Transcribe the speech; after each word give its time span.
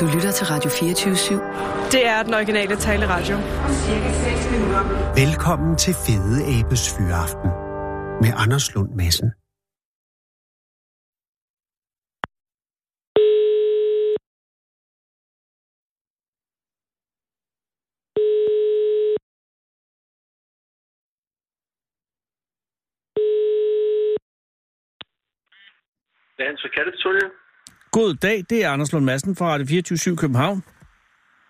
Du 0.00 0.06
lytter 0.14 0.32
til 0.32 0.46
Radio 0.46 0.70
24-7. 0.70 1.92
Det 1.92 2.06
er 2.06 2.22
den 2.22 2.34
originale 2.34 2.76
taleradio. 2.76 3.36
Velkommen 5.22 5.76
til 5.76 5.94
Fede 6.06 6.38
Abes 6.54 6.84
Fyraften 6.94 7.50
med 8.22 8.30
Anders 8.42 8.74
Lund 8.74 8.90
Madsen. 8.98 9.28
Dans 26.38 26.58
for 26.62 26.68
Kattepatrulje. 26.76 27.43
God 27.98 28.14
dag, 28.14 28.44
det 28.50 28.64
er 28.64 28.70
Anders 28.70 28.92
Lund 28.92 29.04
Madsen 29.04 29.36
fra 29.36 29.46
Radio 29.52 29.66
24 29.66 30.16
København. 30.16 30.62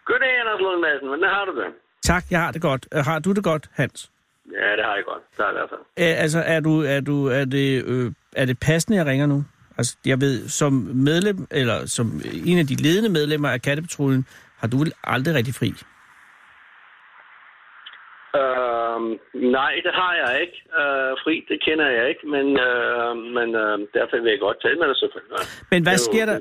Goddag, 0.07 0.41
Anders 0.41 0.61
Lund 0.61 0.81
Madsen. 0.81 1.07
Hvordan 1.09 1.29
har 1.29 1.45
du 1.45 1.57
det? 1.61 1.67
Tak, 2.03 2.25
jeg 2.31 2.41
har 2.41 2.51
det 2.53 2.63
godt. 2.63 2.89
Øh, 2.95 3.05
Har 3.05 3.19
du 3.19 3.33
det 3.33 3.45
godt, 3.45 3.71
Hans? 3.73 4.11
Ja, 4.53 4.77
det 4.77 4.85
har 4.85 4.95
jeg 4.95 5.05
godt. 5.07 5.23
Hvert 5.37 5.71
fald. 5.71 5.81
Æ, 5.97 6.03
altså, 6.03 6.43
er, 6.47 6.61
du, 6.61 6.81
er, 6.83 7.01
du, 7.01 7.27
er, 7.27 7.45
det, 7.45 7.85
øh, 7.85 8.13
er 8.37 8.45
det 8.45 8.59
passende, 8.61 8.99
jeg 8.99 9.07
ringer 9.07 9.27
nu? 9.27 9.45
Altså, 9.79 9.97
jeg 10.07 10.21
ved, 10.21 10.49
som 10.49 10.73
medlem, 10.95 11.47
eller 11.51 11.87
som 11.87 12.21
en 12.45 12.59
af 12.59 12.67
de 12.67 12.75
ledende 12.75 13.09
medlemmer 13.09 13.49
af 13.49 13.63
Kattepatruljen, 13.63 14.27
har 14.57 14.69
du 14.69 14.79
vel 14.79 14.93
aldrig 15.05 15.35
rigtig 15.35 15.55
fri? 15.55 15.73
Øhm, 18.41 19.09
nej, 19.59 19.73
det 19.87 19.93
har 20.01 20.13
jeg 20.23 20.33
ikke. 20.45 20.57
Øh, 20.81 21.11
fri, 21.23 21.35
det 21.51 21.59
kender 21.67 21.89
jeg 21.97 22.05
ikke, 22.13 22.25
men, 22.35 22.47
øh, 22.69 23.13
men 23.37 23.49
øh, 23.63 23.75
derfor 23.97 24.15
vil 24.23 24.31
jeg 24.35 24.41
godt 24.47 24.59
tale 24.65 24.79
med 24.81 24.89
dig 24.91 24.99
selvfølgelig. 25.03 25.37
Men 25.73 25.81
hvad 25.83 25.93
er 25.93 26.03
jo 26.03 26.11
sker 26.11 26.27
der, 26.27 26.39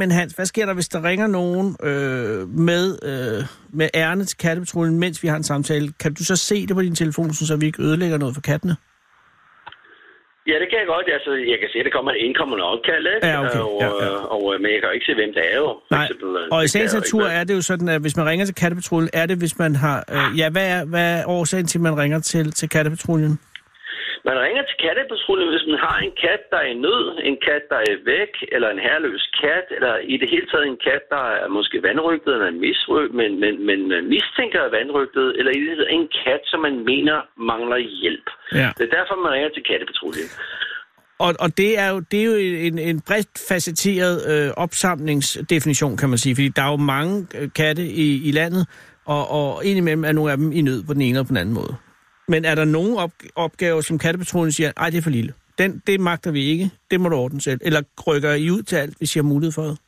men 0.00 0.10
Hans, 0.10 0.32
hvad 0.32 0.46
sker 0.46 0.66
der, 0.66 0.74
hvis 0.74 0.88
der 0.88 1.00
ringer 1.08 1.26
nogen 1.26 1.66
øh, 1.88 2.40
med, 2.70 2.84
øh, 3.10 3.40
med 3.80 3.88
ærne 3.94 4.24
til 4.24 4.38
Kattepatruljen, 4.38 4.98
mens 4.98 5.22
vi 5.22 5.28
har 5.28 5.36
en 5.36 5.48
samtale? 5.52 5.86
Kan 6.02 6.14
du 6.14 6.24
så 6.24 6.36
se 6.36 6.66
det 6.66 6.74
på 6.76 6.82
din 6.82 6.94
telefon, 6.94 7.30
så 7.30 7.56
vi 7.60 7.66
ikke 7.66 7.82
ødelægger 7.82 8.18
noget 8.18 8.34
for 8.34 8.42
kattene? 8.50 8.76
Ja, 10.50 10.56
det 10.62 10.66
kan 10.70 10.78
jeg 10.82 10.88
godt. 10.94 11.06
Altså, 11.16 11.30
jeg 11.52 11.58
kan 11.60 11.68
se, 11.72 11.76
at 11.80 11.84
der 11.88 11.94
kommer 11.96 12.10
en 12.12 12.20
indkommende 12.26 12.64
opkald, 12.72 13.04
ikke? 13.14 13.26
Ja, 13.26 13.36
okay. 13.44 13.60
Og, 13.68 13.72
Ja, 13.84 13.90
ja. 14.04 14.10
øh, 14.14 14.34
og, 14.34 14.42
øh, 14.52 14.56
men 14.62 14.68
jeg 14.72 14.78
kan 14.80 14.88
jo 14.90 14.94
ikke 14.98 15.06
se, 15.10 15.14
hvem 15.20 15.32
det 15.36 15.42
er 15.52 15.56
jo. 15.64 15.68
For 15.88 15.94
Nej, 15.96 16.04
eksempel, 16.04 16.28
øh, 16.40 16.48
og 16.54 16.64
i 16.64 16.68
sagens 16.74 16.94
natur 17.00 17.24
er 17.38 17.44
det 17.48 17.54
jo 17.58 17.62
sådan, 17.70 17.88
at 17.94 18.00
hvis 18.04 18.16
man 18.18 18.26
ringer 18.30 18.44
til 18.46 18.54
Kattepatruljen, 18.62 19.10
er 19.12 19.26
det, 19.30 19.36
hvis 19.42 19.54
man 19.58 19.72
har... 19.84 19.96
Øh, 20.16 20.38
ja, 20.40 20.46
hvad 20.54 20.66
er, 20.76 20.84
hvad 20.92 21.06
er 21.20 21.22
årsagen 21.36 21.66
til, 21.66 21.78
at 21.78 21.82
man 21.88 21.96
ringer 22.02 22.20
til, 22.20 22.52
til 22.52 22.68
Kattepatruljen? 22.68 23.34
Man 24.28 24.36
ringer 24.44 24.62
til 24.66 24.76
kattepatruljen, 24.84 25.50
hvis 25.52 25.66
man 25.70 25.80
har 25.86 25.98
en 26.06 26.14
kat, 26.24 26.42
der 26.52 26.58
er 26.64 26.68
i 26.74 26.80
nød, 26.86 27.04
en 27.30 27.38
kat, 27.48 27.64
der 27.72 27.80
er 27.90 27.96
væk, 28.14 28.32
eller 28.54 28.68
en 28.70 28.84
herreløs 28.86 29.24
kat, 29.40 29.66
eller 29.76 29.94
i 30.12 30.16
det 30.20 30.28
hele 30.32 30.46
taget 30.50 30.66
en 30.66 30.80
kat, 30.88 31.02
der 31.14 31.24
er 31.42 31.48
måske 31.58 31.76
vandrygtet 31.88 32.30
eller 32.34 32.60
misryg, 32.64 33.08
men, 33.20 33.30
men, 33.42 33.54
men 33.68 33.78
man 33.92 34.02
mistænker 34.14 34.60
er 34.66 34.70
vandrygtet, 34.78 35.26
eller 35.38 35.50
i 35.52 35.58
det 35.60 35.68
hele 35.70 35.80
taget 35.80 35.96
en 35.98 36.08
kat, 36.24 36.42
som 36.50 36.60
man 36.66 36.76
mener 36.92 37.16
mangler 37.50 37.78
hjælp. 38.00 38.26
Ja. 38.60 38.68
Det 38.76 38.84
er 38.88 38.92
derfor, 38.98 39.14
man 39.24 39.32
ringer 39.36 39.50
til 39.56 39.64
kattepatruljen. 39.70 40.28
Og, 41.24 41.30
og 41.44 41.48
det 41.62 41.70
er 41.78 41.88
jo, 41.92 41.98
det 42.10 42.18
er 42.20 42.26
jo 42.32 42.36
en, 42.68 42.78
en 42.78 42.98
bredt 43.08 43.34
facetteret 43.48 44.16
øh, 44.32 44.50
opsamlingsdefinition, 44.64 45.96
kan 45.96 46.08
man 46.08 46.18
sige, 46.18 46.34
fordi 46.36 46.48
der 46.48 46.62
er 46.62 46.70
jo 46.70 46.76
mange 46.76 47.26
øh, 47.38 47.48
katte 47.60 47.82
i, 47.82 48.28
i 48.28 48.30
landet, 48.40 48.62
og, 49.14 49.22
og 49.38 49.64
indimellem 49.64 50.04
er 50.04 50.12
nogle 50.12 50.30
af 50.32 50.36
dem 50.36 50.52
i 50.52 50.62
nød 50.62 50.80
på 50.88 50.92
den 50.94 51.02
ene 51.02 51.10
eller 51.10 51.28
på 51.30 51.34
den 51.34 51.42
anden 51.44 51.54
måde. 51.54 51.74
Men 52.28 52.44
er 52.44 52.54
der 52.54 52.64
nogen 52.64 52.96
op, 52.96 53.12
opgaver, 53.34 53.80
som 53.80 53.98
Kattepatruljen 53.98 54.52
siger, 54.52 54.72
ej, 54.76 54.90
det 54.90 54.98
er 54.98 55.02
for 55.02 55.10
lille. 55.10 55.32
Den, 55.58 55.82
det 55.86 56.00
magter 56.00 56.30
vi 56.30 56.44
ikke. 56.44 56.70
Det 56.90 57.00
må 57.00 57.08
du 57.08 57.16
ordne 57.16 57.40
selv. 57.40 57.60
Eller 57.62 57.82
rykker 58.06 58.32
I 58.32 58.50
ud 58.50 58.62
til 58.62 58.76
alt, 58.76 58.98
hvis 58.98 59.16
I 59.16 59.18
har 59.18 59.24
mulighed 59.24 59.52
for 59.52 59.64
det? 59.64 59.78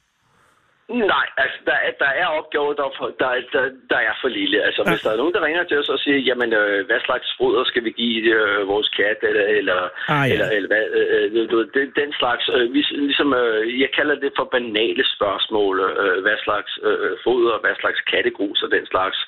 Nej, 0.88 1.26
altså 1.36 1.58
der 1.66 1.72
er, 1.86 1.90
der 1.98 2.10
er 2.22 2.26
opgaver, 2.26 2.72
der, 2.72 2.84
er 2.84 2.94
for, 2.98 3.06
der, 3.20 3.26
er- 3.26 3.48
der, 3.52 3.64
der 3.90 3.96
er 3.96 4.14
for 4.20 4.28
lille. 4.28 4.62
Altså 4.62 4.82
Ja. 4.86 4.90
hvis 4.90 5.00
der 5.02 5.10
er 5.12 5.16
nogen, 5.16 5.34
der 5.34 5.44
ringer 5.46 5.64
til 5.64 5.78
os 5.78 5.88
og 5.88 5.98
siger, 5.98 6.18
jamen 6.18 6.52
øh, 6.52 6.86
hvad 6.86 7.00
slags 7.00 7.28
foder 7.38 7.64
skal 7.64 7.84
vi 7.84 7.90
give 7.90 8.34
øh, 8.40 8.68
vores 8.68 8.88
kat, 8.88 9.18
eller, 9.22 9.44
eller, 9.58 9.78
Ah, 10.08 10.28
ja. 10.28 10.32
eller, 10.32 10.48
eller 10.56 10.68
hvad, 10.72 10.84
øh, 10.98 11.32
øh, 11.42 11.50
du, 11.50 11.56
den, 11.78 11.92
den 12.00 12.12
slags, 12.12 12.44
øh, 12.54 12.72
ligesom, 13.06 13.34
øh, 13.34 13.80
jeg 13.80 13.90
kalder 13.98 14.14
det 14.14 14.32
for 14.36 14.44
banale 14.44 15.04
spørgsmål, 15.16 15.74
øh, 15.80 16.22
hvad 16.22 16.36
slags 16.44 16.78
øh, 16.82 17.10
foder, 17.24 17.58
hvad 17.60 17.74
slags 17.80 18.00
kattegrus 18.00 18.62
og 18.62 18.70
den 18.70 18.86
slags. 18.86 19.18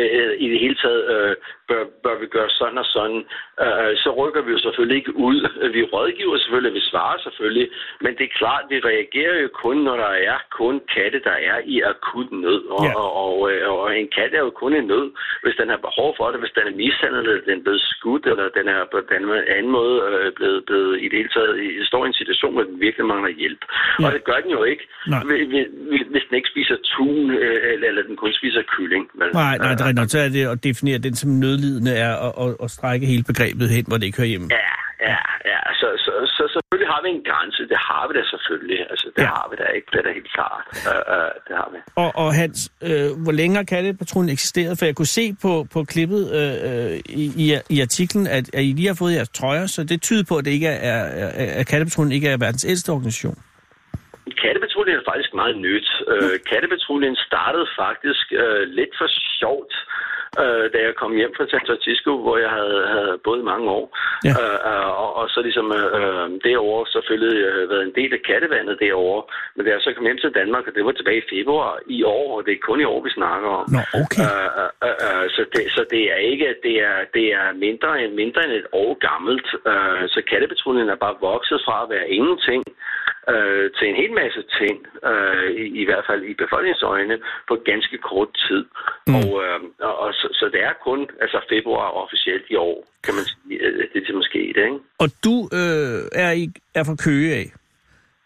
Øh, 0.00 0.32
I 0.44 0.46
det 0.52 0.60
hele 0.60 0.74
taget 0.74 1.02
øh, 1.16 1.36
bør, 1.68 1.84
bør 2.04 2.16
vi 2.20 2.26
gøre 2.26 2.50
sådan 2.50 2.78
og 2.78 2.84
sådan, 2.96 3.20
øh, 3.64 3.92
så 4.02 4.10
rykker 4.20 4.42
vi 4.42 4.50
jo 4.52 4.58
selvfølgelig 4.58 4.96
ikke 4.96 5.16
ud. 5.16 5.38
Vi 5.72 5.82
rådgiver 5.82 6.36
selvfølgelig, 6.38 6.74
vi 6.74 6.80
svarer 6.90 7.18
selvfølgelig, 7.22 7.68
men 8.00 8.12
det 8.18 8.24
er 8.24 8.38
klart, 8.38 8.64
vi 8.70 8.78
reagerer 8.80 9.36
jo 9.42 9.48
kun, 9.64 9.76
når 9.76 9.96
der 9.96 10.12
er 10.32 10.38
kun 10.50 10.80
katte, 11.04 11.20
der 11.28 11.36
er 11.52 11.58
i 11.74 11.76
akut 11.90 12.28
nød. 12.44 12.60
Og, 12.76 12.84
Ja. 12.86 12.92
og, 13.02 13.08
og, 13.24 13.34
øh, 13.52 13.62
og 13.72 13.84
en 14.00 14.08
kat 14.16 14.32
er 14.38 14.42
jo 14.48 14.52
kun 14.62 14.72
i 14.80 14.82
nød, 14.92 15.06
hvis 15.42 15.56
den 15.60 15.68
har 15.72 15.80
behov 15.88 16.08
for 16.18 16.26
det, 16.30 16.38
hvis 16.42 16.54
den 16.58 16.64
er 16.70 16.74
mishandlet, 16.84 17.20
eller 17.30 17.44
den 17.48 17.58
er 17.60 17.64
blevet 17.66 17.84
skudt, 17.92 18.24
eller 18.32 18.46
den 18.58 18.66
er 18.76 18.80
på 18.92 18.98
den 19.12 19.24
anden 19.56 19.72
måde 19.78 19.94
øh, 20.08 20.32
blevet, 20.38 20.60
blevet 20.68 20.92
i 21.04 21.06
det 21.10 21.16
hele 21.20 21.32
taget 21.36 21.54
i, 21.64 21.68
står 21.90 22.02
i 22.04 22.08
en 22.12 22.20
situation, 22.20 22.52
hvor 22.54 22.64
den 22.70 22.76
virkelig 22.86 23.06
mangler 23.12 23.32
hjælp. 23.42 23.62
Ja. 23.70 24.04
Og 24.06 24.10
det 24.16 24.22
gør 24.28 24.38
den 24.44 24.50
jo 24.58 24.62
ikke, 24.72 24.84
Nej. 25.12 25.22
hvi- 25.28 25.46
hvi- 25.52 25.72
hvi- 25.90 26.10
hvis 26.12 26.24
den 26.28 26.34
ikke 26.38 26.50
spiser 26.54 26.76
tun, 26.94 27.30
øh, 27.44 27.72
eller, 27.72 27.86
eller 27.90 28.02
den 28.08 28.16
kun 28.22 28.32
spiser 28.40 28.62
kylling. 28.74 29.04
Men, 29.18 29.26
Nej, 29.42 29.54
nej, 29.64 29.72
det 29.74 29.80
er 29.82 29.88
rigtigt 29.88 30.02
nok. 30.02 30.10
Så 30.14 30.18
er 30.26 30.30
det 30.36 30.44
at 30.54 30.58
definere 30.68 30.98
den 31.06 31.14
som 31.20 31.30
nødlidende 31.44 31.92
er 32.06 32.12
at, 32.26 32.32
at, 32.44 32.50
at 32.64 32.68
strække 32.76 33.04
hele 33.12 33.24
begrebet 33.30 33.66
hen, 33.76 33.84
hvor 33.88 33.96
det 33.98 34.06
ikke 34.08 34.18
hører 34.22 34.32
hjemme. 34.34 34.48
Ja, 34.60 34.70
ja, 35.10 35.18
ja. 35.52 35.58
Så, 35.80 35.86
selvfølgelig 36.54 36.88
har 36.94 37.00
vi 37.04 37.08
en 37.16 37.24
grænse. 37.30 37.60
Det 37.72 37.78
har 37.88 38.02
vi 38.08 38.12
da 38.18 38.22
selvfølgelig. 38.34 38.78
Altså, 38.92 39.06
det 39.16 39.22
Ja. 39.22 39.28
har 39.36 39.46
vi 39.50 39.54
da 39.62 39.66
ikke. 39.76 39.86
Det 39.92 39.98
er 40.00 40.04
da 40.08 40.12
helt 40.18 40.32
klart. 40.36 40.62
Uh, 40.90 41.02
uh, 41.16 41.32
det 41.46 41.54
har 41.60 41.68
vi. 41.74 41.78
Og, 42.02 42.10
og 42.22 42.28
Hans, 42.40 42.58
øh, 42.88 43.08
hvor 43.24 43.34
længe 43.40 43.54
har 43.60 43.66
Kattepatruljen 43.72 44.32
eksisteret? 44.36 44.72
For 44.78 44.84
jeg 44.90 44.96
kunne 44.96 45.14
se 45.20 45.24
på, 45.44 45.52
på 45.74 45.80
klippet 45.92 46.22
øh, 46.38 46.54
øh, 46.68 46.92
i, 47.22 47.24
i, 47.44 47.46
i 47.74 47.76
artiklen, 47.86 48.24
at, 48.36 48.44
at 48.58 48.62
I 48.68 48.70
lige 48.78 48.88
har 48.92 48.98
fået 49.02 49.14
jeres 49.18 49.32
trøjer, 49.38 49.66
så 49.74 49.80
det 49.90 49.98
tyder 50.06 50.24
på, 50.30 50.34
at, 50.38 50.44
det 50.46 50.52
ikke 50.58 50.68
er, 50.68 51.02
er, 51.22 51.28
at 51.60 51.66
Kattepatruljen 51.70 52.12
ikke 52.18 52.28
er 52.34 52.36
verdens 52.46 52.64
ældste 52.72 52.90
organisation. 52.96 53.36
Kattepatruljen 54.42 54.96
er 55.00 55.04
faktisk 55.12 55.32
meget 55.40 55.56
nyt. 55.68 55.88
Uh, 56.12 56.34
Kattepatruljen 56.50 57.16
startede 57.28 57.66
faktisk 57.82 58.26
uh, 58.42 58.62
lidt 58.78 58.92
for 59.00 59.08
sjovt, 59.40 59.74
uh, 60.42 60.64
da 60.72 60.78
jeg 60.86 60.94
kom 61.00 61.12
hjem 61.20 61.32
fra 61.36 61.46
San 61.50 61.66
Francisco, 61.68 62.10
hvor 62.24 62.36
jeg 62.44 62.50
havde, 62.58 62.80
havde 62.94 63.14
boet 63.24 63.44
mange 63.52 63.66
år. 63.78 63.86
Ja. 64.28 64.34
Uh, 64.40 64.58
uh, 64.70 64.90
og, 65.02 65.10
og 65.20 65.26
så 65.32 65.38
ligesom 65.46 65.68
uh, 65.80 66.26
derovre 66.48 66.84
selvfølgelig 66.94 67.36
uh, 67.48 67.70
været 67.70 67.84
en 67.88 67.96
del 67.98 68.12
af 68.18 68.22
kattevandet 68.28 68.82
derovre. 68.84 69.22
Men 69.54 69.60
da 69.64 69.70
jeg 69.70 69.80
så 69.80 69.92
kom 69.92 70.08
hjem 70.08 70.22
til 70.22 70.36
Danmark, 70.40 70.64
og 70.68 70.74
det 70.74 70.84
var 70.84 70.92
tilbage 70.92 71.22
i 71.24 71.30
februar 71.34 71.72
i 71.86 71.98
år, 72.02 72.26
og 72.36 72.40
det 72.46 72.52
er 72.52 72.66
kun 72.68 72.80
i 72.80 72.90
år, 72.92 73.00
vi 73.06 73.10
snakker 73.10 73.48
om. 73.60 73.66
Nå, 73.76 73.82
okay. 74.02 74.20
Uh, 74.24 74.48
uh, 74.62 74.70
uh, 74.86 74.96
uh, 75.06 75.26
så, 75.34 75.42
det, 75.52 75.62
så 75.76 75.82
det 75.94 76.02
er 76.14 76.20
ikke, 76.30 76.48
det 76.66 76.76
er, 76.90 76.98
det 77.16 77.26
er 77.40 77.46
mindre, 77.66 77.90
end, 78.02 78.12
mindre 78.22 78.40
end 78.44 78.52
et 78.52 78.68
år 78.72 78.92
gammelt. 79.08 79.48
Uh, 79.70 80.02
så 80.14 80.18
kattepatruljen 80.30 80.88
er 80.88 81.04
bare 81.04 81.16
vokset 81.30 81.60
fra 81.66 81.76
at 81.84 81.90
være 81.94 82.10
ingenting 82.18 82.62
uh, 83.32 83.64
til 83.76 83.86
en 83.90 83.96
hel 84.02 84.12
masse 84.22 84.40
ting, 84.60 84.76
uh, 85.10 85.48
i, 85.62 85.64
i 85.82 85.84
hvert 85.88 86.04
fald 86.08 86.22
i 86.30 86.34
befolkningsøjne, 86.44 87.16
på 87.48 87.54
ganske 87.70 87.96
kort 88.10 88.30
tid. 88.46 88.62
Mm. 89.06 89.14
Og, 89.18 89.26
uh, 89.44 89.58
og, 89.88 89.94
og 90.04 90.08
så, 90.20 90.26
så 90.40 90.44
det 90.54 90.60
er 90.68 90.74
kun 90.88 91.00
altså 91.24 91.38
februar 91.52 91.88
officielt 92.02 92.46
i 92.54 92.56
år, 92.68 92.78
kan 93.04 93.14
man 93.18 93.24
sige, 93.30 93.54
uh, 93.66 93.78
det 93.92 93.96
er 94.02 94.06
til 94.06 94.14
måske 94.20 94.40
det, 94.56 94.64
ikke? 94.70 94.80
Og 95.02 95.08
du 95.24 95.34
øh, 95.60 95.98
er, 96.24 96.30
i, 96.42 96.44
er 96.74 96.84
fra 96.84 96.96
Køge 97.06 97.34
af, 97.40 97.46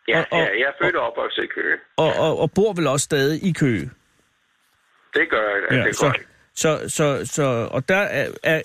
Ja, 0.09 0.19
Og- 0.21 0.27
og- 0.33 0.39
ja, 0.39 0.45
jeg 0.61 0.67
er 0.73 0.77
født 0.85 0.97
og 0.97 1.07
opvokset 1.11 1.43
i 1.43 1.47
Køge. 1.47 1.77
og, 1.97 2.13
og, 2.19 2.39
og 2.39 2.51
bor 2.55 2.73
vel 2.73 2.87
også 2.87 3.05
stadig 3.05 3.45
i 3.51 3.53
Køge. 3.53 3.91
Det 5.15 5.29
gør 5.31 5.43
jeg, 5.51 5.63
ja, 5.79 5.85
det 5.87 5.97
så, 5.97 6.07
gør 6.07 6.13
jeg. 6.13 6.25
så, 6.55 6.89
så, 6.97 7.27
så, 7.27 7.69
og 7.73 7.89
der 7.89 7.97
er, 7.97 8.27
er, 8.45 8.63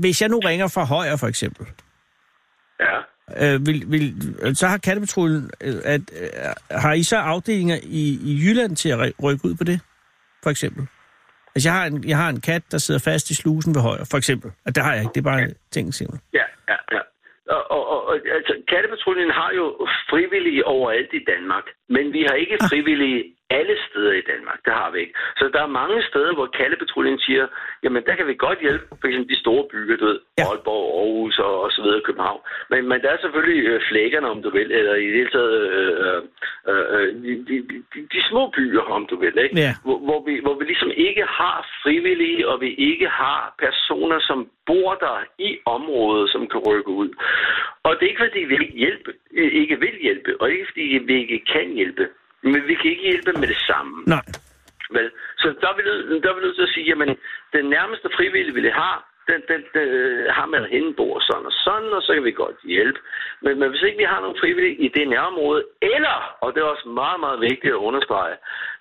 hvis 0.00 0.22
jeg 0.22 0.28
nu 0.28 0.38
ringer 0.38 0.68
fra 0.74 0.84
Højer 0.84 1.16
for 1.20 1.26
eksempel, 1.26 1.66
Ja. 2.80 2.98
Øh, 3.42 3.66
vil, 3.66 3.84
vil, 3.92 4.14
så 4.56 4.66
har 4.66 4.78
Kattepatruljen, 4.78 5.50
øh, 5.60 5.74
at, 5.84 6.00
øh, 6.22 6.28
har 6.70 6.92
I 6.92 7.02
så 7.02 7.16
afdelinger 7.16 7.78
i, 7.82 8.18
i 8.30 8.32
Jylland 8.42 8.76
til 8.76 8.88
at 8.88 8.98
ry- 8.98 9.24
rykke 9.24 9.44
ud 9.44 9.54
på 9.54 9.64
det, 9.64 9.80
for 10.42 10.50
eksempel? 10.50 10.86
Altså, 11.54 11.68
jeg 11.68 11.74
har, 11.78 11.86
en, 11.86 12.08
jeg 12.08 12.16
har 12.16 12.28
en 12.28 12.40
kat, 12.40 12.62
der 12.72 12.78
sidder 12.78 13.00
fast 13.10 13.30
i 13.30 13.34
slusen 13.34 13.74
ved 13.74 13.82
Højer, 13.82 14.04
for 14.10 14.18
eksempel. 14.18 14.50
Og 14.66 14.74
det 14.74 14.82
har 14.82 14.92
jeg 14.94 15.02
ikke, 15.02 15.14
det 15.14 15.20
er 15.20 15.30
bare 15.32 15.42
en 15.42 15.54
ting, 15.70 15.94
simpelthen. 15.94 16.22
Ja, 16.34 16.46
ja, 16.68 16.76
ja. 16.92 17.00
Og, 17.56 17.70
og, 17.70 17.82
og 17.94 18.02
og, 18.12 18.16
altså, 18.38 18.52
Kattepatruljen 18.70 19.32
har 19.40 19.50
jo 19.60 19.66
frivillige 20.12 20.62
overalt 20.74 21.12
i 21.20 21.22
Danmark, 21.32 21.66
men 21.94 22.04
vi 22.16 22.20
har 22.28 22.36
ikke 22.42 22.56
frivillige 22.70 23.20
alle 23.58 23.76
steder 23.88 24.12
i 24.20 24.24
Danmark. 24.32 24.58
Det 24.66 24.72
har 24.80 24.90
vi 24.92 24.98
ikke. 25.04 25.14
Så 25.38 25.44
der 25.54 25.62
er 25.62 25.76
mange 25.80 25.98
steder, 26.10 26.32
hvor 26.34 26.46
Kattepatruljen 26.58 27.18
siger, 27.18 27.44
jamen 27.84 28.02
der 28.06 28.14
kan 28.18 28.26
vi 28.26 28.34
godt 28.46 28.60
hjælpe, 28.66 28.84
for 29.00 29.06
eksempel 29.08 29.34
de 29.34 29.40
store 29.44 29.64
byer, 29.72 29.96
du 29.96 30.06
ved, 30.06 30.20
Ja. 30.38 30.42
ja. 30.42 30.48
Aalborg, 30.50 30.86
Aarhus 30.98 31.38
og, 31.38 31.54
og 31.64 31.70
så 31.72 31.80
videre, 31.82 32.00
København. 32.08 32.40
Men, 32.70 32.88
men 32.90 32.98
der 33.02 33.10
er 33.10 33.20
selvfølgelig 33.20 33.64
øh, 33.70 33.80
flækkerne, 33.88 34.28
om 34.34 34.42
du 34.42 34.50
vil, 34.50 34.72
eller 34.78 34.94
i 34.94 35.06
det 35.06 35.14
hele 35.20 35.30
taget 35.36 35.56
øh, 35.78 36.22
øh, 36.68 36.84
øh, 36.94 37.08
de, 37.24 37.32
de, 37.48 37.56
de, 37.92 37.98
de 38.12 38.20
små 38.30 38.42
byer, 38.56 38.80
om 38.96 39.06
du 39.10 39.16
vil, 39.16 39.38
ikke? 39.44 39.56
Ja. 39.60 39.72
Hvor, 39.84 39.98
hvor, 39.98 40.20
vi, 40.26 40.34
hvor 40.44 40.54
vi 40.58 40.64
ligesom 40.64 40.90
ikke 40.96 41.24
har 41.40 41.56
frivillige, 41.82 42.48
og 42.48 42.60
vi 42.60 42.70
ikke 42.90 43.08
har 43.08 43.54
personer, 43.58 44.18
som 44.20 44.48
bor 44.66 44.94
der 44.94 45.18
i 45.38 45.58
området, 45.66 46.30
som 46.30 46.48
kan 46.48 46.60
rykke 46.68 46.88
ud. 47.02 47.10
Og 47.82 47.90
det 47.96 48.02
er 48.04 48.10
ikke, 48.10 48.24
fordi 48.28 48.38
vi 48.38 48.54
ikke, 48.54 48.78
hjælpe, 48.84 49.10
øh, 49.34 49.52
ikke 49.52 49.80
vil 49.80 49.96
hjælpe, 50.02 50.30
og 50.40 50.50
ikke, 50.50 50.66
fordi 50.70 50.98
vi 51.06 51.14
ikke 51.20 51.44
kan 51.52 51.68
hjælpe. 51.74 52.08
Men 52.42 52.68
vi 52.68 52.74
kan 52.74 52.90
ikke 52.90 53.02
hjælpe 53.02 53.32
med 53.32 53.48
det 53.48 53.60
samme. 53.70 54.02
Nej. 54.06 54.24
Vel? 54.90 55.10
Så 55.38 55.54
der 55.60 55.68
er 55.68 55.76
vi 55.76 55.82
der 56.22 56.30
er 56.30 56.34
vi 56.34 56.40
nødt 56.40 56.56
til 56.56 56.68
at 56.68 56.74
sige, 56.74 56.86
jamen, 56.86 57.16
den 57.52 57.64
nærmeste 57.64 58.08
frivillige, 58.16 58.54
vi 58.54 58.68
har, 58.68 59.12
den, 59.28 59.40
den, 59.50 59.60
den 59.74 59.88
øh, 59.88 60.34
har 60.36 60.66
hende 60.74 60.94
bor 60.94 61.20
sådan 61.20 61.46
og 61.46 61.52
sådan, 61.52 61.92
og 61.92 62.02
så 62.02 62.14
kan 62.14 62.24
vi 62.24 62.32
godt 62.32 62.56
hjælpe. 62.64 62.98
Men, 63.42 63.58
men 63.58 63.70
hvis 63.70 63.82
ikke 63.82 63.98
vi 63.98 64.12
har 64.12 64.20
nogen 64.20 64.40
frivillige 64.40 64.76
i 64.86 64.88
det 64.88 65.08
nærområde, 65.08 65.64
eller, 65.82 66.36
og 66.40 66.54
det 66.54 66.60
er 66.60 66.74
også 66.74 66.88
meget, 66.88 67.20
meget 67.20 67.40
vigtigt 67.40 67.74
at 67.74 67.84
understrege, 67.88 68.36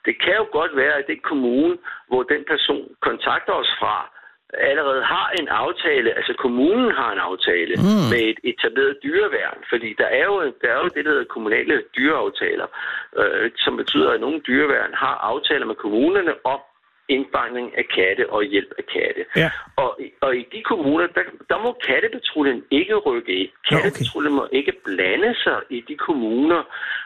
det 0.05 0.21
kan 0.23 0.35
jo 0.35 0.47
godt 0.51 0.75
være, 0.75 0.93
at 0.93 1.07
det 1.07 1.23
kommune, 1.23 1.77
hvor 2.07 2.23
den 2.23 2.43
person 2.47 2.85
kontakter 3.01 3.53
os 3.53 3.71
fra, 3.79 4.10
allerede 4.53 5.03
har 5.03 5.27
en 5.39 5.47
aftale, 5.47 6.09
altså 6.17 6.33
kommunen 6.33 6.91
har 6.91 7.11
en 7.11 7.19
aftale 7.19 7.75
mm. 7.75 8.05
med 8.11 8.21
et 8.31 8.39
etableret 8.43 8.97
dyreværn, 9.03 9.57
fordi 9.69 9.89
der 9.97 10.09
er 10.19 10.25
jo, 10.25 10.35
der 10.61 10.69
er 10.75 10.79
jo 10.83 10.89
det, 10.95 11.05
der 11.05 11.11
hedder 11.11 11.33
kommunale 11.35 11.83
dyreaftaler, 11.97 12.67
øh, 13.19 13.51
som 13.57 13.77
betyder, 13.77 14.09
at 14.11 14.21
nogle 14.21 14.39
dyreværn 14.47 14.93
har 14.93 15.15
aftaler 15.31 15.65
med 15.65 15.75
kommunerne 15.75 16.33
om 16.43 16.59
indfangning 17.15 17.67
af 17.77 17.85
katte 17.95 18.23
og 18.35 18.43
hjælp 18.43 18.71
af 18.79 18.85
katte. 18.95 19.23
Ja. 19.35 19.49
Og, 19.75 19.99
og 20.21 20.31
i 20.41 20.43
de 20.53 20.61
kommuner, 20.71 21.07
der, 21.07 21.23
der 21.49 21.57
må 21.65 21.69
kattepatruljen 21.87 22.63
ikke 22.71 22.95
rykke 22.95 23.33
ind. 23.41 23.51
Kattepatruljen 23.69 24.33
må 24.33 24.47
ikke 24.51 24.73
blande 24.85 25.35
sig 25.43 25.59
i 25.69 25.79
de 25.89 25.95
kommuner. 26.07 26.61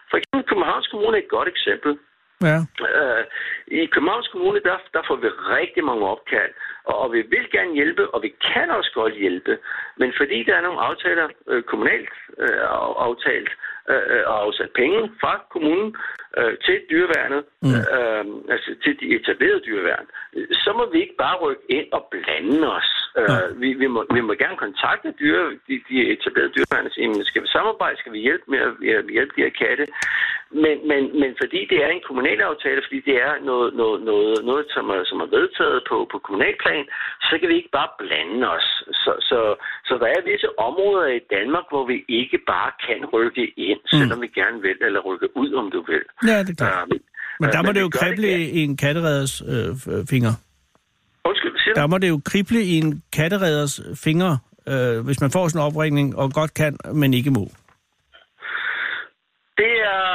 For 0.10 0.18
eksempel 0.18 0.44
Københavns 0.50 0.88
Kommune 0.88 1.18
er 1.18 1.22
et 1.22 1.36
godt 1.38 1.50
eksempel. 1.56 1.92
Ja. 2.42 2.58
Øh, 2.92 3.24
I 3.68 3.86
Københavns 3.86 4.28
Kommune, 4.28 4.60
der, 4.60 4.78
der 4.94 5.02
får 5.08 5.16
vi 5.16 5.28
rigtig 5.28 5.84
mange 5.84 6.06
opkald, 6.08 6.52
og, 6.84 6.96
og 7.00 7.14
vi 7.14 7.22
vil 7.22 7.52
gerne 7.52 7.74
hjælpe, 7.74 8.14
og 8.14 8.22
vi 8.24 8.34
kan 8.54 8.70
også 8.72 8.92
godt 8.94 9.14
hjælpe. 9.14 9.58
Men 9.98 10.14
fordi 10.18 10.44
der 10.44 10.56
er 10.56 10.62
nogle 10.62 10.82
aftaler 10.82 11.28
øh, 11.48 11.64
kommunalt 11.64 12.10
øh, 12.40 12.60
af- 12.62 12.96
aftalt, 13.08 13.50
øh, 13.90 14.22
og 14.26 14.42
afsat 14.42 14.70
penge 14.76 15.12
fra 15.22 15.34
kommunen 15.54 15.96
øh, 16.38 16.58
til 16.66 16.82
dyreværnet, 16.90 17.44
mm. 17.62 17.70
øh, 17.96 18.26
altså 18.54 18.76
til 18.84 19.00
de 19.00 19.06
etablerede 19.16 19.62
dyreværn, 19.68 20.06
så 20.52 20.74
må 20.78 20.84
vi 20.92 21.02
ikke 21.02 21.16
bare 21.18 21.38
rykke 21.38 21.62
ind 21.70 21.88
og 21.92 22.08
blande 22.12 22.76
os. 22.78 22.90
Øh, 23.20 23.62
vi, 23.62 23.74
vi, 23.74 23.88
må, 23.88 24.06
vi 24.14 24.22
må 24.22 24.34
gerne 24.34 24.58
kontakte 24.58 25.14
dyre, 25.20 25.44
de, 25.68 25.76
de 25.90 25.98
etablerede 26.14 26.54
dyreværn 26.56 26.86
og 26.86 26.92
sige, 26.92 27.08
"Men 27.08 27.24
skal 27.26 27.44
vi 27.44 27.48
samarbejde, 27.48 27.98
skal 28.00 28.14
vi 28.14 28.20
hjælpe 28.20 28.44
med 28.48 28.60
at 28.60 29.06
hjælpe 29.16 29.34
de 29.36 29.42
her 29.42 29.50
katte? 29.50 29.86
Men, 30.64 30.76
men, 30.90 31.02
men 31.22 31.32
fordi 31.42 31.60
det 31.72 31.78
er 31.86 31.90
en 31.92 32.04
kommunal 32.10 32.40
aftale, 32.52 32.82
fordi 32.86 33.00
det 33.10 33.16
er 33.28 33.34
noget, 33.50 33.70
noget, 33.82 34.00
noget, 34.12 34.36
noget 34.50 34.66
som, 34.76 34.86
er, 34.96 35.02
som 35.12 35.18
er 35.26 35.30
vedtaget 35.38 35.80
på, 35.90 35.98
på 36.12 36.18
kommunalplan, 36.26 36.86
så 37.28 37.34
kan 37.40 37.48
vi 37.52 37.56
ikke 37.60 37.74
bare 37.80 37.92
blande 38.02 38.42
os. 38.58 38.68
Så, 39.04 39.12
så, 39.30 39.40
så 39.88 39.94
der 40.02 40.08
er 40.16 40.20
visse 40.30 40.50
områder 40.68 41.08
i 41.20 41.22
Danmark, 41.36 41.66
hvor 41.72 41.84
vi 41.92 41.98
ikke 42.22 42.38
bare 42.54 42.72
kan 42.88 43.00
rykke 43.16 43.46
ind, 43.70 43.82
selvom 43.94 44.20
vi 44.26 44.30
gerne 44.42 44.58
vil, 44.66 44.78
eller 44.88 45.02
rykke 45.10 45.28
ud, 45.42 45.50
om 45.62 45.68
du 45.76 45.80
vil. 45.92 46.04
Ja, 46.32 46.38
det 46.46 46.52
er 46.56 46.60
klart. 46.66 46.88
Øh, 46.94 47.00
Men 47.42 47.48
der 47.56 47.60
øh, 47.62 47.66
må 47.66 47.72
det 47.72 47.82
vi 47.82 47.86
jo 47.88 47.90
krible 48.00 48.30
i 48.58 48.60
en 48.68 48.78
kattereders 48.86 49.34
øh, 49.54 49.70
f- 49.82 50.06
finger. 50.14 50.34
Undskyld, 51.30 51.56
siger 51.62 51.74
du? 51.74 51.80
Der 51.82 51.88
må 51.88 51.98
det 52.04 52.10
jo 52.10 52.20
krible 52.32 52.60
i 52.72 52.74
en 52.84 52.90
kattereders 53.18 53.76
fingre, 54.06 54.34
øh, 54.72 55.06
hvis 55.06 55.22
man 55.24 55.32
får 55.36 55.48
sådan 55.48 55.62
en 55.62 55.68
opringning, 55.70 56.08
og 56.22 56.28
godt 56.40 56.54
kan, 56.54 56.78
men 57.02 57.14
ikke 57.14 57.32
må. 57.32 57.46
Det 59.64 59.74
er, 59.98 60.08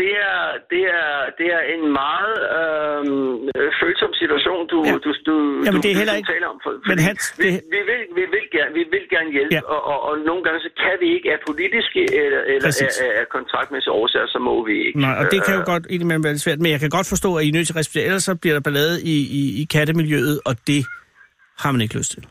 det 0.00 0.10
er, 0.28 0.38
det 0.72 0.82
er, 1.00 1.10
det 1.38 1.48
er 1.56 1.62
en 1.74 1.82
meget 2.02 2.36
øhm, 2.58 3.36
følsom 3.80 4.12
situation, 4.22 4.60
du, 4.72 4.78
Ja. 4.88 4.92
du, 5.04 5.10
du, 5.28 5.34
Jamen, 5.66 5.80
du, 5.80 5.82
det 5.84 5.90
er 5.90 5.96
du 5.96 6.00
heller 6.02 6.16
ikke- 6.18 6.32
taler 6.34 6.48
om. 6.52 6.58
For, 6.64 6.70
men 6.90 6.98
Hans, 7.06 7.22
vi, 7.38 7.44
det- 7.46 7.62
vi, 7.74 7.80
vil, 7.90 8.00
vi, 8.18 8.24
vil 8.34 8.44
gerne, 8.56 8.72
vi 8.78 8.84
vil 8.94 9.04
gerne 9.14 9.30
hjælpe, 9.36 9.54
Ja. 9.56 9.62
og, 9.74 9.80
og, 9.92 9.98
og 10.08 10.14
nogle 10.30 10.42
gange 10.46 10.58
så 10.66 10.70
kan 10.84 10.94
vi 11.02 11.08
ikke 11.16 11.28
af 11.34 11.38
politiske 11.50 12.00
eller, 12.24 12.40
eller 12.52 12.68
Præcis. 12.68 12.94
af, 13.06 13.10
af 13.20 13.26
kontraktmæssige 13.36 13.92
årsager, 14.00 14.26
så 14.34 14.38
må 14.48 14.54
vi 14.68 14.74
ikke. 14.86 14.98
Nej, 15.06 15.14
og 15.20 15.24
det 15.32 15.38
kan 15.46 15.54
jo 15.58 15.62
Øh, 15.64 15.70
godt 15.72 15.84
indimellem 15.94 16.22
være 16.24 16.32
lidt 16.36 16.44
svært, 16.46 16.58
men 16.64 16.70
jeg 16.74 16.80
kan 16.84 16.90
godt 16.98 17.08
forstå, 17.14 17.30
at 17.38 17.42
I 17.44 17.48
er 17.48 17.52
nødt 17.56 17.66
til 17.68 17.74
at 17.76 17.80
respektere, 17.82 18.04
ellers 18.10 18.24
så 18.30 18.34
bliver 18.42 18.54
der 18.58 18.62
ballade 18.68 18.94
i, 19.14 19.16
i, 19.40 19.42
i 19.62 19.64
kattemiljøet, 19.76 20.36
og 20.48 20.54
det 20.70 20.80
har 21.62 21.70
man 21.74 21.80
ikke 21.84 21.96
lyst 22.00 22.10
til. 22.14 22.22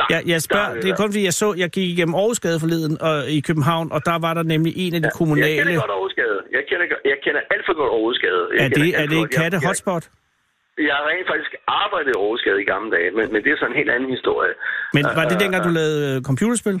Nej, 0.00 0.06
Jeg, 0.14 0.20
jeg 0.32 0.40
spørger, 0.48 0.70
der- 0.74 0.80
det 0.82 0.88
er 0.92 0.96
kun 1.02 1.08
fordi, 1.12 1.24
jeg 1.30 1.36
så, 1.42 1.48
jeg 1.62 1.68
gik 1.76 1.88
igennem 1.94 2.14
Aarhusgade 2.20 2.58
forleden 2.64 2.94
og, 3.08 3.16
i 3.38 3.40
København, 3.48 3.86
og 3.96 4.00
der 4.08 4.16
var 4.26 4.32
der 4.38 4.44
nemlig 4.54 4.72
en 4.84 4.92
af 4.98 5.00
de 5.00 5.06
Jeg 5.10 5.16
kommunale... 5.20 5.56
kender 5.58 5.80
godt 5.84 5.94
Aarhusgade. 5.96 6.38
Jeg 6.56 6.62
kender, 6.70 6.86
jeg 7.12 7.16
kender 7.24 7.40
alt 7.54 7.64
for 7.68 7.74
godt 7.80 7.92
Aarhusgade. 7.96 8.42
Jeg 8.52 8.64
Er 8.64 8.68
det, 8.78 8.88
er 9.02 9.06
det 9.12 9.18
en 9.24 9.28
Jeg- 9.30 9.38
katte-hotspot? 9.40 10.04
Jeg, 10.08 10.84
jeg 10.88 10.94
har 10.98 11.04
rent 11.12 11.26
faktisk 11.32 11.52
arbejdet 11.84 12.08
i 12.12 12.16
Aarhusgade 12.22 12.58
i 12.64 12.66
gamle 12.72 12.90
dage, 12.96 13.08
men, 13.18 13.24
men 13.32 13.38
det 13.44 13.50
er 13.54 13.58
sådan 13.60 13.72
en 13.74 13.78
helt 13.82 13.92
anden 13.96 14.10
historie. 14.16 14.52
Men 14.96 15.02
var 15.18 15.24
det 15.30 15.36
Øh, 15.38 15.42
dengang, 15.44 15.60
du 15.68 15.72
lavede 15.80 15.98
øh, 16.08 16.14
computerspil? 16.30 16.78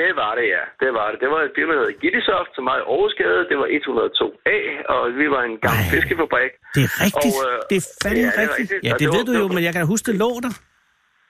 Det 0.00 0.10
var 0.22 0.32
det, 0.38 0.46
ja. 0.56 0.64
Det 0.82 0.90
var 0.98 1.06
det. 1.12 1.16
Det 1.24 1.28
var 1.34 1.40
et 1.48 1.52
firma, 1.58 1.72
der 1.78 1.82
hed 1.86 1.94
Gittisoft, 2.04 2.50
som 2.56 2.64
var 2.70 2.76
i 2.80 2.84
Aarhusgade. 2.92 3.40
Det 3.50 3.56
var 3.62 3.68
102A, 3.78 4.56
og 4.94 5.00
vi 5.20 5.26
var 5.34 5.42
en 5.50 5.56
gammel 5.66 5.84
Ej. 5.86 5.92
fiskefabrik. 5.94 6.52
Det 6.76 6.82
er 6.88 6.92
rigtigt. 7.06 7.36
Og, 7.40 7.48
øh, 7.48 7.58
det 7.70 7.76
er 7.82 7.84
fandme 8.04 8.20
ja, 8.20 8.26
det 8.26 8.38
rigtigt. 8.42 8.58
rigtigt. 8.60 8.80
Ja, 8.88 8.92
det 8.92 9.00
det 9.02 9.08
ved 9.16 9.22
var- 9.24 9.28
du 9.30 9.32
jo, 9.42 9.46
det 9.48 9.54
men 9.56 9.62
jeg 9.68 9.72
kan 9.76 9.82
huske, 9.92 10.04
det 10.10 10.16
lå 10.24 10.30
der. 10.46 10.52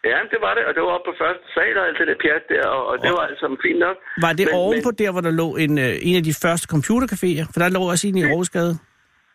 Ja, 0.05 0.19
det 0.33 0.39
var 0.45 0.53
det, 0.55 0.63
og 0.69 0.73
det 0.75 0.83
var 0.83 0.89
oppe 0.97 1.07
på 1.11 1.15
første 1.23 1.45
sal 1.55 1.75
og 1.81 1.85
alt 1.89 1.99
det 2.01 2.07
der 2.11 2.19
pjat 2.25 2.45
der, 2.55 2.67
og, 2.77 2.83
og 2.91 2.97
det 3.05 3.11
var 3.17 3.23
altså 3.31 3.47
fint 3.65 3.79
nok. 3.87 3.97
Var 4.25 4.33
det 4.33 4.47
Men- 4.47 4.55
ovenpå 4.55 4.91
men- 4.91 4.99
der, 4.99 5.11
hvor 5.13 5.21
der 5.21 5.31
lå 5.31 5.57
en, 5.57 5.79
øh, 5.79 5.93
en 6.09 6.17
af 6.17 6.25
de 6.29 6.35
første 6.43 6.67
computercaféer? 6.75 7.45
For 7.53 7.59
der 7.63 7.69
lå 7.69 7.81
også 7.93 8.09
en 8.09 8.17
i 8.19 8.23
Aarhusgade. 8.23 8.73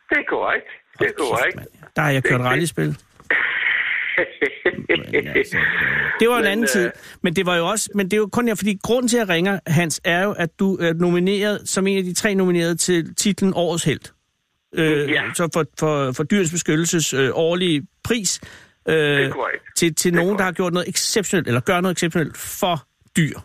Det 0.09 0.17
er 0.23 0.27
korrekt. 0.35 0.67
Det 0.99 1.07
er 1.11 1.15
korrekt. 1.23 1.57
Der 1.95 2.01
har 2.01 2.11
jeg 2.11 2.23
kørt 2.23 2.31
Det- 2.31 2.39
det- 2.39 2.51
rallyspil. 2.51 2.91
Det 6.19 6.29
var 6.29 6.37
en 6.37 6.43
Men, 6.43 6.51
anden 6.51 6.63
øh, 6.63 6.67
tid. 6.69 6.91
Men 7.21 7.35
det 7.35 7.45
var 7.45 7.55
jo 7.57 7.67
også, 7.67 7.89
men 7.95 8.05
det 8.05 8.13
er 8.13 8.17
jo 8.17 8.29
kun 8.31 8.47
jeg, 8.47 8.57
fordi 8.57 8.77
grunden 8.83 9.07
til 9.09 9.17
at 9.17 9.27
jeg 9.27 9.29
ringer, 9.35 9.59
Hans, 9.67 10.01
er 10.03 10.23
jo, 10.23 10.31
at 10.31 10.59
du 10.59 10.75
er 10.75 10.93
nomineret 10.93 11.61
som 11.69 11.87
en 11.87 11.97
af 11.97 12.03
de 12.03 12.13
tre 12.13 12.35
nominerede 12.35 12.75
til 12.75 13.15
titlen 13.15 13.53
Årets 13.55 13.83
Held. 13.83 13.99
Øh, 14.77 15.09
Ja. 15.11 15.23
Så 15.33 15.49
for, 15.53 15.65
for, 15.79 16.11
for 16.11 16.23
dyrens 16.23 16.51
beskyttelses 16.51 17.13
øh, 17.13 17.29
årlige 17.33 17.87
pris. 18.03 18.41
Øh, 18.89 19.31
til, 19.75 19.95
til 19.95 20.13
nogen, 20.13 20.37
der 20.37 20.43
har 20.43 20.51
gjort 20.51 20.73
noget 20.73 20.89
exceptionelt, 20.89 21.47
eller 21.47 21.61
gør 21.61 21.81
noget 21.81 21.95
exceptionelt 21.95 22.37
for 22.37 22.87
dyr. 23.17 23.39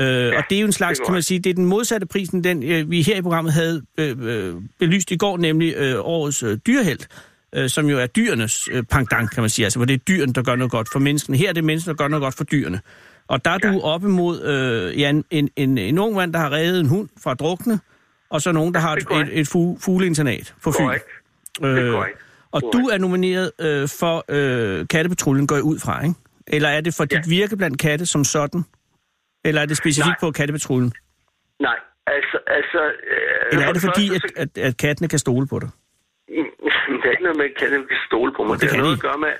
Øh, 0.00 0.32
og 0.36 0.44
det 0.50 0.56
er 0.56 0.60
jo 0.60 0.66
en 0.66 0.72
slags, 0.72 1.00
kan 1.00 1.12
man 1.12 1.22
sige, 1.22 1.40
det 1.40 1.50
er 1.50 1.54
den 1.54 1.64
modsatte 1.64 2.06
prisen, 2.06 2.44
den 2.44 2.62
øh, 2.62 2.90
vi 2.90 3.02
her 3.02 3.16
i 3.16 3.22
programmet 3.22 3.52
havde 3.52 3.82
øh, 3.98 4.16
øh, 4.20 4.54
belyst 4.78 5.10
i 5.10 5.16
går, 5.16 5.36
nemlig 5.36 5.74
øh, 5.76 5.94
årets 5.98 6.42
øh, 6.42 6.58
dyrehelt, 6.66 7.08
øh, 7.54 7.68
som 7.68 7.86
jo 7.86 7.98
er 7.98 8.06
dyrenes 8.06 8.68
øh, 8.72 8.82
pangdang, 8.82 9.30
kan 9.30 9.42
man 9.42 9.50
sige, 9.50 9.66
altså 9.66 9.78
hvor 9.78 9.86
det 9.86 9.94
er 9.94 9.98
dyrene, 9.98 10.32
der 10.32 10.42
gør 10.42 10.56
noget 10.56 10.70
godt 10.70 10.88
for 10.92 10.98
menneskene. 10.98 11.36
Her 11.36 11.48
er 11.48 11.52
det 11.52 11.64
menneskene, 11.64 11.96
der 11.96 12.02
gør 12.02 12.08
noget 12.08 12.22
godt 12.22 12.34
for 12.34 12.44
dyrene. 12.44 12.80
Og 13.28 13.44
der 13.44 13.50
er 13.50 13.58
du 13.58 13.80
op 13.80 14.04
imod 14.04 14.42
øh, 14.42 15.00
ja, 15.00 15.10
en, 15.10 15.24
en, 15.30 15.50
en, 15.56 15.78
en 15.78 15.98
ung 15.98 16.14
mand, 16.14 16.32
der 16.32 16.38
har 16.38 16.52
reddet 16.52 16.80
en 16.80 16.88
hund 16.88 17.08
fra 17.22 17.34
drukne, 17.34 17.80
og 18.30 18.42
så 18.42 18.52
nogen, 18.52 18.74
der 18.74 18.80
har 18.80 18.96
et, 18.96 19.06
et, 19.12 19.40
et 19.40 19.48
fu, 19.48 19.78
fugleinternat 19.80 20.54
på 20.62 20.72
Fyn. 20.72 20.84
Korrekt. 20.84 21.04
Det 21.60 21.78
er 21.78 21.92
korrekt. 21.92 22.18
Og 22.52 22.62
du 22.72 22.78
er 22.78 22.98
nomineret 22.98 23.52
øh, 23.60 23.88
for 24.00 24.24
øh, 24.28 24.86
Kattepatruljen, 24.88 25.46
går 25.46 25.54
jeg 25.56 25.64
ud 25.64 25.78
fra, 25.78 26.02
ikke? 26.04 26.14
Eller 26.46 26.68
er 26.68 26.80
det 26.80 26.94
for 26.94 27.04
dit 27.04 27.16
Ja. 27.16 27.22
virke 27.28 27.56
blandt 27.56 27.78
katte 27.80 28.06
som 28.06 28.24
sådan? 28.24 28.64
Eller 29.44 29.60
er 29.62 29.66
det 29.66 29.76
specifikt 29.76 30.16
Nej. 30.22 30.28
på 30.30 30.30
Kattepatruljen? 30.30 30.92
Nej, 31.60 31.78
altså... 32.06 32.38
altså 32.46 32.80
øh, 33.12 33.52
Eller 33.52 33.66
er 33.66 33.72
det 33.72 33.82
fordi, 33.82 34.06
at, 34.16 34.22
at, 34.42 34.58
at 34.68 34.76
kattene 34.76 35.08
kan 35.08 35.18
stole 35.18 35.46
på 35.52 35.58
dig? 35.58 35.68
Det 37.00 37.06
er 37.08 37.10
ikke 37.16 37.22
noget 37.28 37.38
med, 37.42 37.44
at 37.44 37.54
kan 37.60 38.00
stole 38.08 38.30
på 38.36 38.42
mig. 38.44 38.54
Det 38.54 38.60
Det, 38.60 38.68
kan 38.70 38.78
har 38.78 38.84
noget 38.84 39.02
de. 39.02 39.06
at 39.06 39.10
gøre 39.10 39.18
med... 39.26 39.32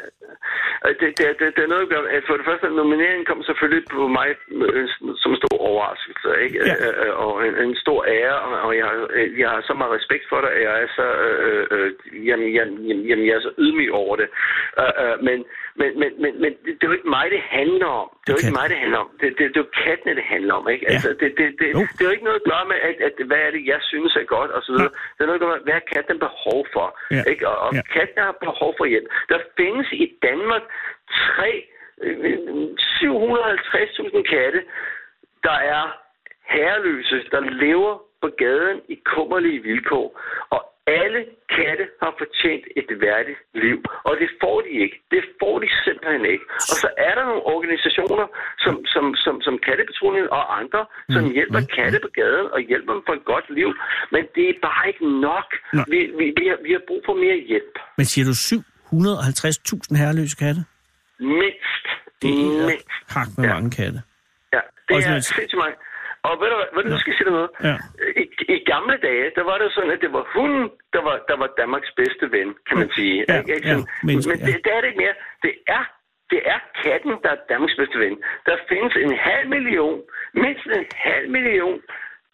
øh, 0.86 0.92
Det, 1.00 1.08
det, 1.18 1.26
det, 1.40 1.46
det 1.56 1.62
er 1.64 1.72
noget 1.74 1.92
at 2.00 2.04
at 2.16 2.22
for 2.28 2.36
det 2.38 2.46
første, 2.48 2.66
nomineringen 2.82 3.24
kom 3.30 3.42
selvfølgelig 3.42 3.84
på 3.96 4.02
mig 4.18 4.28
øh, 4.50 4.88
som 5.22 5.32
stor 5.40 5.56
overraskelse, 5.70 6.28
ikke? 6.44 6.58
Ja. 6.70 6.74
Øh, 6.86 6.94
øh, 7.06 7.12
Og 7.24 7.32
en, 7.46 7.54
en 7.64 7.74
stor 7.84 8.00
ære, 8.18 8.38
og- 8.66 8.76
jeg, 8.80 8.86
har- 8.90 9.10
øh, 9.18 9.38
jeg 9.40 9.48
har 9.50 9.60
så 9.68 9.74
meget 9.74 9.92
respekt 9.98 10.24
for 10.28 10.40
dig, 10.40 10.50
at 10.56 10.62
jeg 10.66 10.74
er 10.82 10.88
så, 10.98 11.06
øh, 11.26 11.64
øh, 11.76 11.90
jamen, 12.28 12.48
jamen, 12.56 13.00
jamen, 13.08 13.26
jeg 13.26 13.34
er 13.36 13.40
så 13.40 13.52
ydmyg 13.58 13.92
over 13.92 14.16
det. 14.16 14.28
Øh, 14.80 14.92
øh, 15.04 15.16
Men, 15.26 15.38
men, 15.80 15.90
men, 16.00 16.10
men, 16.22 16.32
men 16.42 16.50
det, 16.64 16.70
det 16.78 16.82
er 16.84 16.90
jo 16.90 16.96
ikke 16.98 17.12
mig, 17.18 17.26
det 17.36 17.42
handler 17.58 17.90
om. 18.02 18.08
Det 18.22 18.28
er 18.30 18.34
jo 18.36 18.40
ikke 18.44 18.58
mig, 18.60 18.66
det 18.72 18.78
handler 18.84 18.98
om. 19.04 19.10
Det, 19.20 19.28
det, 19.38 19.44
det 19.52 19.56
er 19.60 19.64
jo 19.66 19.70
kattene, 19.84 20.12
det 20.20 20.26
handler 20.34 20.54
om, 20.60 20.64
ikke? 20.74 20.84
Ja. 20.88 20.92
Altså, 20.94 21.08
det, 21.20 21.28
det, 21.38 21.46
det, 21.60 21.66
Jo. 21.76 21.80
det 21.94 22.00
er 22.02 22.08
jo 22.10 22.14
ikke 22.16 22.28
noget 22.28 22.40
at 22.42 22.48
gøre 22.52 22.64
med, 22.72 22.78
at, 22.88 22.96
at 23.08 23.14
hvad 23.30 23.40
er 23.46 23.50
det, 23.56 23.62
jeg 23.72 23.80
synes 23.90 24.12
er 24.22 24.26
godt, 24.36 24.50
og 24.56 24.60
så 24.66 24.70
videre. 24.74 24.90
Det 25.14 25.20
er 25.22 25.28
noget 25.28 25.40
at 25.40 25.44
gøre 25.44 25.54
med, 25.56 25.64
hvad 25.66 25.76
har 25.80 25.86
katten 25.94 26.18
behov 26.26 26.60
for? 26.74 26.86
Ja. 27.16 27.22
Ikke? 27.32 27.42
Og, 27.50 27.56
og 27.64 27.70
Ja. 27.74 27.76
ja. 27.78 27.82
katten 27.96 28.20
har 28.28 28.34
behov 28.48 28.70
for 28.78 28.86
hjælp. 28.92 29.08
Der 29.32 29.38
findes 29.58 29.88
i 30.04 30.06
Danmark 30.28 30.64
tre, 31.26 31.50
øh, 32.04 32.36
750.000 33.00 34.22
katte, 34.34 34.60
der 35.46 35.56
er 35.76 35.84
herreløse, 36.54 37.18
der 37.30 37.40
lever 37.64 37.94
på 38.22 38.28
gaden 38.38 38.78
i 38.88 38.96
kummerlige 39.12 39.62
vilkår. 39.62 40.06
Og 40.50 40.60
alle 40.96 41.20
katte 41.56 41.84
har 42.02 42.12
fortjent 42.22 42.64
et 42.80 42.88
værdigt 43.04 43.40
liv. 43.64 43.78
Og 44.08 44.12
det 44.20 44.28
får 44.42 44.56
de 44.66 44.70
ikke. 44.84 44.96
Det 45.14 45.22
får 45.40 45.54
de 45.62 45.68
simpelthen 45.84 46.24
ikke. 46.34 46.44
Og 46.70 46.76
så 46.82 46.88
er 47.08 47.12
der 47.18 47.24
nogle 47.30 47.44
organisationer, 47.54 48.26
som, 48.64 48.74
som, 48.94 49.04
som, 49.24 49.34
som 49.46 49.54
Kattepatruljen 49.66 50.28
og 50.38 50.42
andre, 50.60 50.80
som 51.14 51.22
Mm, 51.24 51.32
hjælper 51.36 51.60
katte 51.78 51.98
på 52.06 52.10
gaden 52.20 52.46
og 52.54 52.60
hjælper 52.70 52.92
dem 52.96 53.02
for 53.06 53.14
et 53.20 53.24
godt 53.32 53.46
liv. 53.58 53.70
Men 54.14 54.22
det 54.36 54.44
er 54.52 54.56
bare 54.68 54.82
ikke 54.90 55.04
nok. 55.28 55.48
Vi, 55.92 56.00
vi, 56.18 56.24
vi, 56.38 56.44
har, 56.50 56.58
vi 56.66 56.70
har 56.76 56.82
brug 56.90 57.00
for 57.08 57.14
mere 57.24 57.38
hjælp. 57.50 57.74
Men 57.98 58.04
siger 58.12 58.24
du 58.30 58.34
750.000 58.92 59.96
herreløse 60.02 60.36
katte? 60.44 60.60
Mindst. 61.20 61.84
Det 62.22 62.30
er 62.30 62.66
Mindst. 62.70 62.88
hak 63.16 63.28
med 63.38 63.44
Ja. 63.48 63.54
mange 63.54 63.70
katte. 63.80 63.98
Ja, 64.56 64.60
det 64.88 64.96
Også 64.96 65.08
er 65.08 65.20
sindssygt 65.20 65.60
mange. 65.64 65.76
Og 66.30 66.34
ved 66.40 66.48
du 66.52 66.56
hvad, 66.60 66.68
ved 66.76 66.82
du, 66.92 66.98
skal 67.02 67.14
sige 67.16 67.26
dig 67.28 67.34
noget? 67.38 67.50
Ja. 67.68 67.76
I, 68.22 68.24
I 68.54 68.56
gamle 68.72 68.96
dage, 69.08 69.26
der 69.38 69.44
var 69.50 69.56
det 69.62 69.68
sådan, 69.76 69.90
at 69.96 70.00
det 70.04 70.12
var 70.16 70.24
hunden, 70.36 70.64
der 70.94 71.02
var, 71.08 71.16
der 71.30 71.36
var 71.42 71.48
Danmarks 71.60 71.90
bedste 72.00 72.24
ven, 72.36 72.48
kan 72.68 72.76
man 72.82 72.90
sige. 72.98 73.16
Ja, 73.28 73.38
Ikke- 73.38 73.54
ikke 73.56 73.68
ja, 73.68 73.74
sådan? 73.74 73.88
menneske, 74.08 74.28
Men 74.30 74.38
det, 74.46 74.54
det 74.64 74.70
er 74.76 74.80
det 74.80 74.88
ikke 74.90 75.02
mere. 75.04 75.16
Det 75.46 75.54
er 75.78 75.84
det 76.32 76.40
er 76.54 76.60
katten, 76.84 77.12
der 77.24 77.30
er 77.36 77.40
Danmarks 77.52 77.76
bedste 77.80 77.98
ven. 78.04 78.14
Der 78.46 78.54
findes 78.70 78.94
en 79.04 79.12
halv 79.28 79.46
million, 79.54 79.98
mindst 80.44 80.64
en 80.78 80.86
halv 81.08 81.26
million 81.36 81.76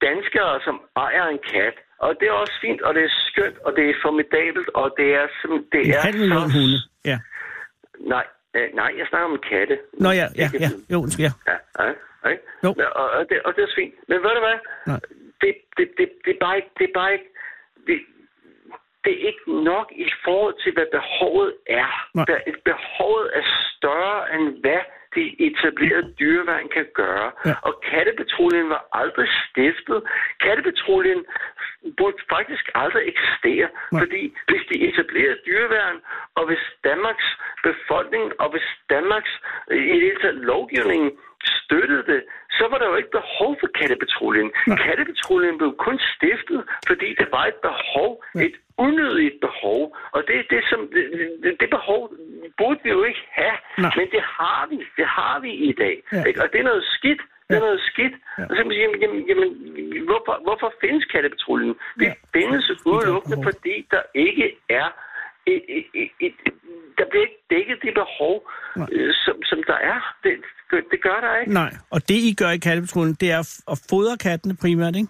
danskere, 0.07 0.53
som 0.67 0.77
ejer 1.05 1.27
en 1.35 1.41
kat. 1.53 1.77
Og 2.05 2.11
det 2.21 2.27
er 2.29 2.33
også 2.45 2.57
fint, 2.65 2.81
og 2.87 2.95
det 2.95 3.03
er 3.09 3.13
skønt, 3.29 3.59
og 3.67 3.71
det 3.77 3.85
er 3.91 3.95
formidabelt, 4.07 4.69
og 4.81 4.87
det 4.99 5.09
er 5.21 5.27
simpelthen... 5.41 5.69
Det 5.73 5.81
En 5.87 5.93
er 5.95 6.01
halv 6.09 6.19
million 6.23 6.49
så- 6.51 6.55
hunde. 6.59 6.79
Ja. 7.11 7.19
Nej, 8.15 8.27
øh, 8.57 8.69
nej, 8.81 8.91
jeg 8.99 9.07
snakker 9.11 9.29
om 9.33 9.39
katte. 9.51 9.77
Nå 10.05 10.09
ja, 10.21 10.27
ja, 10.43 10.49
ja. 10.65 10.69
Jo, 10.93 10.99
ja. 11.25 11.31
Ja, 11.51 11.57
ja, 11.85 11.93
ikke? 12.31 12.45
Jo. 12.65 12.75
Og, 13.01 13.11
og, 13.11 13.29
det, 13.29 13.43
og 13.45 13.51
det 13.55 13.61
er 13.63 13.67
også 13.67 13.79
fint. 13.83 13.95
Men 14.09 14.23
ved 14.23 14.35
du 14.39 14.43
hvad? 14.47 14.59
Nej. 14.87 15.01
Det, 15.41 15.55
det, 15.77 15.87
det, 15.99 16.09
det 16.25 16.31
er 16.37 16.41
bare 16.47 16.57
ikke... 16.57 16.71
Det 16.79 16.85
er 16.89 16.95
bare 16.95 17.13
ikke 17.13 17.31
det, 17.87 17.99
det 19.05 19.13
er 19.13 19.27
ikke 19.31 19.65
nok 19.65 19.93
i 19.93 20.09
forhold 20.25 20.57
til, 20.63 20.73
hvad 20.73 20.87
behovet 20.99 21.55
er. 21.67 21.91
Nej. 22.15 22.25
Der, 22.29 22.39
behovet 22.65 23.31
er 23.39 23.45
større 23.77 24.35
end 24.35 24.61
hvad 24.61 24.83
det 25.15 25.27
etablerede 25.47 26.15
dyreværn 26.21 26.69
kan 26.69 26.87
gøre. 26.95 27.29
Ja. 27.47 27.55
Og 27.63 27.73
kattepatruljen 27.91 28.69
var 28.69 28.83
aldrig 28.93 29.29
stiftet. 29.45 30.03
Kattepatruljen 30.41 31.25
burde 31.99 32.17
faktisk 32.35 32.65
aldrig 32.75 33.03
eksistere. 33.13 33.69
Nej. 33.93 34.01
Fordi 34.03 34.23
hvis 34.49 34.63
de 34.71 34.77
etablerede 34.89 35.39
dyreværn, 35.47 35.97
og 36.35 36.47
hvis 36.47 36.65
Danmarks 36.85 37.29
befolkning, 37.63 38.25
og 38.41 38.49
hvis 38.51 38.69
Danmarks 38.91 39.33
i 39.71 39.75
det 39.75 40.07
hele 40.09 40.21
taget 40.21 40.35
lovgivningen 40.35 41.11
støttede 41.59 42.05
det, 42.13 42.21
så 42.59 42.65
var 42.71 42.79
der 42.79 42.87
jo 42.91 42.97
ikke 43.01 43.11
behov 43.21 43.51
for 43.61 43.69
kattepatruljen. 43.79 44.49
Nej. 44.67 44.79
Kattepatruljen 44.85 45.59
blev 45.59 45.73
kun 45.87 45.97
stiftet, 46.15 46.61
fordi 46.87 47.09
der 47.21 47.27
var 47.37 47.45
et 47.53 47.59
behov, 47.69 48.11
et 48.49 48.57
unødigt 48.79 49.37
behov. 49.47 49.97
Og 50.15 50.21
det 50.29 50.37
er 50.39 50.45
det, 50.55 50.63
som, 50.71 50.81
det, 50.95 51.05
det, 51.61 51.71
behov 51.71 52.01
burde 52.59 52.81
vi 52.85 52.91
jo 52.91 53.03
ikke 53.11 53.25
have. 53.41 53.57
Nej. 53.79 53.93
Men 53.99 54.07
det 54.15 54.23
har 54.39 54.67
vi. 54.71 54.77
Det 54.99 55.07
har 55.19 55.37
vi 55.45 55.51
i 55.69 55.73
dag. 55.83 55.97
Ja. 56.13 56.23
Ikke? 56.29 56.43
Og 56.43 56.49
det 56.53 56.59
er 56.61 56.65
noget 56.73 56.85
skidt. 56.97 57.23
Det 57.49 57.57
er 57.57 57.61
noget 57.69 57.81
skidt. 57.91 58.15
Ja. 58.39 58.43
Og 58.49 58.51
så 58.51 58.57
kan 58.57 58.67
man 58.67 58.75
sige, 58.77 58.85
jamen, 58.87 59.01
jamen, 59.03 59.21
jamen 59.29 59.49
hvorfor, 60.09 60.35
hvorfor 60.47 60.69
findes 60.81 61.05
kattepatruljen? 61.05 61.75
Det 62.01 62.07
Ja. 62.07 62.13
findes 62.39 62.65
udelukkende, 62.87 63.39
fordi 63.49 63.87
der 63.91 64.03
ikke 64.15 64.47
er 64.69 64.89
et, 65.47 65.63
et, 65.77 65.87
et, 65.95 66.11
et, 66.27 66.35
der 66.99 67.05
bliver 67.11 67.25
ikke 67.29 67.41
dækket 67.51 67.79
det 67.83 67.95
behov, 68.03 68.51
Nej. 68.77 68.89
øh, 68.93 69.15
som, 69.25 69.37
som 69.51 69.59
der 69.67 69.79
er. 69.93 69.99
Det, 70.23 70.33
det- 70.93 71.03
gør 71.03 71.19
der 71.21 71.41
ikke. 71.41 71.53
Nej, 71.53 71.73
og 71.91 72.09
det 72.09 72.15
I 72.31 72.35
gør 72.43 72.51
i 72.51 72.59
kattepatruljen, 72.59 73.15
det 73.21 73.31
er 73.31 73.39
at 73.73 73.79
fodre 73.91 74.17
kattene 74.27 74.57
primært, 74.63 74.97
ikke? 74.97 75.09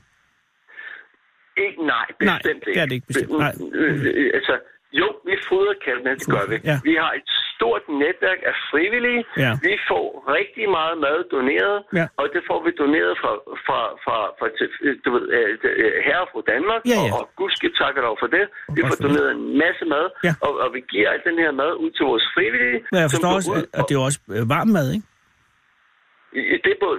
Ikke, 1.67 1.87
nej, 1.87 2.07
Nej, 2.21 2.39
bestemt 2.39 2.65
det 2.65 2.79
er 2.81 2.87
det 2.87 2.95
ikke 2.95 3.07
bestemt. 3.07 3.31
Nej. 3.31 3.53
Øh, 3.75 4.05
øh, 4.05 4.31
altså, 4.35 4.55
jo, 5.01 5.07
vi 5.29 5.35
fodrer 5.49 5.77
kattene, 5.87 6.11
det 6.21 6.27
gør 6.35 6.45
vi. 6.53 6.57
Ja. 6.71 6.77
Vi 6.89 6.95
har 7.03 7.13
et 7.21 7.29
stort 7.55 7.85
netværk 8.05 8.41
af 8.51 8.55
frivillige. 8.71 9.23
Ja. 9.45 9.51
Vi 9.69 9.75
får 9.91 10.07
rigtig 10.39 10.67
meget 10.79 10.97
mad 11.07 11.19
doneret, 11.35 11.77
Ja. 12.01 12.07
og 12.21 12.27
det 12.35 12.43
får 12.49 12.59
vi 12.67 12.71
doneret 12.83 13.13
fra, 13.23 13.33
fra, 13.67 13.81
fra, 14.05 14.17
fra 14.39 14.47
du 15.05 15.09
ved, 15.15 15.25
øh, 15.37 15.49
øh, 15.83 15.93
herre 16.09 16.27
fra 16.33 16.41
Danmark, 16.55 16.81
Ja, 16.85 16.91
ja. 16.95 17.13
og, 17.15 17.19
og 17.19 17.25
gudske 17.41 17.69
takker 17.81 18.01
dog 18.09 18.17
for 18.23 18.29
det. 18.37 18.45
Vi 18.77 18.81
får 18.89 18.97
doneret 19.07 19.29
en 19.39 19.45
masse 19.65 19.85
mad, 19.95 20.07
Ja. 20.29 20.33
og, 20.47 20.53
og 20.65 20.69
vi 20.77 20.81
giver 20.93 21.07
al 21.15 21.21
den 21.29 21.37
her 21.45 21.53
mad 21.63 21.73
ud 21.85 21.91
til 21.97 22.05
vores 22.11 22.25
frivillige. 22.35 22.79
Men 22.93 22.99
jeg 23.05 23.11
forstår 23.15 23.33
også, 23.39 23.51
at, 23.79 23.83
det 23.89 23.95
er 23.99 24.03
også 24.09 24.21
øh, 24.37 24.43
varm 24.55 24.69
mad, 24.79 24.89
ikke? 24.97 25.07
Det 26.35 26.67
er 26.67 26.75
både... 26.81 26.99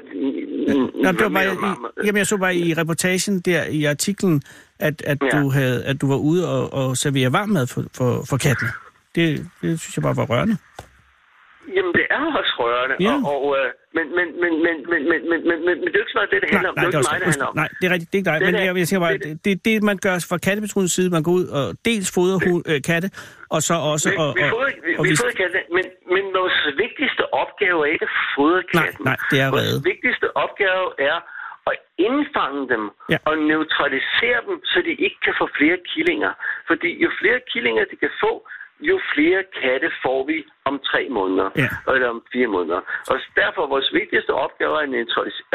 Nå, 1.03 1.11
det 1.11 1.21
var 1.23 1.29
bare, 1.29 1.45
i, 1.45 2.05
jamen, 2.05 2.17
jeg 2.17 2.27
så 2.27 2.37
bare 2.37 2.55
i 2.55 2.73
reportagen 2.73 3.39
der 3.39 3.63
i 3.63 3.83
artiklen, 3.83 4.41
at, 4.79 5.01
at, 5.05 5.17
Ja. 5.33 5.39
du, 5.41 5.49
havde, 5.49 5.85
at 5.85 6.01
du 6.01 6.07
var 6.07 6.15
ude 6.17 6.49
og, 6.49 6.73
og 6.73 6.97
servere 6.97 7.31
varm 7.33 7.49
mad 7.49 7.67
for, 7.67 7.83
for, 7.93 8.23
for 8.29 8.37
kattene. 8.37 8.69
Det, 9.15 9.47
det 9.61 9.79
synes 9.79 9.97
jeg 9.97 10.03
bare 10.03 10.15
var 10.17 10.25
rørende. 10.25 10.57
Jamen, 12.25 12.33
det 12.33 12.39
er 12.39 12.43
også 12.43 12.55
rørende, 12.63 12.95
Ja. 13.07 13.15
og, 13.31 13.37
og, 13.45 13.57
øh, 13.59 13.67
men, 13.97 14.05
men, 14.17 14.27
men, 14.43 14.51
men, 14.65 14.77
men, 14.91 15.01
men, 15.11 15.21
men, 15.31 15.39
men, 15.49 15.57
men, 15.67 15.75
men 15.81 15.87
det 15.91 15.97
er 15.99 16.03
ikke 16.05 16.13
så 16.15 16.17
meget 16.19 16.31
det, 16.33 16.39
det 16.43 16.49
handler 16.55 16.69
om. 16.71 16.75
Det 16.75 16.83
er 16.83 16.91
ikke 16.91 17.09
mig, 17.11 17.19
det 17.21 17.27
handler 17.33 17.49
om. 17.51 17.55
nej, 17.61 17.69
det 17.79 17.83
er 17.89 17.91
rigtigt, 17.95 18.09
det 18.11 18.17
er 18.17 18.21
ikke 18.21 18.29
dig. 18.31 18.37
Det 18.39 18.45
men 18.47 18.53
der- 18.55 18.65
jeg, 18.67 18.73
jeg 18.83 18.87
siger 18.91 19.01
bare, 19.05 19.13
det- 19.25 19.39
det, 19.45 19.53
det, 19.67 19.73
man 19.91 19.97
gør 20.05 20.15
fra 20.31 20.37
kattepatruljens 20.47 20.93
side, 20.97 21.09
man 21.17 21.23
går 21.27 21.33
ud 21.39 21.45
og 21.59 21.65
dels 21.89 22.07
fodrer 22.15 22.39
øh, 22.71 22.79
katte, 22.89 23.07
og 23.55 23.59
så 23.69 23.75
også... 23.93 24.07
Vi, 24.11 24.15
og, 24.23 24.29
vi, 24.37 24.41
og, 24.45 24.49
fodrer, 24.55 24.71
vi, 24.87 24.91
og 24.99 25.03
vi 25.09 25.13
fodrer 25.21 25.35
katten, 25.41 25.59
men, 25.77 25.85
men 26.15 26.23
vores 26.39 26.57
vigtigste 26.83 27.23
opgave 27.41 27.77
er 27.85 27.89
ikke 27.95 28.05
at 28.11 28.15
fodre 28.35 28.61
katten. 28.75 29.03
nej, 29.09 29.17
det 29.31 29.37
er 29.45 29.47
redde. 29.57 29.75
Vores 29.77 29.85
vigtigste 29.91 30.27
opgave 30.43 30.85
er 31.11 31.17
at 31.71 31.77
indfange 32.07 32.61
dem 32.73 32.83
Ja. 33.13 33.17
og 33.29 33.33
neutralisere 33.51 34.39
dem, 34.47 34.55
så 34.71 34.77
de 34.87 34.93
ikke 35.05 35.19
kan 35.25 35.33
få 35.41 35.45
flere 35.59 35.77
killinger. 35.91 36.31
Fordi 36.69 36.89
jo 37.03 37.09
flere 37.21 37.39
killinger 37.51 37.83
de 37.91 37.95
kan 38.03 38.13
få, 38.23 38.31
jo 38.79 38.99
flere 39.13 39.43
katte 39.61 39.91
får 40.03 40.25
vi 40.27 40.45
om 40.65 40.79
tre 40.89 41.07
måneder, 41.09 41.49
Ja. 41.63 41.69
eller 41.93 42.09
om 42.09 42.23
fire 42.33 42.47
måneder. 42.47 42.81
Og 43.11 43.15
derfor 43.35 43.61
er 43.63 43.67
vores 43.75 43.93
vigtigste 43.93 44.33
opgave 44.45 44.73
er 44.73 44.85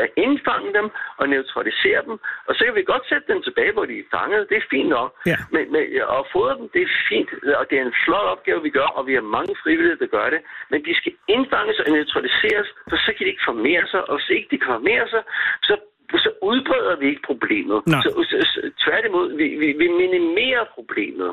at, 0.02 0.10
indfange 0.16 0.74
dem 0.74 0.90
og 1.16 1.28
neutralisere 1.28 2.02
dem, 2.08 2.16
og 2.48 2.54
så 2.54 2.64
kan 2.64 2.74
vi 2.74 2.82
godt 2.82 3.08
sætte 3.08 3.26
dem 3.32 3.42
tilbage, 3.42 3.72
hvor 3.72 3.84
de 3.84 3.98
er 3.98 4.08
fanget. 4.16 4.48
Det 4.48 4.56
er 4.56 4.66
fint 4.70 4.88
nok. 4.88 5.10
Ja. 5.26 5.36
Men, 5.54 5.72
men 5.72 5.82
at 6.18 6.24
fodre 6.32 6.54
dem, 6.58 6.68
det 6.74 6.82
er 6.82 6.92
fint, 7.08 7.30
og 7.60 7.64
det 7.70 7.78
er 7.78 7.84
en 7.90 7.98
flot 8.04 8.26
opgave, 8.34 8.62
vi 8.62 8.70
gør, 8.70 8.88
og 8.98 9.06
vi 9.06 9.14
har 9.14 9.22
mange 9.38 9.54
frivillige, 9.62 9.98
der 10.02 10.06
gør 10.06 10.30
det. 10.30 10.40
Men 10.70 10.84
de 10.84 10.94
skal 11.00 11.12
indfanges 11.28 11.78
og 11.80 11.90
neutraliseres, 11.92 12.68
for 12.90 12.96
så 12.96 13.10
kan 13.14 13.24
de 13.24 13.30
ikke 13.32 13.48
formere 13.50 13.86
sig, 13.92 14.00
og 14.08 14.14
hvis 14.18 14.30
ikke 14.36 14.48
de 14.50 14.58
kan 14.58 14.72
formere 14.76 15.08
sig, 15.08 15.22
så 15.62 15.74
så 16.18 16.30
udbreder 16.42 16.94
vi 17.00 17.06
ikke 17.12 17.22
problemet. 17.30 17.78
Så, 17.86 18.08
så, 18.30 18.36
så, 18.52 18.60
tværtimod, 18.84 19.26
vi, 19.40 19.46
vi, 19.62 19.68
vi 19.82 19.86
minimerer 20.02 20.64
problemet. 20.74 21.30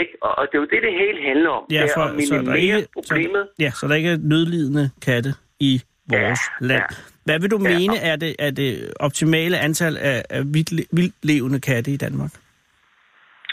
Ikke? 0.00 0.12
Og, 0.22 0.38
og 0.38 0.42
det 0.48 0.54
er 0.58 0.62
jo 0.64 0.68
det, 0.74 0.80
det 0.88 0.92
hele 1.02 1.18
handler 1.30 1.50
om. 1.50 1.64
Ja, 1.70 1.82
det 1.82 1.90
er 1.90 1.94
for, 1.96 2.02
at 2.02 2.22
så 2.24 2.34
der 2.34 2.40
minimere 2.42 2.60
ikke, 2.60 2.88
problemet. 2.98 3.42
Så, 3.48 3.54
ja, 3.64 3.70
så 3.70 3.88
der 3.88 3.94
ikke 3.94 4.10
er 4.10 4.18
nødlidende 4.32 4.90
katte 5.06 5.30
i 5.60 5.72
vores 6.10 6.40
Ja, 6.60 6.66
land. 6.66 6.82
ja. 6.90 6.96
Hvad 7.24 7.38
vil 7.40 7.50
du 7.50 7.58
Ja. 7.62 7.78
mene 7.78 7.96
er 8.10 8.16
det, 8.16 8.36
er 8.38 8.50
det 8.50 8.92
optimale 9.00 9.58
antal 9.58 9.96
af, 9.96 10.22
af 10.30 10.42
vildt, 10.54 10.88
vildt 10.92 11.14
levende 11.22 11.60
katte 11.60 11.90
i 11.90 11.96
Danmark? 11.96 12.30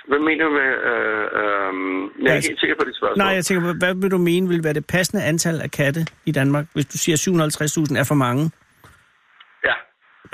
Hvad 0.07 0.19
mener 0.19 0.43
du 0.45 0.51
med... 0.51 0.71
Øh, 0.91 1.23
øh, 1.41 2.25
jeg 2.25 2.31
er 2.31 2.35
ikke 2.35 2.47
helt 2.47 2.59
sikker 2.59 2.75
på 2.79 2.85
dit 2.87 2.95
spørgsmål. 2.95 3.17
Nej, 3.17 3.33
jeg 3.33 3.45
tænker, 3.45 3.73
hvad 3.79 3.95
vil 4.01 4.11
du 4.11 4.17
mene 4.17 4.47
vil 4.49 4.63
være 4.63 4.73
det 4.73 4.85
passende 4.87 5.23
antal 5.23 5.61
af 5.61 5.71
katte 5.71 6.01
i 6.25 6.31
Danmark? 6.31 6.65
Hvis 6.73 6.85
du 6.85 6.97
siger 6.97 7.17
750.000 7.93 7.99
er 7.99 8.03
for 8.07 8.15
mange, 8.15 8.51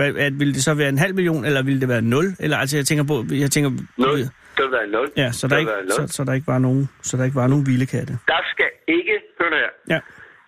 hvad, 0.01 0.24
at, 0.25 0.34
vil 0.39 0.53
det 0.55 0.63
så 0.63 0.74
være 0.81 0.89
en 0.89 0.98
halv 0.98 1.15
million, 1.15 1.46
eller 1.46 1.62
vil 1.70 1.81
det 1.81 1.89
være 1.89 2.01
nul? 2.01 2.25
Eller 2.43 2.58
altså, 2.58 2.77
jeg 2.77 2.86
tænker 2.89 3.05
på, 3.12 3.15
jeg 3.43 3.51
tænker, 3.55 3.70
nul. 4.05 4.20
Det 4.55 4.63
vil 4.65 4.72
være 4.79 4.89
nul. 4.98 5.08
Ja, 5.24 5.29
så 5.39 5.43
der, 5.48 5.58
ikke, 5.58 5.72
så, 5.98 6.01
så 6.17 6.24
der 6.27 6.34
ikke 6.34 6.48
var 6.55 6.60
nogen, 6.67 6.84
så 7.01 7.17
der 7.17 7.24
ikke 7.27 7.39
var 7.43 7.48
nogen 7.48 7.65
vilde 7.70 7.88
katte. 7.96 8.13
Der 8.34 8.41
skal 8.53 8.70
ikke... 8.98 9.15
Hør 9.39 9.50
nu 9.53 9.58
her. 9.63 9.74
Ja. 9.93 10.00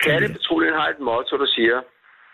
Kattepatruljen 0.03 0.73
har 0.79 0.87
et 0.95 0.99
motto, 1.09 1.33
der 1.43 1.49
siger, 1.57 1.77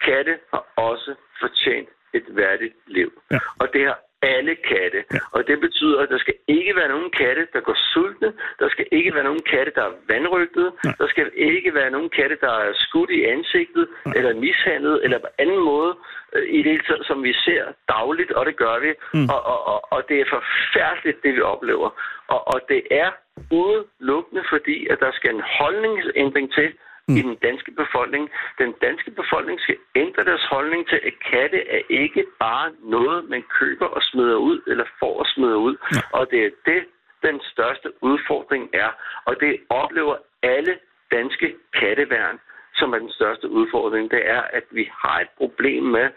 katte 0.08 0.34
har 0.54 0.64
også 0.90 1.12
fortjent 1.42 1.90
et 2.18 2.26
værdigt 2.40 2.76
liv. 2.98 3.10
Ja. 3.32 3.40
Og 3.62 3.68
det 3.74 3.84
har 3.90 3.98
alle 4.22 4.56
katte. 4.56 5.04
Ja. 5.14 5.20
Og 5.32 5.48
det 5.48 5.60
betyder, 5.60 6.00
at 6.00 6.10
der 6.10 6.18
skal 6.18 6.34
ikke 6.48 6.76
være 6.76 6.90
nogen 6.90 7.12
katte, 7.22 7.48
der 7.54 7.60
går 7.60 7.78
sultne. 7.94 8.34
Der 8.60 8.70
skal 8.70 8.86
ikke 8.92 9.16
være 9.16 9.24
nogen 9.24 9.44
katte, 9.52 9.72
der 9.76 9.84
er 9.84 9.94
vandrygtede. 10.08 10.72
Nej. 10.84 10.94
Der 11.00 11.08
skal 11.08 11.32
ikke 11.36 11.74
være 11.74 11.92
nogen 11.92 12.10
katte, 12.10 12.38
der 12.42 12.54
er 12.66 12.72
skudt 12.74 13.10
i 13.10 13.24
ansigtet, 13.24 13.88
eller 14.16 14.34
mishandlet, 14.34 15.04
eller 15.04 15.20
på 15.20 15.28
anden 15.38 15.64
måde 15.64 15.92
øh, 16.36 16.44
i 16.50 16.58
det 16.58 16.72
hele 16.72 16.84
taget, 16.88 17.06
som 17.06 17.24
vi 17.24 17.34
ser 17.34 17.64
dagligt, 17.88 18.32
og 18.32 18.46
det 18.46 18.56
gør 18.56 18.80
vi. 18.80 18.92
Mm. 19.14 19.30
Og, 19.34 19.42
og, 19.54 19.68
og, 19.68 19.94
og 19.94 20.00
det 20.10 20.18
er 20.22 20.26
forfærdeligt, 20.38 21.24
det 21.24 21.36
vi 21.36 21.42
oplever. 21.42 21.90
Og, 22.28 22.48
og 22.48 22.62
det 22.70 22.82
er 22.92 23.10
udelukkende 23.52 24.44
fordi, 24.50 24.88
at 24.88 24.98
der 25.00 25.12
skal 25.12 25.36
en 25.36 25.44
holdningsændring 25.60 26.54
til, 26.54 26.70
Mm. 27.10 27.18
i 27.18 27.22
den 27.22 27.36
danske 27.48 27.72
befolkning. 27.72 28.30
Den 28.58 28.72
danske 28.86 29.12
befolkning 29.12 29.60
skal 29.60 29.78
ændre 29.96 30.24
deres 30.30 30.46
holdning 30.54 30.88
til, 30.88 31.00
at 31.10 31.14
katte 31.32 31.60
er 31.76 31.82
ikke 31.90 32.24
bare 32.40 32.72
noget, 32.96 33.30
man 33.30 33.44
køber 33.60 33.86
og 33.86 34.02
smider 34.04 34.36
ud, 34.50 34.62
eller 34.68 34.86
får 35.00 35.20
og 35.20 35.28
smider 35.34 35.60
ud. 35.68 35.76
Ja. 35.96 36.02
Og 36.18 36.32
det 36.32 36.40
er 36.46 36.52
det, 36.66 36.82
den 37.28 37.42
største 37.52 37.90
udfordring 38.04 38.70
er. 38.74 38.92
Og 39.26 39.36
det 39.40 39.54
oplever 39.70 40.16
alle 40.44 40.74
danske 41.12 41.56
katteværn, 41.74 42.40
som 42.76 42.94
er 42.94 43.00
den 43.00 43.12
største 43.12 43.50
udfordring. 43.50 44.12
Det 44.12 44.30
er, 44.30 44.42
at 44.42 44.64
vi 44.72 44.92
har 45.04 45.20
et 45.20 45.32
problem 45.38 45.84
med, 45.84 46.08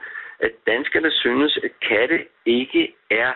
at 0.41 0.53
danskerne 0.67 1.11
synes, 1.11 1.59
at 1.65 1.71
katte 1.89 2.19
ikke 2.47 2.95
er 3.11 3.33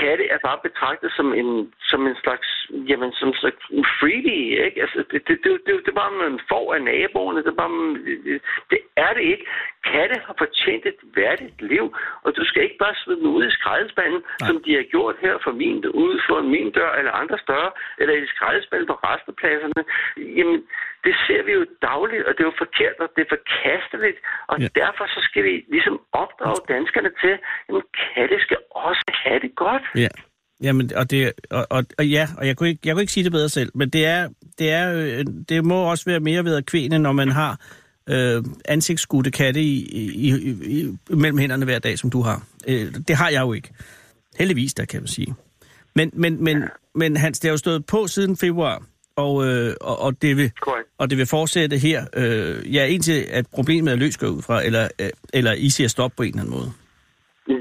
katte 0.00 0.24
er 0.34 0.38
bare 0.48 0.58
betragtet 0.62 1.10
som 1.12 1.34
en, 1.34 1.72
som 1.90 2.06
en 2.06 2.16
slags, 2.22 2.48
jamen, 2.90 3.12
som 3.12 3.28
en 3.28 3.34
slags 3.34 3.62
freebie, 3.98 4.64
ikke? 4.66 4.80
Altså, 4.82 4.98
det, 5.10 5.28
det, 5.28 5.36
det, 5.44 5.52
det, 5.66 5.72
det 5.84 5.88
er 5.88 6.00
bare, 6.02 6.12
man 6.12 6.40
får 6.48 6.74
af 6.74 6.82
naboerne, 6.82 7.40
det 7.44 7.52
er 7.52 7.60
bare, 7.64 7.94
det 8.70 8.80
er 8.96 9.12
det 9.16 9.24
ikke. 9.32 9.46
Katte 9.84 10.16
har 10.26 10.34
fortjent 10.38 10.86
et 10.86 11.00
værdigt 11.16 11.62
liv, 11.62 11.84
og 12.24 12.36
du 12.36 12.44
skal 12.44 12.62
ikke 12.62 12.82
bare 12.84 12.94
smide 13.02 13.20
dem 13.20 13.30
ud 13.38 13.44
i 13.46 13.50
skraldespanden, 13.50 14.22
som 14.46 14.62
de 14.64 14.74
har 14.74 14.86
gjort 14.94 15.16
her 15.20 15.34
for 15.44 15.52
min, 15.52 15.86
ude 15.86 16.20
for 16.28 16.42
min 16.42 16.70
dør 16.70 16.92
eller 16.98 17.12
andre 17.12 17.38
større, 17.38 17.70
eller 17.98 18.14
i 18.14 18.26
skraldespanden 18.26 18.86
på 18.86 18.96
restepladserne. 19.08 19.82
Jamen, 20.38 20.58
det 21.06 21.14
ser 21.26 21.40
vi 21.46 21.52
jo 21.58 21.62
dagligt, 21.90 22.22
og 22.28 22.32
det 22.34 22.42
er 22.44 22.50
jo 22.52 22.56
forkert, 22.64 22.96
og 23.04 23.08
det 23.14 23.22
er 23.26 23.30
forkasteligt. 23.36 24.18
Og 24.50 24.56
Ja. 24.58 24.62
ja. 24.64 24.68
derfor 24.82 25.04
så 25.14 25.20
skal 25.28 25.42
vi 25.48 25.54
ligesom 25.74 25.94
opdrage 26.22 26.60
danskerne 26.74 27.10
til, 27.22 27.34
at 27.78 27.82
katte 28.02 28.36
skal 28.46 28.58
også 28.88 29.04
have 29.24 29.40
det 29.44 29.52
godt. 29.64 29.84
Ja. 30.04 30.12
Jamen, 30.62 30.84
og, 31.00 31.10
det, 31.10 31.32
og, 31.50 31.66
og, 31.70 31.82
og 31.98 32.04
ja, 32.16 32.24
og 32.38 32.46
jeg 32.46 32.56
kunne, 32.56 32.68
ikke, 32.68 32.80
jeg 32.84 32.92
kunne 32.94 33.02
ikke 33.02 33.12
sige 33.12 33.24
det 33.24 33.32
bedre 33.32 33.48
selv, 33.48 33.70
men 33.74 33.90
det 33.90 34.06
er, 34.06 34.28
det 34.58 34.70
er, 34.72 34.84
øh, 34.96 35.24
det 35.48 35.64
må 35.64 35.90
også 35.90 36.04
være 36.10 36.20
mere 36.20 36.44
ved 36.44 36.56
at 36.56 36.66
kvæne, 36.66 36.98
når 36.98 37.12
man 37.12 37.28
har 37.28 37.52
øh, 38.08 38.44
ansigtsskudte 38.68 39.30
katte 39.30 39.60
i, 39.60 39.74
i, 39.92 40.04
i, 40.18 40.50
i, 40.78 40.96
mellem 41.10 41.38
hænderne 41.38 41.64
hver 41.64 41.78
dag, 41.78 41.98
som 41.98 42.10
du 42.10 42.20
har. 42.22 42.42
Øh, 42.68 42.86
det 43.08 43.16
har 43.16 43.28
jeg 43.30 43.40
jo 43.40 43.52
ikke. 43.52 43.70
Heldigvis, 44.38 44.74
der 44.74 44.84
kan 44.84 45.00
man 45.00 45.08
sige. 45.08 45.34
Men, 45.94 46.10
men, 46.14 46.44
men, 46.44 46.64
men 46.94 47.16
Hans, 47.16 47.38
det 47.40 47.48
har 47.48 47.52
jo 47.52 47.58
stået 47.58 47.86
på 47.86 48.06
siden 48.06 48.36
februar, 48.36 48.82
og, 49.24 49.32
øh, 49.48 49.70
og, 49.90 49.96
og, 50.06 50.22
det, 50.22 50.36
vil, 50.36 50.48
og 51.00 51.04
det 51.10 51.16
vil 51.18 51.26
fortsætte 51.36 51.76
her. 51.86 52.00
Øh, 52.22 52.74
ja, 52.76 52.82
indtil 52.94 53.18
at 53.38 53.44
problemet 53.56 53.92
er 53.92 53.96
løst 54.04 54.18
går 54.20 54.26
ud 54.36 54.42
fra, 54.48 54.56
eller, 54.68 54.84
øh, 55.02 55.10
eller 55.38 55.52
I 55.66 55.68
siger 55.76 55.88
stop 55.96 56.12
på 56.16 56.22
en 56.22 56.28
eller 56.28 56.40
anden 56.42 56.54
måde. 56.58 56.70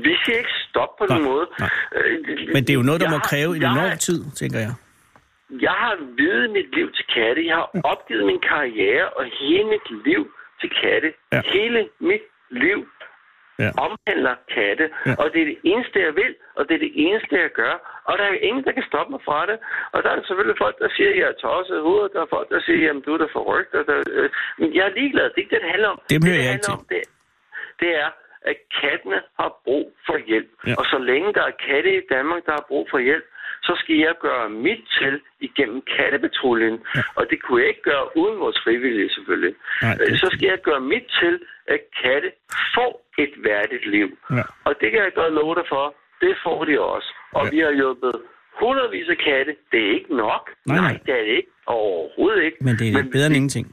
Vi 0.07 0.13
siger 0.23 0.37
ikke 0.43 0.55
stop 0.69 0.91
på 0.99 1.03
Nej, 1.09 1.17
den 1.17 1.25
måde. 1.31 1.45
nej. 1.59 1.69
Øh, 1.95 2.13
Men 2.55 2.61
det 2.65 2.69
er 2.69 2.79
jo 2.81 2.85
noget, 2.89 2.99
der 3.01 3.07
jeg 3.07 3.15
må 3.15 3.21
har- 3.23 3.29
kræve 3.31 3.51
en 3.55 3.61
jeg 3.61 3.69
har- 3.71 3.85
enorm 3.85 3.97
tid, 4.07 4.19
tænker 4.41 4.59
jeg. 4.65 4.73
Jeg 5.67 5.75
har 5.83 5.95
videt 6.19 6.47
mit 6.57 6.69
liv 6.77 6.87
til 6.97 7.05
katte. 7.15 7.41
Jeg 7.51 7.55
har 7.61 7.69
opgivet 7.93 8.23
min 8.31 8.41
karriere 8.51 9.05
og 9.17 9.23
hele 9.41 9.63
mit 9.73 9.87
liv 10.07 10.21
til 10.61 10.69
katte. 10.81 11.09
Ja. 11.33 11.41
Hele 11.57 11.79
mit 12.09 12.25
liv 12.65 12.79
Ja. 13.63 13.69
omhandler 13.85 14.35
katte. 14.55 14.85
Ja. 15.05 15.13
Og 15.21 15.25
det 15.33 15.39
er 15.41 15.47
det 15.53 15.59
eneste, 15.71 15.97
jeg 16.07 16.13
vil, 16.21 16.33
og 16.57 16.61
det 16.67 16.73
er 16.75 16.83
det 16.87 16.93
eneste, 17.05 17.33
jeg 17.45 17.51
gør. 17.61 17.75
Og 18.09 18.13
der 18.17 18.23
er 18.23 18.33
ingen, 18.49 18.63
der 18.67 18.73
kan 18.77 18.85
stoppe 18.91 19.11
mig 19.15 19.21
fra 19.27 19.39
det. 19.49 19.57
Og 19.93 20.03
der 20.03 20.09
er 20.09 20.15
selvfølgelig 20.27 20.57
folk, 20.65 20.75
der 20.83 20.89
siger, 20.95 21.09
at 21.13 21.17
jeg 21.21 21.27
er 21.33 21.39
tosset 21.45 21.81
hovedet. 21.87 22.13
Der 22.13 22.21
er 22.21 22.31
folk, 22.35 22.49
der 22.55 22.61
siger, 22.67 22.89
at 22.93 23.05
du 23.05 23.13
er 23.13 23.21
der 23.23 23.31
for 23.35 23.43
rygt. 23.51 23.73
Og 23.79 23.83
der, 23.89 23.97
øh, 24.17 24.29
men 24.59 24.69
jeg 24.75 24.83
er 24.89 24.93
ligeglad. 24.99 25.25
Det 25.29 25.37
er 25.37 25.43
ikke 25.43 25.55
det, 25.55 25.61
det 25.63 25.71
handler 25.75 25.89
om. 25.95 25.99
Dem 26.09 26.21
det, 26.21 26.29
det 26.29 26.37
ikke 26.37 26.51
handler 26.55 26.73
om, 26.79 26.85
det, 26.93 27.01
det 27.81 27.91
er, 28.03 28.09
at 28.51 28.57
kattene 28.81 29.19
har 29.39 29.51
brug 29.65 29.85
for 30.07 30.17
hjælp. 30.29 30.51
Ja. 30.67 30.75
Og 30.79 30.85
så 30.91 30.97
længe 31.09 31.33
der 31.37 31.43
er 31.51 31.55
katte 31.67 31.91
i 31.99 32.01
Danmark, 32.15 32.41
der 32.45 32.53
har 32.59 32.65
brug 32.71 32.87
for 32.93 32.99
hjælp, 33.07 33.25
så 33.67 33.73
skal 33.81 33.95
jeg 34.07 34.13
gøre 34.27 34.45
mit 34.49 34.81
til 34.97 35.13
igennem 35.47 35.79
kattepatruljen. 35.95 36.75
Ja. 36.95 37.01
Og 37.19 37.23
det 37.29 37.37
kunne 37.43 37.59
jeg 37.61 37.69
ikke 37.73 37.85
gøre 37.91 38.05
uden 38.21 38.37
vores 38.43 38.59
frivillige, 38.65 39.09
selvfølgelig. 39.15 39.53
Nej, 39.81 39.93
det- 39.97 40.11
Øh, 40.11 40.17
Så 40.23 40.27
skal 40.35 40.47
jeg 40.53 40.59
gøre 40.69 40.81
mit 40.93 41.05
til, 41.19 41.33
at 41.75 41.79
katte 42.01 42.29
får 42.75 42.91
et 43.23 43.33
værdigt 43.47 43.85
liv. 43.95 44.07
Ja. 44.37 44.43
Og 44.67 44.71
det 44.81 44.87
kan 44.91 44.99
jeg 45.05 45.13
godt 45.21 45.33
love 45.39 45.55
dig 45.59 45.65
for. 45.73 45.85
Det 46.23 46.33
får 46.45 46.59
de 46.69 46.73
også. 46.93 47.09
Og 47.37 47.43
Ja. 47.45 47.49
vi 47.53 47.59
har 47.65 47.71
hjulpet 47.81 48.15
hundredvis 48.61 49.07
af 49.15 49.17
katte. 49.27 49.51
Det 49.71 49.79
er 49.87 49.91
ikke 49.97 50.13
nok. 50.25 50.43
Nej, 50.65 50.77
nej. 50.85 50.93
det 51.05 51.13
er 51.19 51.23
det 51.27 51.33
ikke. 51.41 51.51
Overhovedet 51.65 52.43
ikke. 52.47 52.57
Men 52.67 52.73
det 52.79 52.85
er 52.89 53.03
bedre 53.15 53.27
end 53.31 53.35
ingenting. 53.41 53.67